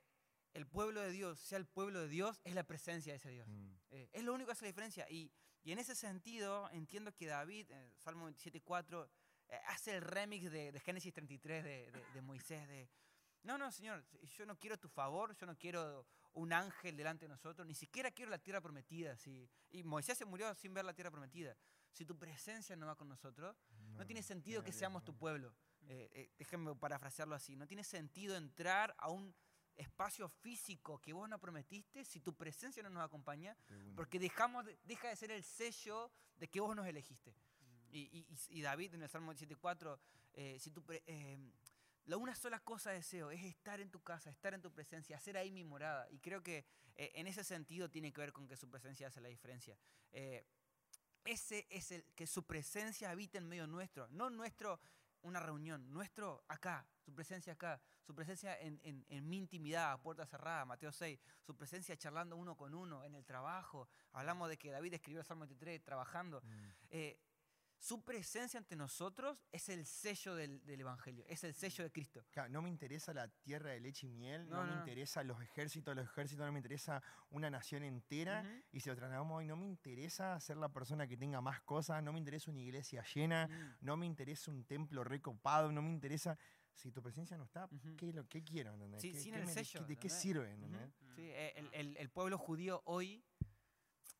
el 0.57 0.65
pueblo 0.67 1.01
de 1.01 1.11
Dios 1.11 1.39
sea 1.39 1.57
el 1.57 1.65
pueblo 1.65 1.99
de 2.01 2.07
Dios 2.07 2.41
es 2.43 2.53
la 2.55 2.63
presencia 2.63 3.13
de 3.13 3.17
ese 3.17 3.29
Dios. 3.29 3.47
Mm. 3.47 3.69
Eh, 3.91 4.09
es 4.13 4.23
lo 4.23 4.33
único 4.33 4.47
que 4.47 4.53
hace 4.53 4.65
la 4.65 4.69
diferencia. 4.69 5.05
Y, 5.09 5.31
y 5.63 5.71
en 5.71 5.79
ese 5.79 5.95
sentido, 5.95 6.69
entiendo 6.71 7.13
que 7.13 7.27
David, 7.27 7.69
en 7.71 7.91
Salmo 7.97 8.29
27.4, 8.29 9.09
eh, 9.49 9.59
hace 9.67 9.95
el 9.95 10.01
remix 10.01 10.51
de, 10.51 10.71
de 10.71 10.79
Génesis 10.79 11.13
33 11.13 11.63
de, 11.63 11.91
de- 11.91 12.05
de 12.13 12.21
Moisés. 12.21 12.67
De, 12.67 12.89
no, 13.43 13.57
no, 13.57 13.71
Señor, 13.71 14.03
yo 14.37 14.45
no 14.45 14.57
quiero 14.57 14.77
tu 14.77 14.89
favor, 14.89 15.35
yo 15.35 15.45
no 15.45 15.55
quiero 15.57 16.05
un 16.33 16.51
ángel 16.53 16.97
delante 16.97 17.25
de 17.25 17.29
nosotros, 17.29 17.65
ni 17.65 17.73
siquiera 17.73 18.11
quiero 18.11 18.29
la 18.31 18.37
tierra 18.39 18.59
prometida. 18.61 19.15
sí. 19.17 19.49
Y 19.69 19.83
Moisés 19.83 20.17
se 20.17 20.25
murió 20.25 20.53
sin 20.55 20.73
ver 20.73 20.85
la 20.85 20.93
tierra 20.93 21.11
prometida. 21.11 21.55
Si 21.91 22.05
tu 22.05 22.17
presencia 22.17 22.75
no 22.75 22.85
va 22.87 22.95
con 22.95 23.07
nosotros, 23.09 23.55
no, 23.95 24.05
tiene 24.05 24.21
sentido 24.21 24.63
que 24.63 24.71
seamos 24.71 25.03
tu 25.03 25.15
pueblo. 25.17 25.55
Eh, 25.87 26.09
eh, 26.13 26.31
déjenme 26.37 26.75
parafrasearlo 26.75 27.33
así. 27.35 27.55
No 27.55 27.65
tiene 27.65 27.83
sentido 27.83 28.35
entrar 28.35 28.93
a 28.97 29.09
un 29.09 29.33
espacio 29.77 30.27
físico 30.27 30.99
que 30.99 31.13
vos 31.13 31.29
no 31.29 31.39
prometiste 31.39 32.03
si 32.03 32.19
tu 32.19 32.33
presencia 32.35 32.81
no 32.83 32.89
nos 32.89 33.03
acompaña, 33.05 33.55
porque 33.95 34.19
dejamos 34.19 34.65
de- 34.65 34.77
deja 34.83 35.07
de 35.09 35.15
ser 35.15 35.31
el 35.31 35.43
sello 35.43 36.11
de 36.37 36.47
que 36.49 36.59
vos 36.59 36.75
nos 36.75 36.85
elegiste. 36.87 37.33
Y, 37.89 37.99
y- 38.01 38.27
y- 38.29 38.59
y 38.59 38.61
David 38.61 38.95
en 38.95 39.03
el 39.03 39.09
Salmo 39.09 39.31
17.4, 39.33 39.99
eh, 40.33 40.57
si 40.59 40.71
tu 40.71 40.83
eh, 40.89 41.37
la 42.05 42.17
una 42.17 42.35
sola 42.35 42.59
cosa 42.59 42.91
deseo 42.91 43.31
es 43.31 43.43
estar 43.43 43.79
en 43.81 43.89
tu 43.89 44.01
casa, 44.01 44.29
estar 44.29 44.53
en 44.53 44.61
tu 44.61 44.71
presencia, 44.71 45.17
hacer 45.17 45.37
ahí 45.37 45.51
mi 45.51 45.63
morada. 45.63 46.07
Y 46.09 46.19
creo 46.19 46.41
que 46.41 46.65
eh, 46.95 47.11
en 47.15 47.27
ese 47.27 47.43
sentido 47.43 47.89
tiene 47.89 48.11
que 48.13 48.21
ver 48.21 48.31
con 48.33 48.47
que 48.47 48.55
su 48.57 48.69
presencia 48.69 49.07
hace 49.07 49.19
la 49.21 49.27
diferencia. 49.29 49.77
Eh, 50.11 50.45
ese 51.25 51.67
es 51.69 51.91
el 51.91 52.03
que 52.15 52.25
su 52.25 52.43
presencia 52.43 53.11
habita 53.11 53.37
en 53.37 53.47
medio 53.47 53.67
nuestro, 53.67 54.07
no 54.09 54.29
nuestro 54.29 54.79
una 55.27 55.39
reunión, 55.39 55.91
nuestro 55.91 56.43
acá, 56.47 56.85
su 57.03 57.13
presencia 57.13 57.53
acá, 57.53 57.79
su 58.01 58.15
presencia 58.15 58.57
en, 58.59 58.79
en- 58.83 59.05
en 59.09 59.29
mi 59.29 59.37
intimidad, 59.37 59.91
a 59.91 60.01
puerta 60.01 60.25
cerrada, 60.25 60.65
Mateo 60.65 60.91
6, 60.91 61.19
su 61.41 61.55
presencia 61.55 61.95
charlando 61.97 62.35
uno 62.37 62.55
con 62.55 62.73
uno, 62.73 63.03
en 63.03 63.15
el 63.15 63.25
trabajo. 63.25 63.87
Hablamos 64.13 64.49
de 64.49 64.57
que 64.57 64.71
David 64.71 64.93
escribió 64.93 65.19
el 65.21 65.25
Salmo 65.25 65.41
23 65.41 65.83
trabajando. 65.83 66.41
Mm. 66.41 66.69
Eh, 66.91 67.19
su 67.79 68.03
presencia 68.03 68.57
ante 68.57 68.75
nosotros 68.75 69.45
es 69.51 69.69
el 69.69 69.85
sello 69.85 70.35
del, 70.35 70.65
del 70.65 70.81
Evangelio, 70.81 71.23
es 71.27 71.43
el 71.43 71.53
sello 71.53 71.83
de 71.83 71.91
Cristo. 71.91 72.25
Claro, 72.31 72.49
no 72.49 72.61
me 72.61 72.69
interesa 72.69 73.13
la 73.13 73.27
tierra 73.27 73.69
de 73.71 73.79
leche 73.79 74.07
y 74.07 74.09
miel, 74.09 74.49
no, 74.49 74.57
No, 74.57 74.63
me 74.63 74.71
no, 74.73 74.79
interesa 74.79 75.23
los 75.23 75.41
ejércitos, 75.41 75.95
los 75.95 76.05
ejércitos, 76.05 76.45
no 76.45 76.51
me 76.51 76.59
interesa 76.59 77.01
una 77.29 77.49
nación 77.49 77.83
entera. 77.83 78.43
Y 78.71 78.79
si 78.79 78.89
lo 78.89 78.95
trasladamos 78.95 79.37
hoy, 79.37 79.45
no 79.45 79.55
me 79.55 79.65
interesa 79.67 80.39
ser 80.39 80.57
la 80.57 80.69
persona 80.69 81.07
que 81.07 81.17
tenga 81.17 81.39
más 81.39 81.61
cosas, 81.61 82.01
no 82.03 82.11
me 82.13 82.19
interesa 82.19 82.49
una 82.51 82.59
iglesia 82.61 83.03
llena, 83.13 83.47
Mm. 83.47 83.77
no 83.85 83.95
me 83.97 84.05
interesa 84.05 84.49
un 84.51 84.65
templo 84.65 85.03
recopado, 85.03 85.71
no 85.71 85.81
me 85.81 85.91
interesa. 85.91 86.37
Si 86.73 86.91
tu 86.91 87.01
presencia 87.01 87.37
no 87.37 87.43
está. 87.45 87.67
¿qué, 87.97 88.09
es 88.09 88.13
lo, 88.15 88.27
qué 88.27 88.43
quiero? 88.43 88.71
¿entendés? 88.73 89.01
Sí, 89.01 89.11
¿Qué- 89.11 89.19
sin 89.19 89.33
qué 89.33 89.39
el 89.39 89.45
me- 89.45 89.53
de 89.55 89.63
sello, 89.65 89.79
qué- 89.79 89.85
¿De 89.87 89.95
qué 89.97 90.07
¿entendés? 90.07 90.21
sirve? 90.21 91.69
El- 91.73 91.97
el 91.97 92.09
pueblo 92.09 92.37
judío 92.37 92.81
hoy, 92.85 93.23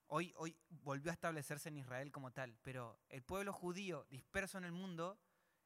hoy, 0.07 0.33
hoy 0.37 0.57
volvió 0.69 1.11
a 1.11 1.13
establecerse 1.13 1.69
en 1.69 1.77
Israel 1.77 2.11
como 2.11 2.31
tal, 2.31 2.57
pero 2.63 2.99
el 3.09 3.23
pueblo 3.23 3.51
judío 3.53 4.05
disperso 4.09 4.57
en 4.57 4.63
el 4.65 4.71
mundo, 4.71 5.19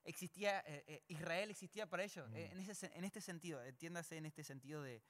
existía, 0.04 0.60
eh, 0.66 0.84
eh, 0.88 1.04
Israel 1.08 1.52
existía 1.52 1.88
para 1.88 2.04
ellos. 2.04 2.28
eh, 2.34 2.50
Mm. 2.54 2.60
en, 2.60 2.70
ese, 2.70 2.92
en 2.98 3.04
este 3.04 3.22
sentido, 3.22 3.64
entiéndase 3.64 4.18
en 4.18 4.26
este 4.26 4.44
sentido 4.44 4.82
de, 4.82 5.04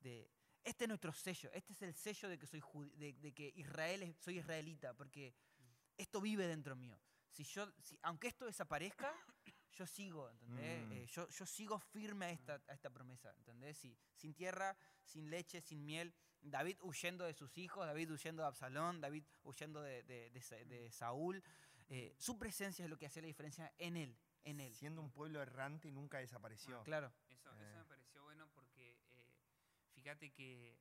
de, 0.00 0.30
este 0.64 0.84
es 0.84 0.88
nuestro 0.88 1.12
sello, 1.12 1.50
este 1.52 1.72
es 1.72 1.82
el 1.82 1.94
sello 1.94 2.28
de 2.28 2.38
que 2.38 2.46
soy 2.46 2.62
de, 2.96 3.12
de 3.14 3.32
que 3.32 3.52
Israel 3.56 4.02
es- 4.02 4.16
soy 4.18 4.38
israelita, 4.38 4.94
porque 4.94 5.34
esto 5.96 6.20
vive 6.20 6.46
dentro 6.48 6.74
mío. 6.74 6.98
Si 7.30 7.44
yo, 7.44 7.70
si, 7.82 7.98
aunque 8.02 8.28
esto 8.28 8.46
desaparezca, 8.46 9.12
yo 9.72 9.86
sigo, 9.86 10.30
¿entendés? 10.30 10.86
Mm. 10.86 10.92
Eh, 10.92 11.06
yo, 11.06 11.28
yo 11.28 11.46
sigo 11.46 11.78
firme 11.80 12.26
a 12.26 12.30
esta, 12.30 12.62
a 12.68 12.74
esta 12.74 12.90
promesa, 12.90 13.32
¿entendés? 13.36 13.76
Si- 13.78 13.96
sin 14.14 14.32
tierra, 14.34 14.76
sin 15.04 15.28
leche, 15.30 15.60
sin 15.60 15.84
miel. 15.84 16.14
David 16.44 16.78
huyendo 16.82 17.24
de 17.24 17.34
sus 17.34 17.56
hijos, 17.58 17.86
David 17.86 18.10
huyendo 18.12 18.42
de 18.42 18.48
Absalón, 18.48 19.00
David 19.00 19.24
huyendo 19.44 19.80
de, 19.82 20.02
de- 20.04 20.30
de 20.30 20.64
de 20.66 20.90
Saúl. 20.92 21.42
Eh, 21.88 22.14
su 22.18 22.38
presencia 22.38 22.84
es 22.84 22.90
lo 22.90 22.96
que 22.98 23.06
hacía 23.06 23.22
la 23.22 23.28
diferencia 23.28 23.72
en 23.78 23.96
él, 23.96 24.16
en 24.44 24.60
él. 24.60 24.74
Siendo 24.74 25.00
un 25.02 25.10
pueblo 25.10 25.40
errante, 25.42 25.90
nunca 25.90 26.18
desapareció. 26.18 26.82
Claro. 26.84 27.12
Eso, 27.28 27.50
Eh. 27.54 27.68
eso 27.70 27.78
me 27.78 27.84
pareció 27.84 28.22
bueno 28.22 28.48
porque 28.54 28.98
eh, 29.10 29.32
fíjate 29.94 30.32
que 30.32 30.78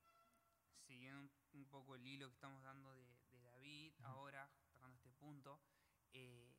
siguiendo 0.85 1.19
un, 1.21 1.31
un 1.53 1.65
poco 1.67 1.95
el 1.95 2.05
hilo 2.05 2.27
que 2.27 2.33
estamos 2.35 2.61
dando 2.63 2.91
de, 2.93 3.05
de 3.31 3.41
David, 3.41 3.93
ahora 4.03 4.49
tocando 4.71 4.95
este 4.97 5.11
punto, 5.13 5.61
eh, 6.13 6.53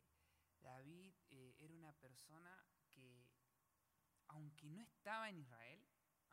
David 0.60 1.14
eh, 1.30 1.54
era 1.58 1.74
una 1.74 1.92
persona 1.92 2.66
que, 2.90 3.28
aunque 4.28 4.70
no 4.70 4.82
estaba 4.82 5.28
en 5.28 5.38
Israel, 5.38 5.84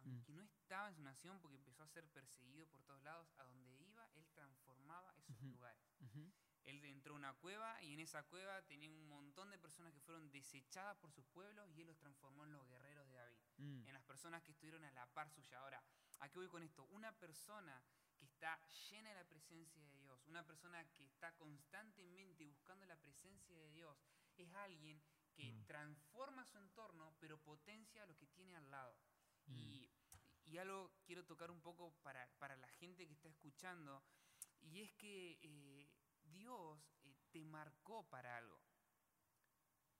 aunque 0.10 0.34
no 0.34 0.42
estaba 0.42 0.88
en 0.90 0.96
su 0.96 1.02
nación 1.04 1.40
porque 1.42 1.58
empezó 1.58 1.84
a 1.84 1.88
ser 1.88 2.08
perseguido 2.10 2.68
por 2.68 2.82
todos 2.84 3.02
lados, 3.02 3.32
a 3.38 3.44
donde 3.44 3.76
iba, 3.80 4.10
él 4.16 4.28
transformaba 4.34 5.14
esos 5.18 5.36
Ujú. 5.38 5.48
lugares. 5.50 5.84
Ujú. 6.00 6.32
Él 6.64 6.84
entró 6.86 7.14
a 7.14 7.18
una 7.18 7.34
cueva 7.34 7.82
y 7.82 7.94
en 7.94 8.00
esa 8.02 8.22
cueva 8.24 8.62
tenía 8.68 8.90
un 8.90 9.08
montón 9.10 9.50
de 9.50 9.58
personas 9.58 9.94
que 9.94 10.00
fueron 10.00 10.30
desechadas 10.32 10.96
por 10.98 11.12
sus 11.12 11.26
pueblos 11.26 11.68
y 11.72 11.82
él 11.82 11.88
los 11.88 11.98
transformó 11.98 12.44
en 12.46 12.54
los 12.54 12.68
guerreros 12.68 13.08
de 13.10 13.16
David, 13.16 13.40
Mm. 13.58 13.88
en 13.88 13.94
las 13.94 14.04
personas 14.04 14.44
que 14.44 14.52
estuvieron 14.52 14.84
a 14.84 14.92
la 14.92 15.08
par 15.08 15.30
suya. 15.32 15.60
Ahora, 15.60 15.84
¿a 16.20 16.30
qué 16.30 16.38
voy 16.38 16.48
con 16.50 16.62
esto? 16.64 16.86
Una 16.92 17.12
persona 17.18 17.84
que 18.18 18.26
está 18.26 18.60
llena 18.92 19.10
de 19.10 19.16
la 19.16 19.24
presencia 19.28 19.82
de 19.84 19.98
Dios, 19.98 20.24
una 20.28 20.46
persona 20.46 20.86
que 20.94 21.04
está 21.06 21.32
constantemente 21.36 22.46
buscando 22.46 22.86
la 22.86 22.96
presencia 22.96 23.56
de 23.58 23.72
Dios, 23.72 23.98
es 24.38 24.54
alguien 24.54 25.02
que 25.34 25.52
Mm. 25.54 25.66
transforma 25.66 26.46
su 26.46 26.58
entorno 26.60 27.16
pero 27.20 27.40
potencia 27.42 28.06
lo 28.06 28.16
que 28.18 28.28
tiene 28.28 28.56
al 28.56 28.70
lado. 28.70 28.81
Y, 30.52 30.58
algo 30.58 30.92
quiero 31.06 31.24
tocar 31.24 31.50
un 31.50 31.62
poco 31.62 31.94
para, 32.02 32.28
para 32.38 32.58
la 32.58 32.68
gente 32.68 33.08
que 33.08 33.14
está 33.14 33.30
escuchando, 33.30 34.04
y 34.60 34.82
es 34.82 34.92
que 34.94 35.40
eh, 35.42 35.90
Dios 36.24 36.80
eh, 37.04 37.16
te 37.32 37.46
marcó 37.46 38.08
para 38.10 38.38
algo. 38.38 38.62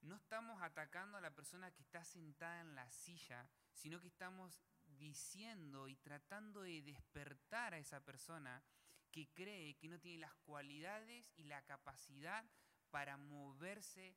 No 0.02 0.16
estamos 0.16 0.60
atacando 0.60 1.16
a 1.16 1.20
la 1.20 1.34
persona 1.34 1.70
que 1.70 1.82
está 1.82 2.04
sentada 2.04 2.60
en 2.60 2.74
la 2.74 2.90
silla, 2.90 3.48
sino 3.72 4.00
que 4.00 4.08
estamos 4.08 4.60
diciendo 4.84 5.88
y 5.88 5.96
tratando 5.96 6.62
de 6.62 6.82
despertar 6.82 7.74
a 7.74 7.78
esa 7.78 8.04
persona 8.04 8.62
que 9.10 9.32
cree 9.32 9.76
que 9.76 9.88
no 9.88 9.98
tiene 10.00 10.18
las 10.18 10.34
cualidades 10.34 11.32
y 11.36 11.44
la 11.44 11.62
capacidad 11.62 12.44
para 12.90 13.16
moverse 13.16 14.16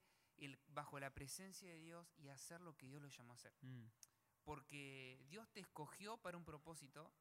bajo 0.67 0.99
la 0.99 1.13
presencia 1.13 1.69
de 1.69 1.79
Dios 1.79 2.13
y 2.17 2.29
hacer 2.29 2.61
lo 2.61 2.75
que 2.75 2.87
Dios 2.87 3.01
lo 3.01 3.07
llamó 3.07 3.33
a 3.33 3.35
hacer 3.35 3.53
Mm. 3.61 3.87
Porque 4.45 5.19
Dios 5.27 5.51
te 5.51 5.59
escogió 5.59 6.17
para 6.17 6.37
un 6.37 6.45
propósito. 6.45 7.11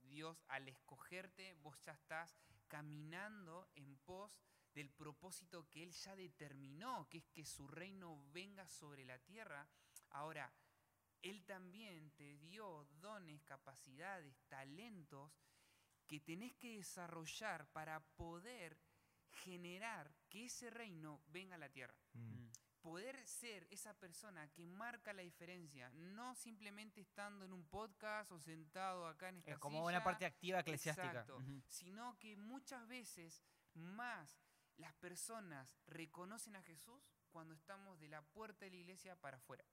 Dios 0.00 0.42
al 0.48 0.68
escogerte, 0.68 1.54
vos 1.62 1.78
ya 1.84 1.92
estás 1.92 2.36
caminando 2.66 3.70
en 3.76 3.96
pos 3.98 4.32
del 4.74 4.90
propósito 4.90 5.68
que 5.68 5.82
Él 5.82 5.92
ya 5.92 6.16
determinó, 6.16 7.08
que 7.08 7.18
es 7.18 7.28
que 7.28 7.44
su 7.44 7.68
reino 7.68 8.24
venga 8.32 8.66
sobre 8.66 9.04
la 9.04 9.18
tierra. 9.18 9.68
Ahora, 10.10 10.52
Él 11.20 11.44
también 11.44 12.10
te 12.12 12.36
dio 12.38 12.88
dones, 13.00 13.42
capacidades, 13.44 14.34
talentos 14.48 15.30
que 16.08 16.20
tenés 16.20 16.54
que 16.54 16.76
desarrollar 16.78 17.70
para 17.72 18.00
poder 18.16 18.78
generar 19.30 20.14
que 20.28 20.46
ese 20.46 20.70
reino 20.70 21.22
venga 21.26 21.54
a 21.54 21.58
la 21.58 21.70
tierra. 21.70 21.94
Mm. 22.14 22.48
Poder 22.82 23.24
ser 23.26 23.66
esa 23.70 23.94
persona 23.94 24.48
que 24.48 24.66
marca 24.66 25.12
la 25.12 25.22
diferencia, 25.22 25.90
no 25.94 26.34
simplemente 26.34 27.00
estando 27.00 27.44
en 27.44 27.52
un 27.52 27.64
podcast 27.64 28.32
o 28.32 28.40
sentado 28.40 29.06
acá 29.06 29.28
en 29.28 29.38
esta 29.38 29.52
Es 29.52 29.58
como 29.58 29.84
una 29.84 30.02
parte 30.02 30.26
activa 30.26 30.60
eclesiástica. 30.60 31.06
Exacto. 31.06 31.38
Sino 31.68 32.18
que 32.18 32.36
muchas 32.36 32.86
veces 32.88 33.44
más 33.74 34.42
las 34.76 34.94
personas 34.94 35.78
reconocen 35.86 36.56
a 36.56 36.62
Jesús 36.62 37.08
cuando 37.30 37.54
estamos 37.54 38.00
de 38.00 38.08
la 38.08 38.22
puerta 38.22 38.64
de 38.64 38.72
la 38.72 38.76
iglesia 38.78 39.16
para 39.16 39.36
afuera. 39.36 39.64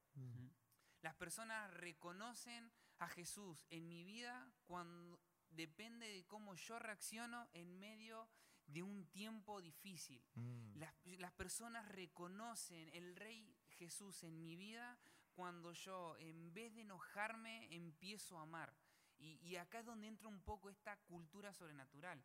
Las 1.01 1.15
personas 1.15 1.73
reconocen 1.73 2.71
a 2.99 3.07
Jesús 3.09 3.65
en 3.69 3.87
mi 3.87 4.03
vida 4.03 4.51
cuando 4.65 5.19
depende 5.49 6.07
de 6.07 6.25
cómo 6.25 6.55
yo 6.55 6.77
reacciono 6.77 7.49
en 7.53 7.79
medio 7.79 8.17
de 8.23 8.48
un 8.77 9.05
tiempo 9.07 9.61
difícil. 9.61 10.23
Mm. 10.35 10.77
Las, 10.77 10.93
las 11.17 11.31
personas 11.33 11.87
reconocen 11.89 12.89
el 12.93 13.15
Rey 13.15 13.55
Jesús 13.77 14.23
en 14.23 14.41
mi 14.41 14.55
vida 14.55 14.97
cuando 15.33 15.73
yo, 15.73 16.17
en 16.17 16.53
vez 16.53 16.73
de 16.75 16.81
enojarme, 16.81 17.73
empiezo 17.73 18.37
a 18.37 18.43
amar. 18.43 18.73
Y, 19.17 19.39
y 19.41 19.55
acá 19.55 19.79
es 19.79 19.85
donde 19.85 20.07
entra 20.07 20.27
un 20.27 20.41
poco 20.41 20.69
esta 20.69 20.97
cultura 21.03 21.53
sobrenatural. 21.53 22.23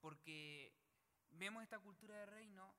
Porque 0.00 0.72
vemos 1.30 1.62
esta 1.62 1.78
cultura 1.78 2.16
de 2.16 2.26
reino, 2.26 2.74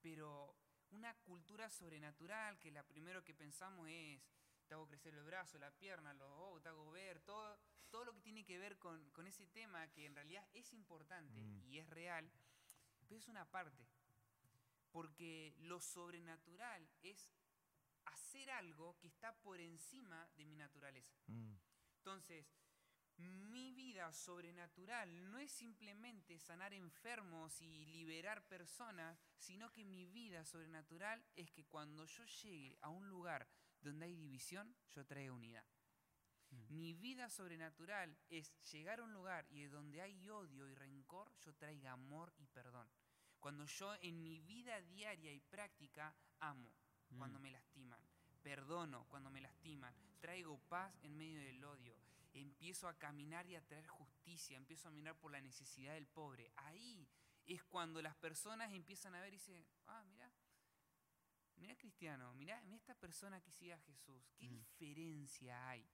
pero 0.00 0.56
una 0.90 1.14
cultura 1.20 1.68
sobrenatural 1.70 2.58
que 2.58 2.70
la 2.70 2.82
primero 2.82 3.24
que 3.24 3.34
pensamos 3.34 3.88
es, 3.88 4.22
te 4.66 4.74
hago 4.74 4.86
crecer 4.86 5.14
el 5.14 5.24
brazo, 5.24 5.58
la 5.58 5.70
pierna, 5.70 6.14
los 6.14 6.30
ojos, 6.30 6.62
te 6.62 6.68
hago 6.68 6.90
ver, 6.90 7.20
todo, 7.20 7.58
todo 7.90 8.04
lo 8.04 8.14
que 8.14 8.20
tiene 8.20 8.44
que 8.44 8.58
ver 8.58 8.78
con, 8.78 9.10
con 9.10 9.26
ese 9.26 9.46
tema 9.46 9.86
que 9.88 10.06
en 10.06 10.14
realidad 10.14 10.46
es 10.54 10.72
importante 10.72 11.42
Mm. 11.42 11.62
y 11.64 11.78
es 11.78 11.88
real, 11.90 12.30
pero 13.12 13.18
es 13.18 13.28
una 13.28 13.44
parte. 13.44 13.86
Porque 14.90 15.54
lo 15.58 15.82
sobrenatural 15.82 16.88
es 17.02 17.30
hacer 18.06 18.50
algo 18.50 18.96
que 18.98 19.08
está 19.08 19.34
por 19.42 19.60
encima 19.60 20.30
de 20.34 20.46
mi 20.46 20.56
naturaleza. 20.56 21.14
Mm. 21.26 21.52
Entonces, 21.98 22.50
mi 23.18 23.74
vida 23.74 24.10
sobrenatural 24.14 25.30
no 25.30 25.38
es 25.38 25.52
simplemente 25.52 26.38
sanar 26.38 26.72
enfermos 26.72 27.60
y 27.60 27.84
liberar 27.84 28.48
personas, 28.48 29.20
sino 29.36 29.70
que 29.70 29.84
mi 29.84 30.06
vida 30.06 30.46
sobrenatural 30.46 31.22
es 31.36 31.50
que 31.50 31.66
cuando 31.66 32.06
yo 32.06 32.24
llegue 32.24 32.78
a 32.80 32.88
un 32.88 33.10
lugar 33.10 33.46
donde 33.82 34.06
hay 34.06 34.16
división, 34.16 34.74
yo 34.88 35.04
traiga 35.04 35.34
unidad. 35.34 35.66
Mm. 36.48 36.78
Mi 36.78 36.94
vida 36.94 37.28
sobrenatural 37.28 38.16
es 38.30 38.54
llegar 38.72 39.00
a 39.00 39.04
un 39.04 39.12
lugar 39.12 39.46
y 39.50 39.64
donde 39.64 40.00
hay 40.00 40.30
odio 40.30 40.66
y 40.66 40.74
rencor, 40.74 41.30
yo 41.44 41.54
traiga 41.54 41.92
amor 41.92 42.32
y 42.38 42.46
perdón. 42.46 42.88
Cuando 43.42 43.66
yo 43.66 43.92
en 44.02 44.22
mi 44.22 44.38
vida 44.38 44.80
diaria 44.82 45.32
y 45.32 45.40
práctica 45.40 46.14
amo 46.38 46.72
cuando 47.18 47.40
Mm. 47.40 47.42
me 47.42 47.50
lastiman, 47.50 48.00
perdono 48.40 49.04
cuando 49.08 49.30
me 49.30 49.40
lastiman, 49.40 49.92
traigo 50.20 50.58
paz 50.68 50.94
en 51.02 51.16
medio 51.18 51.40
del 51.40 51.64
odio, 51.64 51.96
empiezo 52.34 52.86
a 52.86 52.96
caminar 52.96 53.44
y 53.48 53.56
a 53.56 53.66
traer 53.66 53.84
justicia, 53.88 54.56
empiezo 54.56 54.86
a 54.86 54.92
mirar 54.92 55.16
por 55.18 55.32
la 55.32 55.40
necesidad 55.40 55.94
del 55.94 56.06
pobre. 56.06 56.52
Ahí 56.54 57.08
es 57.44 57.64
cuando 57.64 58.00
las 58.00 58.14
personas 58.14 58.72
empiezan 58.72 59.16
a 59.16 59.20
ver 59.20 59.32
y 59.34 59.38
dicen, 59.38 59.66
ah, 59.88 60.04
mira, 60.04 60.30
mira 61.56 61.74
cristiano, 61.76 62.32
mira, 62.34 62.62
mira 62.62 62.76
esta 62.76 62.94
persona 62.94 63.40
que 63.40 63.50
sigue 63.50 63.72
a 63.72 63.78
Jesús, 63.80 64.22
¿qué 64.38 64.46
Mm. 64.48 64.54
diferencia 64.54 65.68
hay? 65.68 65.84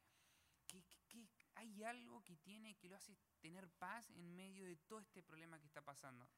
¿Qué, 0.66 0.84
qué- 1.08 1.26
qué- 1.38 1.46
hay 1.54 1.82
algo 1.82 2.22
que 2.24 2.36
tiene 2.36 2.76
que 2.76 2.90
lo 2.90 2.96
hace 2.96 3.16
tener 3.40 3.70
paz 3.70 4.10
en 4.10 4.36
medio 4.36 4.66
de 4.66 4.76
todo 4.76 5.00
este 5.00 5.22
problema 5.22 5.58
que 5.58 5.64
está 5.66 5.80
pasando? 5.80 6.28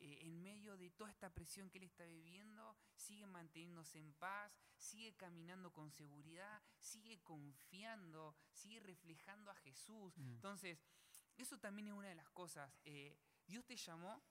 Eh, 0.00 0.18
en 0.26 0.40
medio 0.42 0.76
de 0.76 0.90
toda 0.90 1.10
esta 1.10 1.32
presión 1.32 1.70
que 1.70 1.78
él 1.78 1.84
está 1.84 2.04
viviendo, 2.04 2.76
sigue 2.94 3.26
manteniéndose 3.26 3.98
en 3.98 4.12
paz, 4.14 4.52
sigue 4.76 5.16
caminando 5.16 5.72
con 5.72 5.90
seguridad, 5.90 6.62
sigue 6.78 7.20
confiando, 7.22 8.36
sigue 8.52 8.80
reflejando 8.80 9.50
a 9.50 9.54
Jesús. 9.56 10.16
Mm. 10.16 10.34
Entonces, 10.34 10.78
eso 11.36 11.58
también 11.58 11.88
es 11.88 11.94
una 11.94 12.08
de 12.08 12.14
las 12.14 12.28
cosas. 12.30 12.72
eh, 12.84 13.18
Dios 13.46 13.64
te 13.64 13.76
llamó, 13.76 14.22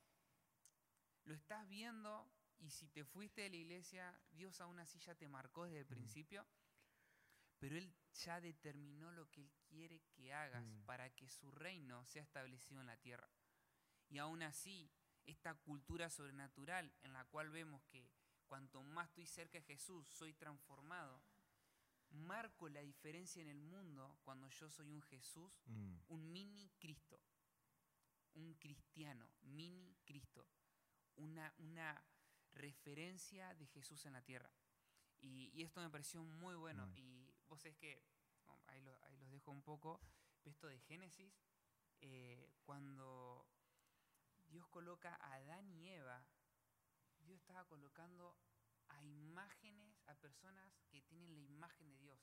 lo 1.23 1.33
estás 1.33 1.67
viendo, 1.67 2.31
y 2.59 2.69
si 2.69 2.87
te 2.87 3.03
fuiste 3.03 3.41
de 3.41 3.49
la 3.49 3.55
iglesia, 3.57 4.19
Dios 4.31 4.61
aún 4.61 4.79
así 4.79 4.99
ya 4.99 5.15
te 5.15 5.27
marcó 5.27 5.65
desde 5.65 5.79
el 5.79 5.85
Mm. 5.85 5.89
principio, 5.89 6.47
pero 7.59 7.75
Él 7.75 7.91
ya 8.13 8.39
determinó 8.39 9.11
lo 9.11 9.29
que 9.31 9.41
Él 9.41 9.51
quiere 9.67 10.01
que 10.11 10.33
hagas 10.33 10.63
Mm. 10.63 10.85
para 10.85 11.09
que 11.15 11.27
su 11.29 11.49
reino 11.51 12.05
sea 12.05 12.21
establecido 12.23 12.79
en 12.81 12.87
la 12.87 12.97
tierra. 12.97 13.29
Y 14.09 14.19
aún 14.19 14.41
así, 14.43 14.89
esta 15.27 15.53
cultura 15.53 16.09
sobrenatural 16.09 16.91
en 17.03 17.13
la 17.13 17.23
cual 17.25 17.49
vemos 17.49 17.83
que 17.85 18.09
cuanto 18.47 18.81
más 18.81 19.09
estoy 19.09 19.25
cerca 19.27 19.57
de 19.59 19.63
Jesús, 19.65 20.07
soy 20.07 20.33
transformado, 20.33 21.21
marco 22.09 22.69
la 22.69 22.81
diferencia 22.81 23.41
en 23.41 23.49
el 23.49 23.61
mundo 23.61 24.17
cuando 24.23 24.47
yo 24.49 24.69
soy 24.69 24.89
un 24.89 25.01
Jesús, 25.03 25.51
Mm. 25.65 25.97
un 26.07 26.31
mini 26.31 26.69
Cristo, 26.79 27.19
un 28.35 28.53
cristiano, 28.55 29.29
mini 29.41 29.95
Cristo, 30.05 30.47
una, 31.17 31.53
una 31.57 32.01
referencia 32.53 33.53
de 33.55 33.67
Jesús 33.67 34.05
en 34.05 34.13
la 34.13 34.21
tierra. 34.21 34.51
Y, 35.19 35.49
y 35.53 35.63
esto 35.63 35.81
me 35.81 35.89
pareció 35.89 36.23
muy 36.23 36.55
bueno. 36.55 36.87
Mm. 36.87 36.97
Y 36.97 37.33
vos 37.49 37.59
sabés 37.61 37.75
que, 37.77 38.01
ahí, 38.67 38.81
lo- 38.81 38.97
ahí 39.03 39.17
los 39.17 39.29
dejo 39.29 39.51
un 39.51 39.61
poco, 39.63 39.99
esto 40.45 40.67
de 40.67 40.79
Génesis, 40.79 41.33
eh, 41.99 42.47
cuando 42.63 43.45
Dios 44.57 44.69
coloca 44.69 45.13
a 45.21 45.35
Adán 45.35 45.69
y 45.69 45.87
Eva, 45.87 46.25
Dios 47.19 47.37
estaba 47.37 47.63
colocando 47.65 48.35
a 48.89 49.03
imágenes, 49.03 50.01
a 50.07 50.15
personas 50.15 50.73
que 50.89 51.03
tienen 51.03 51.35
la 51.35 51.43
imagen 51.43 51.91
de 51.91 51.99
Dios. 51.99 52.19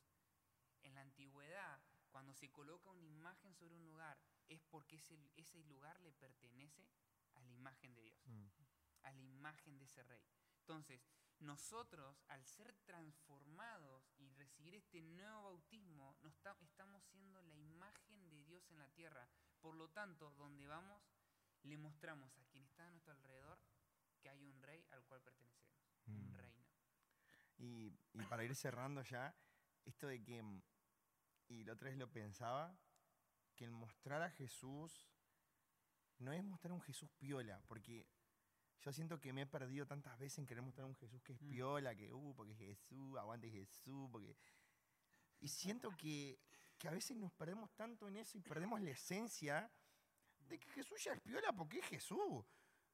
En 0.82 0.96
la 0.96 1.02
antigüedad, 1.02 1.80
cuando 2.10 2.34
se 2.34 2.50
coloca 2.50 2.90
una 2.90 3.04
imagen 3.04 3.54
sobre 3.54 3.76
un 3.76 3.84
lugar, 3.86 4.18
es 4.48 4.60
porque 4.64 4.96
ese, 4.96 5.16
ese 5.36 5.62
lugar 5.62 6.00
le 6.00 6.12
pertenece 6.12 6.90
a 7.36 7.40
la 7.40 7.52
imagen 7.52 7.94
de 7.94 8.02
Dios, 8.02 8.26
Mm. 8.26 8.48
a 9.02 9.12
la 9.12 9.22
imagen 9.22 9.78
de 9.78 9.84
ese 9.84 10.02
rey. 10.02 10.26
Entonces, 10.58 11.06
nosotros, 11.38 12.20
al 12.26 12.44
ser 12.46 12.74
transformados 12.84 14.10
y 14.16 14.28
recibir 14.30 14.74
este 14.74 15.00
nuevo 15.02 15.44
bautismo, 15.44 16.16
nos 16.22 16.34
estamos 16.34 17.04
siendo 17.04 17.40
la 17.42 17.54
imagen 17.54 18.28
de 18.28 18.42
Dios 18.42 18.68
en 18.72 18.78
la 18.78 18.88
tierra. 18.88 19.28
Por 19.60 19.76
lo 19.76 19.88
tanto, 19.90 20.32
donde 20.32 20.66
vamos, 20.66 21.00
le 21.64 21.76
mostramos 21.78 22.36
a 22.38 22.44
quien 22.44 22.64
está 22.64 22.86
a 22.86 22.90
nuestro 22.92 23.12
alrededor 23.12 23.58
que 24.20 24.28
hay 24.30 24.42
un 24.44 24.62
rey 24.62 24.84
al 24.90 25.04
cual 25.04 25.20
pertenecemos, 25.22 25.74
un 26.06 26.30
Mm. 26.30 26.34
reino. 26.34 26.64
Y, 27.58 27.92
y 28.12 28.22
para 28.28 28.44
ir 28.44 28.54
cerrando 28.54 29.02
ya, 29.02 29.34
esto 29.84 30.06
de 30.06 30.22
que, 30.22 30.42
y 31.48 31.64
la 31.64 31.74
otra 31.74 31.88
vez 31.88 31.98
lo 31.98 32.10
pensaba, 32.10 32.76
que 33.54 33.64
el 33.64 33.70
mostrar 33.70 34.22
a 34.22 34.30
Jesús 34.30 35.08
no 36.18 36.32
es 36.32 36.42
mostrar 36.42 36.72
un 36.72 36.80
Jesús 36.82 37.10
piola, 37.18 37.60
porque 37.66 38.06
yo 38.80 38.92
siento 38.92 39.20
que 39.20 39.32
me 39.32 39.42
he 39.42 39.46
perdido 39.46 39.86
tantas 39.86 40.18
veces 40.18 40.38
en 40.38 40.46
querer 40.46 40.62
mostrar 40.62 40.86
un 40.86 40.94
Jesús 40.96 41.22
que 41.22 41.32
es 41.32 41.42
Mm. 41.42 41.48
piola, 41.50 41.94
que, 41.94 42.12
uh, 42.12 42.34
porque 42.34 42.54
Jesús, 42.54 43.16
aguante 43.18 43.50
Jesús, 43.50 44.08
porque... 44.10 44.36
Y 45.40 45.48
siento 45.48 45.90
que, 45.96 46.40
que 46.78 46.88
a 46.88 46.90
veces 46.90 47.16
nos 47.16 47.32
perdemos 47.32 47.74
tanto 47.74 48.08
en 48.08 48.16
eso 48.16 48.38
y 48.38 48.40
perdemos 48.40 48.80
la 48.80 48.90
esencia 48.90 49.70
de 50.48 50.58
que 50.58 50.68
Jesús 50.70 51.02
ya 51.02 51.12
es 51.12 51.20
piola 51.20 51.52
porque 51.52 51.78
es 51.78 51.86
Jesús. 51.86 52.44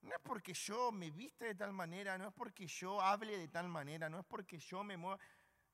No 0.02 0.14
es 0.14 0.20
porque 0.22 0.54
yo 0.54 0.92
me 0.92 1.10
viste 1.10 1.44
de 1.44 1.54
tal 1.54 1.72
manera, 1.72 2.16
no 2.16 2.28
es 2.28 2.34
porque 2.34 2.66
yo 2.66 3.00
hable 3.00 3.36
de 3.36 3.48
tal 3.48 3.68
manera, 3.68 4.08
no 4.08 4.18
es 4.18 4.24
porque 4.26 4.58
yo 4.58 4.82
me 4.82 4.96
mueva. 4.96 5.18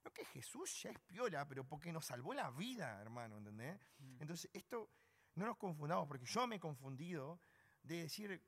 No 0.04 0.12
que 0.12 0.24
Jesús 0.24 0.82
ya 0.82 0.90
es 0.90 0.98
piola, 1.00 1.46
pero 1.46 1.64
porque 1.64 1.92
nos 1.92 2.06
salvó 2.06 2.34
la 2.34 2.50
vida, 2.50 3.00
hermano, 3.00 3.38
¿entendés? 3.38 3.78
Mm. 3.98 4.22
Entonces, 4.22 4.50
esto 4.52 4.90
no 5.34 5.46
nos 5.46 5.56
confundamos, 5.56 6.08
porque 6.08 6.26
yo 6.26 6.46
me 6.46 6.56
he 6.56 6.60
confundido 6.60 7.40
de 7.82 8.02
decir, 8.02 8.42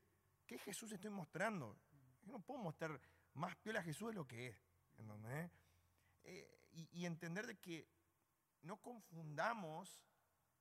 ¿qué 0.47 0.59
Jesús 0.59 0.93
estoy 0.93 1.11
mostrando? 1.11 1.79
Yo 2.23 2.33
no 2.33 2.41
puedo 2.41 2.61
mostrar 2.61 3.01
más 3.35 3.57
piola 3.57 3.81
a 3.81 3.83
Jesús 3.83 4.09
de 4.09 4.15
lo 4.15 4.27
que 4.27 4.49
es, 4.49 4.57
¿entendés? 4.97 5.51
Eh, 6.25 6.61
y, 6.73 6.89
y 6.93 7.07
entender 7.07 7.47
de 7.47 7.59
que 7.59 7.89
no 8.63 8.77
confundamos 8.79 10.08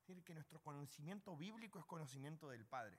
es 0.08 0.16
decir, 0.16 0.24
que 0.24 0.34
nuestro 0.34 0.62
conocimiento 0.62 1.36
bíblico 1.36 1.80
es 1.80 1.86
conocimiento 1.86 2.48
del 2.48 2.66
Padre. 2.66 2.98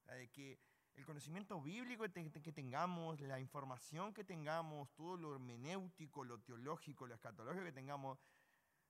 O 0.00 0.02
sea, 0.02 0.14
de 0.14 0.28
que 0.30 0.58
el 0.94 1.04
conocimiento 1.04 1.60
bíblico 1.62 2.04
que 2.12 2.52
tengamos, 2.52 3.20
la 3.20 3.38
información 3.38 4.12
que 4.12 4.24
tengamos, 4.24 4.92
todo 4.94 5.16
lo 5.16 5.34
hermenéutico, 5.34 6.24
lo 6.24 6.40
teológico, 6.40 7.06
lo 7.06 7.14
escatológico 7.14 7.64
que 7.64 7.72
tengamos, 7.72 8.18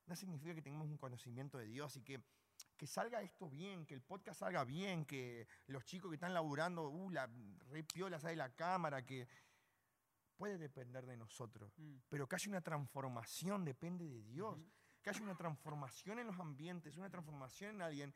no 0.07 0.15
significa 0.15 0.55
que 0.55 0.61
tengamos 0.63 0.87
un 0.87 0.97
conocimiento 0.97 1.59
de 1.59 1.67
Dios 1.67 1.95
y 1.97 2.01
que, 2.01 2.23
que 2.77 2.87
salga 2.87 3.21
esto 3.21 3.47
bien, 3.47 3.85
que 3.85 3.93
el 3.93 4.01
podcast 4.01 4.39
salga 4.39 4.63
bien, 4.63 5.05
que 5.05 5.47
los 5.67 5.85
chicos 5.85 6.09
que 6.09 6.15
están 6.15 6.33
laburando, 6.33 6.89
uh, 6.89 7.09
la 7.11 7.27
re 7.67 7.83
piola 7.83 8.19
sale 8.19 8.35
la 8.35 8.55
cámara, 8.55 9.05
que 9.05 9.27
puede 10.35 10.57
depender 10.57 11.05
de 11.05 11.15
nosotros. 11.15 11.77
Mm. 11.77 11.97
Pero 12.09 12.27
que 12.27 12.35
haya 12.37 12.49
una 12.49 12.61
transformación 12.61 13.65
depende 13.65 14.07
de 14.07 14.23
Dios. 14.23 14.59
Que 15.05 15.11
haya 15.11 15.21
una 15.21 15.35
transformación 15.35 16.17
en 16.17 16.25
los 16.25 16.39
ambientes, 16.39 16.97
una 16.97 17.11
transformación 17.11 17.75
en 17.75 17.81
alguien, 17.83 18.15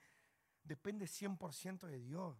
depende 0.64 1.06
100% 1.06 1.86
de 1.86 2.00
Dios. 2.00 2.36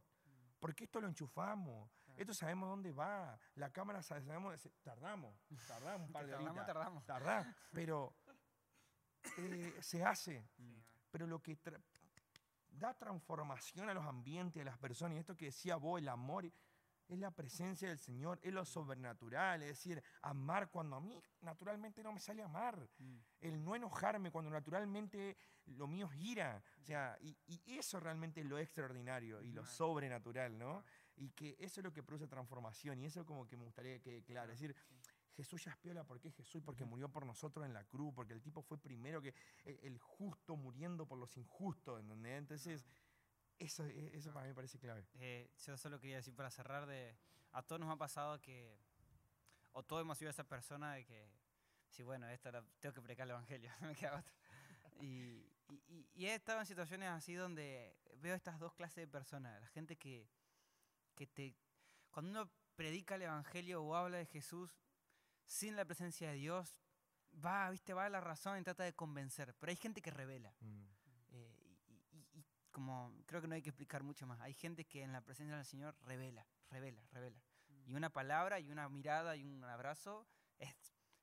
Porque 0.60 0.86
esto 0.86 1.00
lo 1.00 1.08
enchufamos, 1.08 1.88
esto 2.18 2.34
sabemos 2.34 2.68
dónde 2.68 2.92
va, 2.92 3.40
la 3.54 3.70
cámara 3.72 4.02
sabe- 4.02 4.24
sabemos, 4.26 4.60
tardamos, 4.82 5.40
tardamos 5.68 6.08
un 6.08 6.12
par 6.14 6.26
de 6.26 6.32
Tardamos, 6.34 6.66
tardamos. 6.66 7.06
tardá, 7.06 7.56
pero 7.72 8.12
eh, 9.38 9.78
se 9.82 10.04
hace. 10.04 10.44
Sí. 10.58 10.84
Pero 11.12 11.28
lo 11.28 11.40
que 11.44 11.56
tra- 11.62 11.80
da 12.72 12.96
transformación 12.98 13.88
a 13.90 13.94
los 13.94 14.04
ambientes, 14.08 14.60
a 14.64 14.66
las 14.66 14.80
personas, 14.80 15.16
y 15.16 15.20
esto 15.20 15.38
que 15.38 15.46
decía 15.46 15.76
vos, 15.76 16.00
el 16.02 16.10
amor, 16.10 16.52
es 17.10 17.20
la 17.20 17.32
presencia 17.32 17.90
del 17.90 17.98
Señor, 17.98 18.40
es 18.44 18.54
lo 18.54 18.64
sobrenatural, 18.64 19.64
es 19.64 19.70
decir, 19.70 20.02
amar 20.22 20.70
cuando 20.70 20.96
a 20.96 21.02
mí 21.02 21.22
naturalmente 21.42 22.04
no 22.04 22.14
me 22.14 22.20
sale 22.20 22.44
amar, 22.44 22.88
Mm. 23.00 23.18
el 23.42 23.64
no 23.64 23.76
enojarme 23.76 24.32
cuando 24.32 24.52
naturalmente 24.52 25.36
lo 25.66 25.88
mío 25.88 26.08
es 26.12 26.20
ira, 26.22 26.64
o 26.80 26.84
sea, 26.84 27.18
y, 27.22 27.36
y 27.48 27.78
eso 27.78 28.00
realmente 28.00 28.42
es 28.42 28.46
lo 28.46 28.58
extraordinario 28.60 29.42
y 29.42 29.52
lo 29.52 29.66
sobrenatural, 29.66 30.58
¿no? 30.58 30.84
Y 31.16 31.32
que 31.32 31.56
eso 31.60 31.82
es 31.82 31.84
lo 31.84 31.92
que 31.92 32.04
produce 32.04 32.28
transformación, 32.28 33.02
y 33.02 33.06
eso 33.08 33.26
como 33.26 33.48
que 33.48 33.58
me 33.58 33.66
gustaría 33.66 33.94
que 33.96 34.02
quede 34.02 34.24
claro, 34.24 34.54
es 34.54 34.60
decir, 34.60 34.76
Jesús 35.36 35.64
ya 35.64 35.72
es 35.72 35.78
piola, 35.78 36.04
¿por 36.04 36.20
qué 36.20 36.32
Jesús? 36.32 36.62
Porque 36.64 36.84
murió 36.86 37.10
por 37.10 37.26
nosotros 37.26 37.66
en 37.66 37.74
la 37.74 37.86
cruz, 37.86 38.14
porque 38.14 38.34
el 38.34 38.42
tipo 38.42 38.62
fue 38.62 38.78
primero 38.78 39.22
que 39.22 39.34
el, 39.64 39.80
el 39.84 39.98
justo 39.98 40.58
muriendo 40.58 41.08
por 41.08 41.18
los 41.18 41.38
injustos, 41.38 42.00
¿entendés? 42.02 42.38
Entonces, 42.40 42.86
eso, 43.60 43.86
e- 43.86 44.12
eso 44.18 44.32
para 44.34 44.44
mí 44.46 44.50
me 44.50 44.56
parece 44.56 44.80
clave. 44.80 45.06
Eh, 45.16 45.50
yo 45.66 45.78
solo 45.78 46.00
quería 46.00 46.18
decir 46.18 46.34
para 46.36 46.50
cerrar 46.50 46.86
de 46.88 47.16
a 47.52 47.62
todos 47.64 47.80
nos 47.80 47.92
ha 47.92 47.98
pasado 47.98 48.40
que 48.42 48.78
o 49.74 49.84
todos 49.84 50.02
hemos 50.02 50.18
sido 50.18 50.32
esa 50.32 50.44
persona 50.44 50.94
de 50.94 51.06
que 51.06 51.32
sí 51.90 52.04
bueno 52.04 52.28
esta 52.30 52.52
la- 52.52 52.64
tengo 52.80 52.94
que 52.94 53.02
predicar 53.02 53.26
el 53.26 53.32
evangelio 53.32 53.72
no 53.82 53.88
me 53.88 53.96
queda 53.96 54.18
otra 54.20 54.34
y, 55.02 55.06
y- 55.70 55.84
y- 55.88 56.08
y 56.14 56.26
he 56.28 56.36
estado 56.36 56.60
en 56.60 56.66
situaciones 56.66 57.10
así 57.10 57.34
donde 57.36 57.96
veo 58.18 58.36
estas 58.36 58.60
dos 58.60 58.74
clases 58.74 58.98
de 58.98 59.08
personas 59.08 59.60
la 59.62 59.68
gente 59.68 59.96
que 59.96 60.28
que 61.16 61.26
te 61.28 61.56
cuando 62.12 62.32
uno 62.32 62.52
predica 62.76 63.16
el 63.16 63.24
evangelio 63.24 63.84
o 63.84 63.96
habla 63.96 64.18
de 64.18 64.26
Jesús 64.26 64.80
sin 65.46 65.76
la 65.76 65.86
presencia 65.86 66.30
de 66.30 66.36
Dios 66.36 66.80
va 67.44 67.70
viste 67.72 67.94
va 67.94 68.06
a 68.06 68.10
la 68.10 68.22
razón 68.22 68.60
y 68.60 68.64
trata 68.64 68.84
de 68.84 68.94
convencer 68.94 69.56
pero 69.60 69.70
hay 69.72 69.76
gente 69.78 70.02
que 70.02 70.12
revela 70.12 70.54
Mm. 70.62 70.86
Como 72.80 73.14
creo 73.26 73.42
que 73.42 73.48
no 73.50 73.56
hay 73.56 73.62
que 73.62 73.70
explicar 73.72 74.04
mucho 74.04 74.26
más, 74.26 74.40
hay 74.40 74.54
gente 74.54 74.86
que 74.86 75.04
en 75.04 75.12
la 75.12 75.20
presencia 75.20 75.54
del 75.58 75.66
Señor 75.66 75.98
revela, 76.04 76.48
revela, 76.70 77.04
revela. 77.12 77.42
Y 77.86 77.94
una 77.94 78.10
palabra 78.10 78.58
y 78.62 78.72
una 78.72 78.88
mirada 78.88 79.36
y 79.36 79.44
un 79.44 79.62
abrazo 79.66 80.26
es 80.60 80.74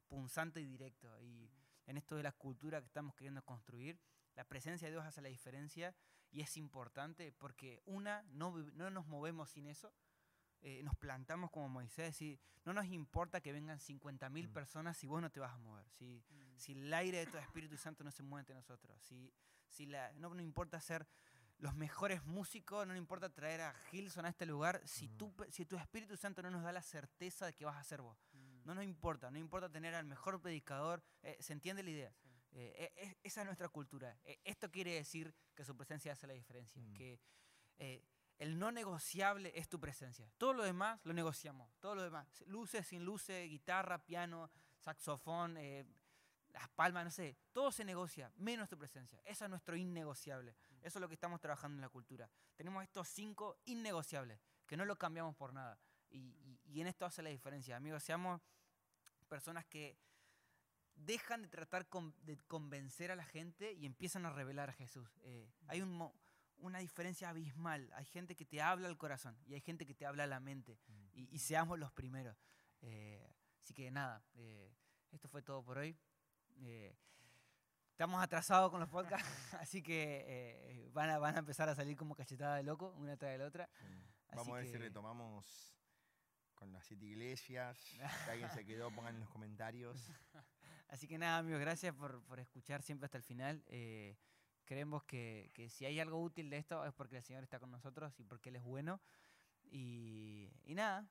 punzante 0.07 0.61
y 0.61 0.66
directo. 0.66 1.09
Y 1.22 1.50
en 1.86 1.96
esto 1.96 2.14
de 2.16 2.22
la 2.22 2.32
cultura 2.32 2.80
que 2.80 2.86
estamos 2.86 3.14
queriendo 3.14 3.42
construir, 3.42 3.98
la 4.34 4.44
presencia 4.44 4.86
de 4.88 4.92
Dios 4.92 5.04
hace 5.07 5.22
la 5.22 5.28
diferencia 5.30 5.94
y 6.30 6.42
es 6.42 6.59
importante 6.59 7.32
porque 7.32 7.80
una, 7.86 8.22
no, 8.28 8.50
no 8.74 8.90
nos 8.90 9.07
movemos 9.07 9.48
sin 9.50 9.66
eso. 9.66 9.94
eh, 10.62 10.82
nos 10.82 10.96
plantamos 10.96 11.50
como 11.50 11.68
Moisés 11.68 12.20
y 12.22 12.40
no 12.64 12.72
nos 12.72 12.86
importa 12.86 13.40
que 13.40 13.52
vengan 13.52 13.78
50.000 13.78 14.48
Mm. 14.48 14.52
personas 14.52 14.96
si 14.96 15.07
vos 15.07 15.20
no 15.22 15.30
te 15.30 15.38
vas 15.38 15.52
a 15.54 15.59
mover. 15.59 15.86
Si, 15.90 16.24
Mm. 16.28 16.57
si 16.59 16.72
el 16.72 16.92
aire 16.94 17.18
de 17.18 17.26
tu 17.26 17.36
Espíritu 17.38 17.76
Santo 17.76 18.02
no 18.02 18.11
se 18.11 18.22
mueve 18.22 18.40
entre 18.40 18.54
nosotros, 18.57 19.00
si, 19.02 19.32
si 19.68 19.84
la, 19.86 20.12
no, 20.14 20.32
no 20.34 20.40
importa 20.42 20.80
ser 20.80 21.07
los 21.59 21.74
mejores 21.74 22.22
músicos, 22.24 22.86
no 22.86 22.94
importa 22.96 23.30
traer 23.32 23.62
a 23.62 23.74
Gilson 23.90 24.26
a 24.26 24.28
este 24.28 24.44
lugar, 24.46 24.80
si, 24.84 25.09
tú 25.09 25.34
pe- 25.34 25.50
si 25.50 25.64
tu 25.64 25.76
Espíritu 25.76 26.16
Santo 26.16 26.42
no 26.42 26.50
nos 26.50 26.62
da 26.62 26.72
la 26.72 26.82
certeza 26.82 27.46
de 27.46 27.54
que 27.54 27.64
vas 27.64 27.76
a 27.76 27.84
ser 27.84 28.02
vos. 28.02 28.18
Mm. 28.32 28.62
No 28.64 28.74
nos 28.74 28.84
importa, 28.84 29.30
no 29.30 29.38
importa 29.38 29.70
tener 29.70 29.94
al 29.94 30.04
mejor 30.04 30.40
predicador, 30.40 31.02
eh, 31.22 31.36
¿se 31.40 31.52
entiende 31.54 31.82
la 31.82 31.90
idea? 31.90 32.12
Sí. 32.22 32.28
Eh, 32.52 32.74
eh, 32.78 32.92
es- 32.96 33.16
esa 33.22 33.40
es 33.40 33.46
nuestra 33.46 33.68
cultura. 33.68 34.18
Esto 34.44 34.70
quiere 34.70 34.92
decir 34.94 35.34
que 35.54 35.64
su 35.64 35.76
presencia 35.76 36.12
hace 36.12 36.26
la 36.26 36.32
diferencia, 36.34 36.82
Mm. 36.82 36.92
que 36.94 37.20
el 38.38 38.59
no 38.59 38.70
negociable 38.70 39.50
es 39.54 39.68
tu 39.68 39.80
presencia. 39.80 40.30
Todo 40.36 40.52
lo 40.52 40.62
demás 40.62 41.00
lo 41.04 41.12
negociamos, 41.14 41.70
todo 41.80 41.94
lo 41.94 42.02
demás, 42.02 42.26
luces, 42.46 42.86
sin 42.86 43.04
luces, 43.04 43.48
guitarra, 43.48 44.04
piano, 44.04 44.50
saxofón, 44.78 45.57
las 46.59 46.68
palmas, 46.70 47.04
no 47.04 47.11
sé, 47.11 47.36
todo 47.52 47.70
se 47.70 47.84
negocia, 47.84 48.32
menos 48.36 48.68
tu 48.70 48.78
presencia. 48.78 49.20
Eso 49.26 49.44
es 49.44 49.50
nuestro 49.50 49.76
innegociable. 49.76 50.57
Eso 50.80 50.98
es 50.98 51.00
lo 51.00 51.09
que 51.09 51.14
estamos 51.14 51.38
trabajando 51.40 51.74
en 51.76 51.82
la 51.82 51.90
cultura. 51.90 52.30
Tenemos 52.57 52.82
estos 52.82 53.09
cinco 53.09 53.59
innegociables, 53.66 54.40
que 54.66 54.76
no 54.76 54.84
lo 54.86 54.96
cambiamos 54.96 55.36
por 55.36 55.52
nada. 55.52 55.78
Y, 56.09 56.18
y- 56.18 56.61
y 56.64 56.80
en 56.80 56.86
esto 56.86 57.04
hace 57.04 57.22
la 57.22 57.28
diferencia. 57.30 57.76
Amigos, 57.76 58.02
seamos 58.02 58.40
personas 59.28 59.66
que 59.66 59.98
dejan 60.94 61.42
de 61.42 61.48
tratar 61.48 61.86
con- 61.88 62.14
de 62.24 62.38
convencer 62.46 63.11
a 63.11 63.16
la 63.16 63.24
gente 63.24 63.72
y 63.74 63.84
empiezan 63.84 64.24
a 64.24 64.30
revelar 64.30 64.70
a 64.70 64.72
Jesús. 64.72 65.09
Eh, 65.22 65.50
hay 65.68 65.82
un 65.82 66.11
una 66.59 66.78
diferencia 66.78 67.28
abismal. 67.28 67.92
Hay 67.96 68.07
gente 68.07 68.34
que 68.34 68.46
te 68.46 68.62
habla 68.62 68.88
al 68.88 68.96
corazón 68.96 69.36
y 69.44 69.52
hay 69.52 69.61
gente 69.61 69.84
que 69.84 69.94
te 69.94 70.07
habla 70.07 70.24
a 70.24 70.26
la 70.26 70.40
mente. 70.40 70.78
Y, 71.12 71.28
y 71.30 71.38
seamos 71.38 71.78
los 71.78 71.92
primeros. 71.92 72.34
Eh, 72.80 73.30
así 73.61 73.74
que 73.74 73.90
nada, 73.90 74.24
eh, 74.32 74.72
esto 75.11 75.28
fue 75.28 75.42
todo 75.42 75.62
por 75.62 75.76
hoy. 75.76 75.94
Eh, 76.62 76.96
estamos 77.90 78.22
atrasados 78.22 78.70
con 78.70 78.80
los 78.80 78.88
podcasts, 78.88 79.26
así 79.61 79.82
que 79.82 80.24
eh, 80.26 80.90
van, 80.92 81.11
a, 81.11 81.18
van 81.18 81.36
a 81.36 81.38
empezar 81.40 81.68
a 81.68 81.74
salir 81.74 81.96
como 81.96 82.14
cachetada 82.14 82.57
de 82.57 82.62
loco, 82.62 82.90
una 82.98 83.16
tras 83.16 83.32
de 83.32 83.38
la 83.38 83.46
otra. 83.46 83.68
Sí. 83.78 83.84
Vamos 84.34 84.48
a 84.48 84.57
ver 84.57 84.66
si 84.66 84.76
retomamos 84.76 85.72
con 86.54 86.72
las 86.72 86.84
siete 86.84 87.04
iglesias. 87.07 87.78
Si 87.78 88.00
alguien 88.30 88.50
se 88.50 88.64
quedó, 88.64 88.90
pongan 88.90 89.14
en 89.14 89.20
los 89.20 89.30
comentarios. 89.30 89.96
Así 90.88 91.09
que 91.09 91.18
nada, 91.18 91.38
amigos, 91.38 91.61
gracias 91.61 91.94
por, 91.94 92.22
por 92.24 92.38
escuchar 92.40 92.82
siempre 92.82 93.07
hasta 93.07 93.18
el 93.18 93.24
final. 93.24 93.62
Eh, 93.66 94.16
creemos 94.64 95.04
que, 95.04 95.50
que 95.54 95.68
si 95.68 95.84
hay 95.84 95.98
algo 96.00 96.20
útil 96.22 96.48
de 96.50 96.59
esto 96.59 96.84
es 96.84 96.92
porque 96.92 97.16
el 97.16 97.22
Señor 97.22 97.42
está 97.44 97.59
con 97.59 97.70
nosotros 97.70 98.18
y 98.20 98.24
porque 98.24 98.50
Él 98.50 98.57
es 98.57 98.62
bueno. 98.62 99.00
Y, 99.64 100.52
y 100.64 100.74
nada, 100.74 101.09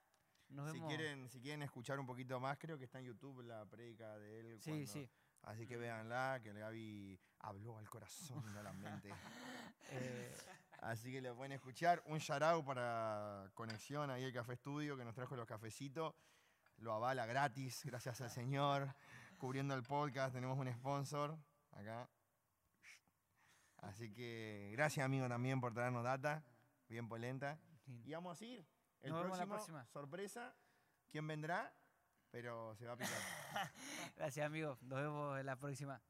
nos 0.50 0.72
Si 0.72 0.78
vemos. 0.78 0.88
quieren, 0.94 1.30
si 1.30 1.42
quieren 1.42 1.62
escuchar 1.64 2.00
un 2.00 2.06
poquito 2.06 2.40
más, 2.40 2.58
creo 2.58 2.78
que 2.78 2.86
está 2.86 3.00
en 3.00 3.06
YouTube 3.06 3.42
la 3.42 3.66
predica 3.66 4.18
de 4.18 4.40
él. 4.40 4.62
sí, 4.62 4.70
cuando- 4.72 4.88
sí. 4.92 5.10
Así 5.46 5.68
que 5.68 5.78
véanla, 5.78 6.40
que 6.44 6.50
el 6.50 6.60
Gaby 6.60 7.20
habló 7.40 7.78
al 7.78 7.90
corazón 7.90 8.44
y 8.50 8.54
no 8.54 8.60
a 8.60 8.64
la 8.64 8.74
mente. 8.74 9.10
Eh, 9.92 10.36
Así 10.80 11.12
que 11.12 11.22
lo 11.22 11.36
pueden 11.36 11.52
escuchar. 11.52 12.02
Un 12.08 12.18
shout 12.18 12.66
para 12.66 13.52
Conexión, 13.54 14.10
ahí 14.10 14.24
el 14.24 14.34
Café 14.34 14.54
Estudio, 14.54 14.98
que 14.98 15.06
nos 15.06 15.14
trajo 15.14 15.36
los 15.36 15.46
cafecitos. 15.46 16.16
Lo 16.78 16.92
avala 16.94 17.28
gratis, 17.28 17.84
gracias 17.86 18.20
al 18.22 18.32
Señor. 18.32 18.94
Cubriendo 19.38 19.76
el 19.76 19.84
podcast, 19.84 20.34
tenemos 20.34 20.58
un 20.58 20.74
sponsor 20.74 21.38
acá. 21.72 22.10
Así 23.78 24.12
que 24.12 24.72
gracias, 24.74 25.06
amigo, 25.06 25.28
también 25.30 25.62
por 25.62 25.74
traernos 25.74 26.04
data. 26.04 26.44
Bien 26.90 27.08
polenta. 27.08 27.60
Y 28.04 28.12
vamos 28.14 28.42
a 28.42 28.46
ir. 28.46 28.66
El 29.02 29.12
Nos 29.12 29.22
vemos 29.22 29.38
la 29.38 29.46
próximo, 29.46 29.78
próxima. 29.78 29.86
sorpresa. 29.86 30.56
¿Quién 31.12 31.28
vendrá? 31.28 31.72
Pero 32.36 32.76
se 32.76 32.86
va 32.86 32.92
a 32.92 32.98
picar. 32.98 33.14
Gracias, 34.18 34.46
amigos. 34.46 34.84
Nos 34.84 35.00
vemos 35.00 35.40
en 35.40 35.46
la 35.46 35.56
próxima. 35.56 36.02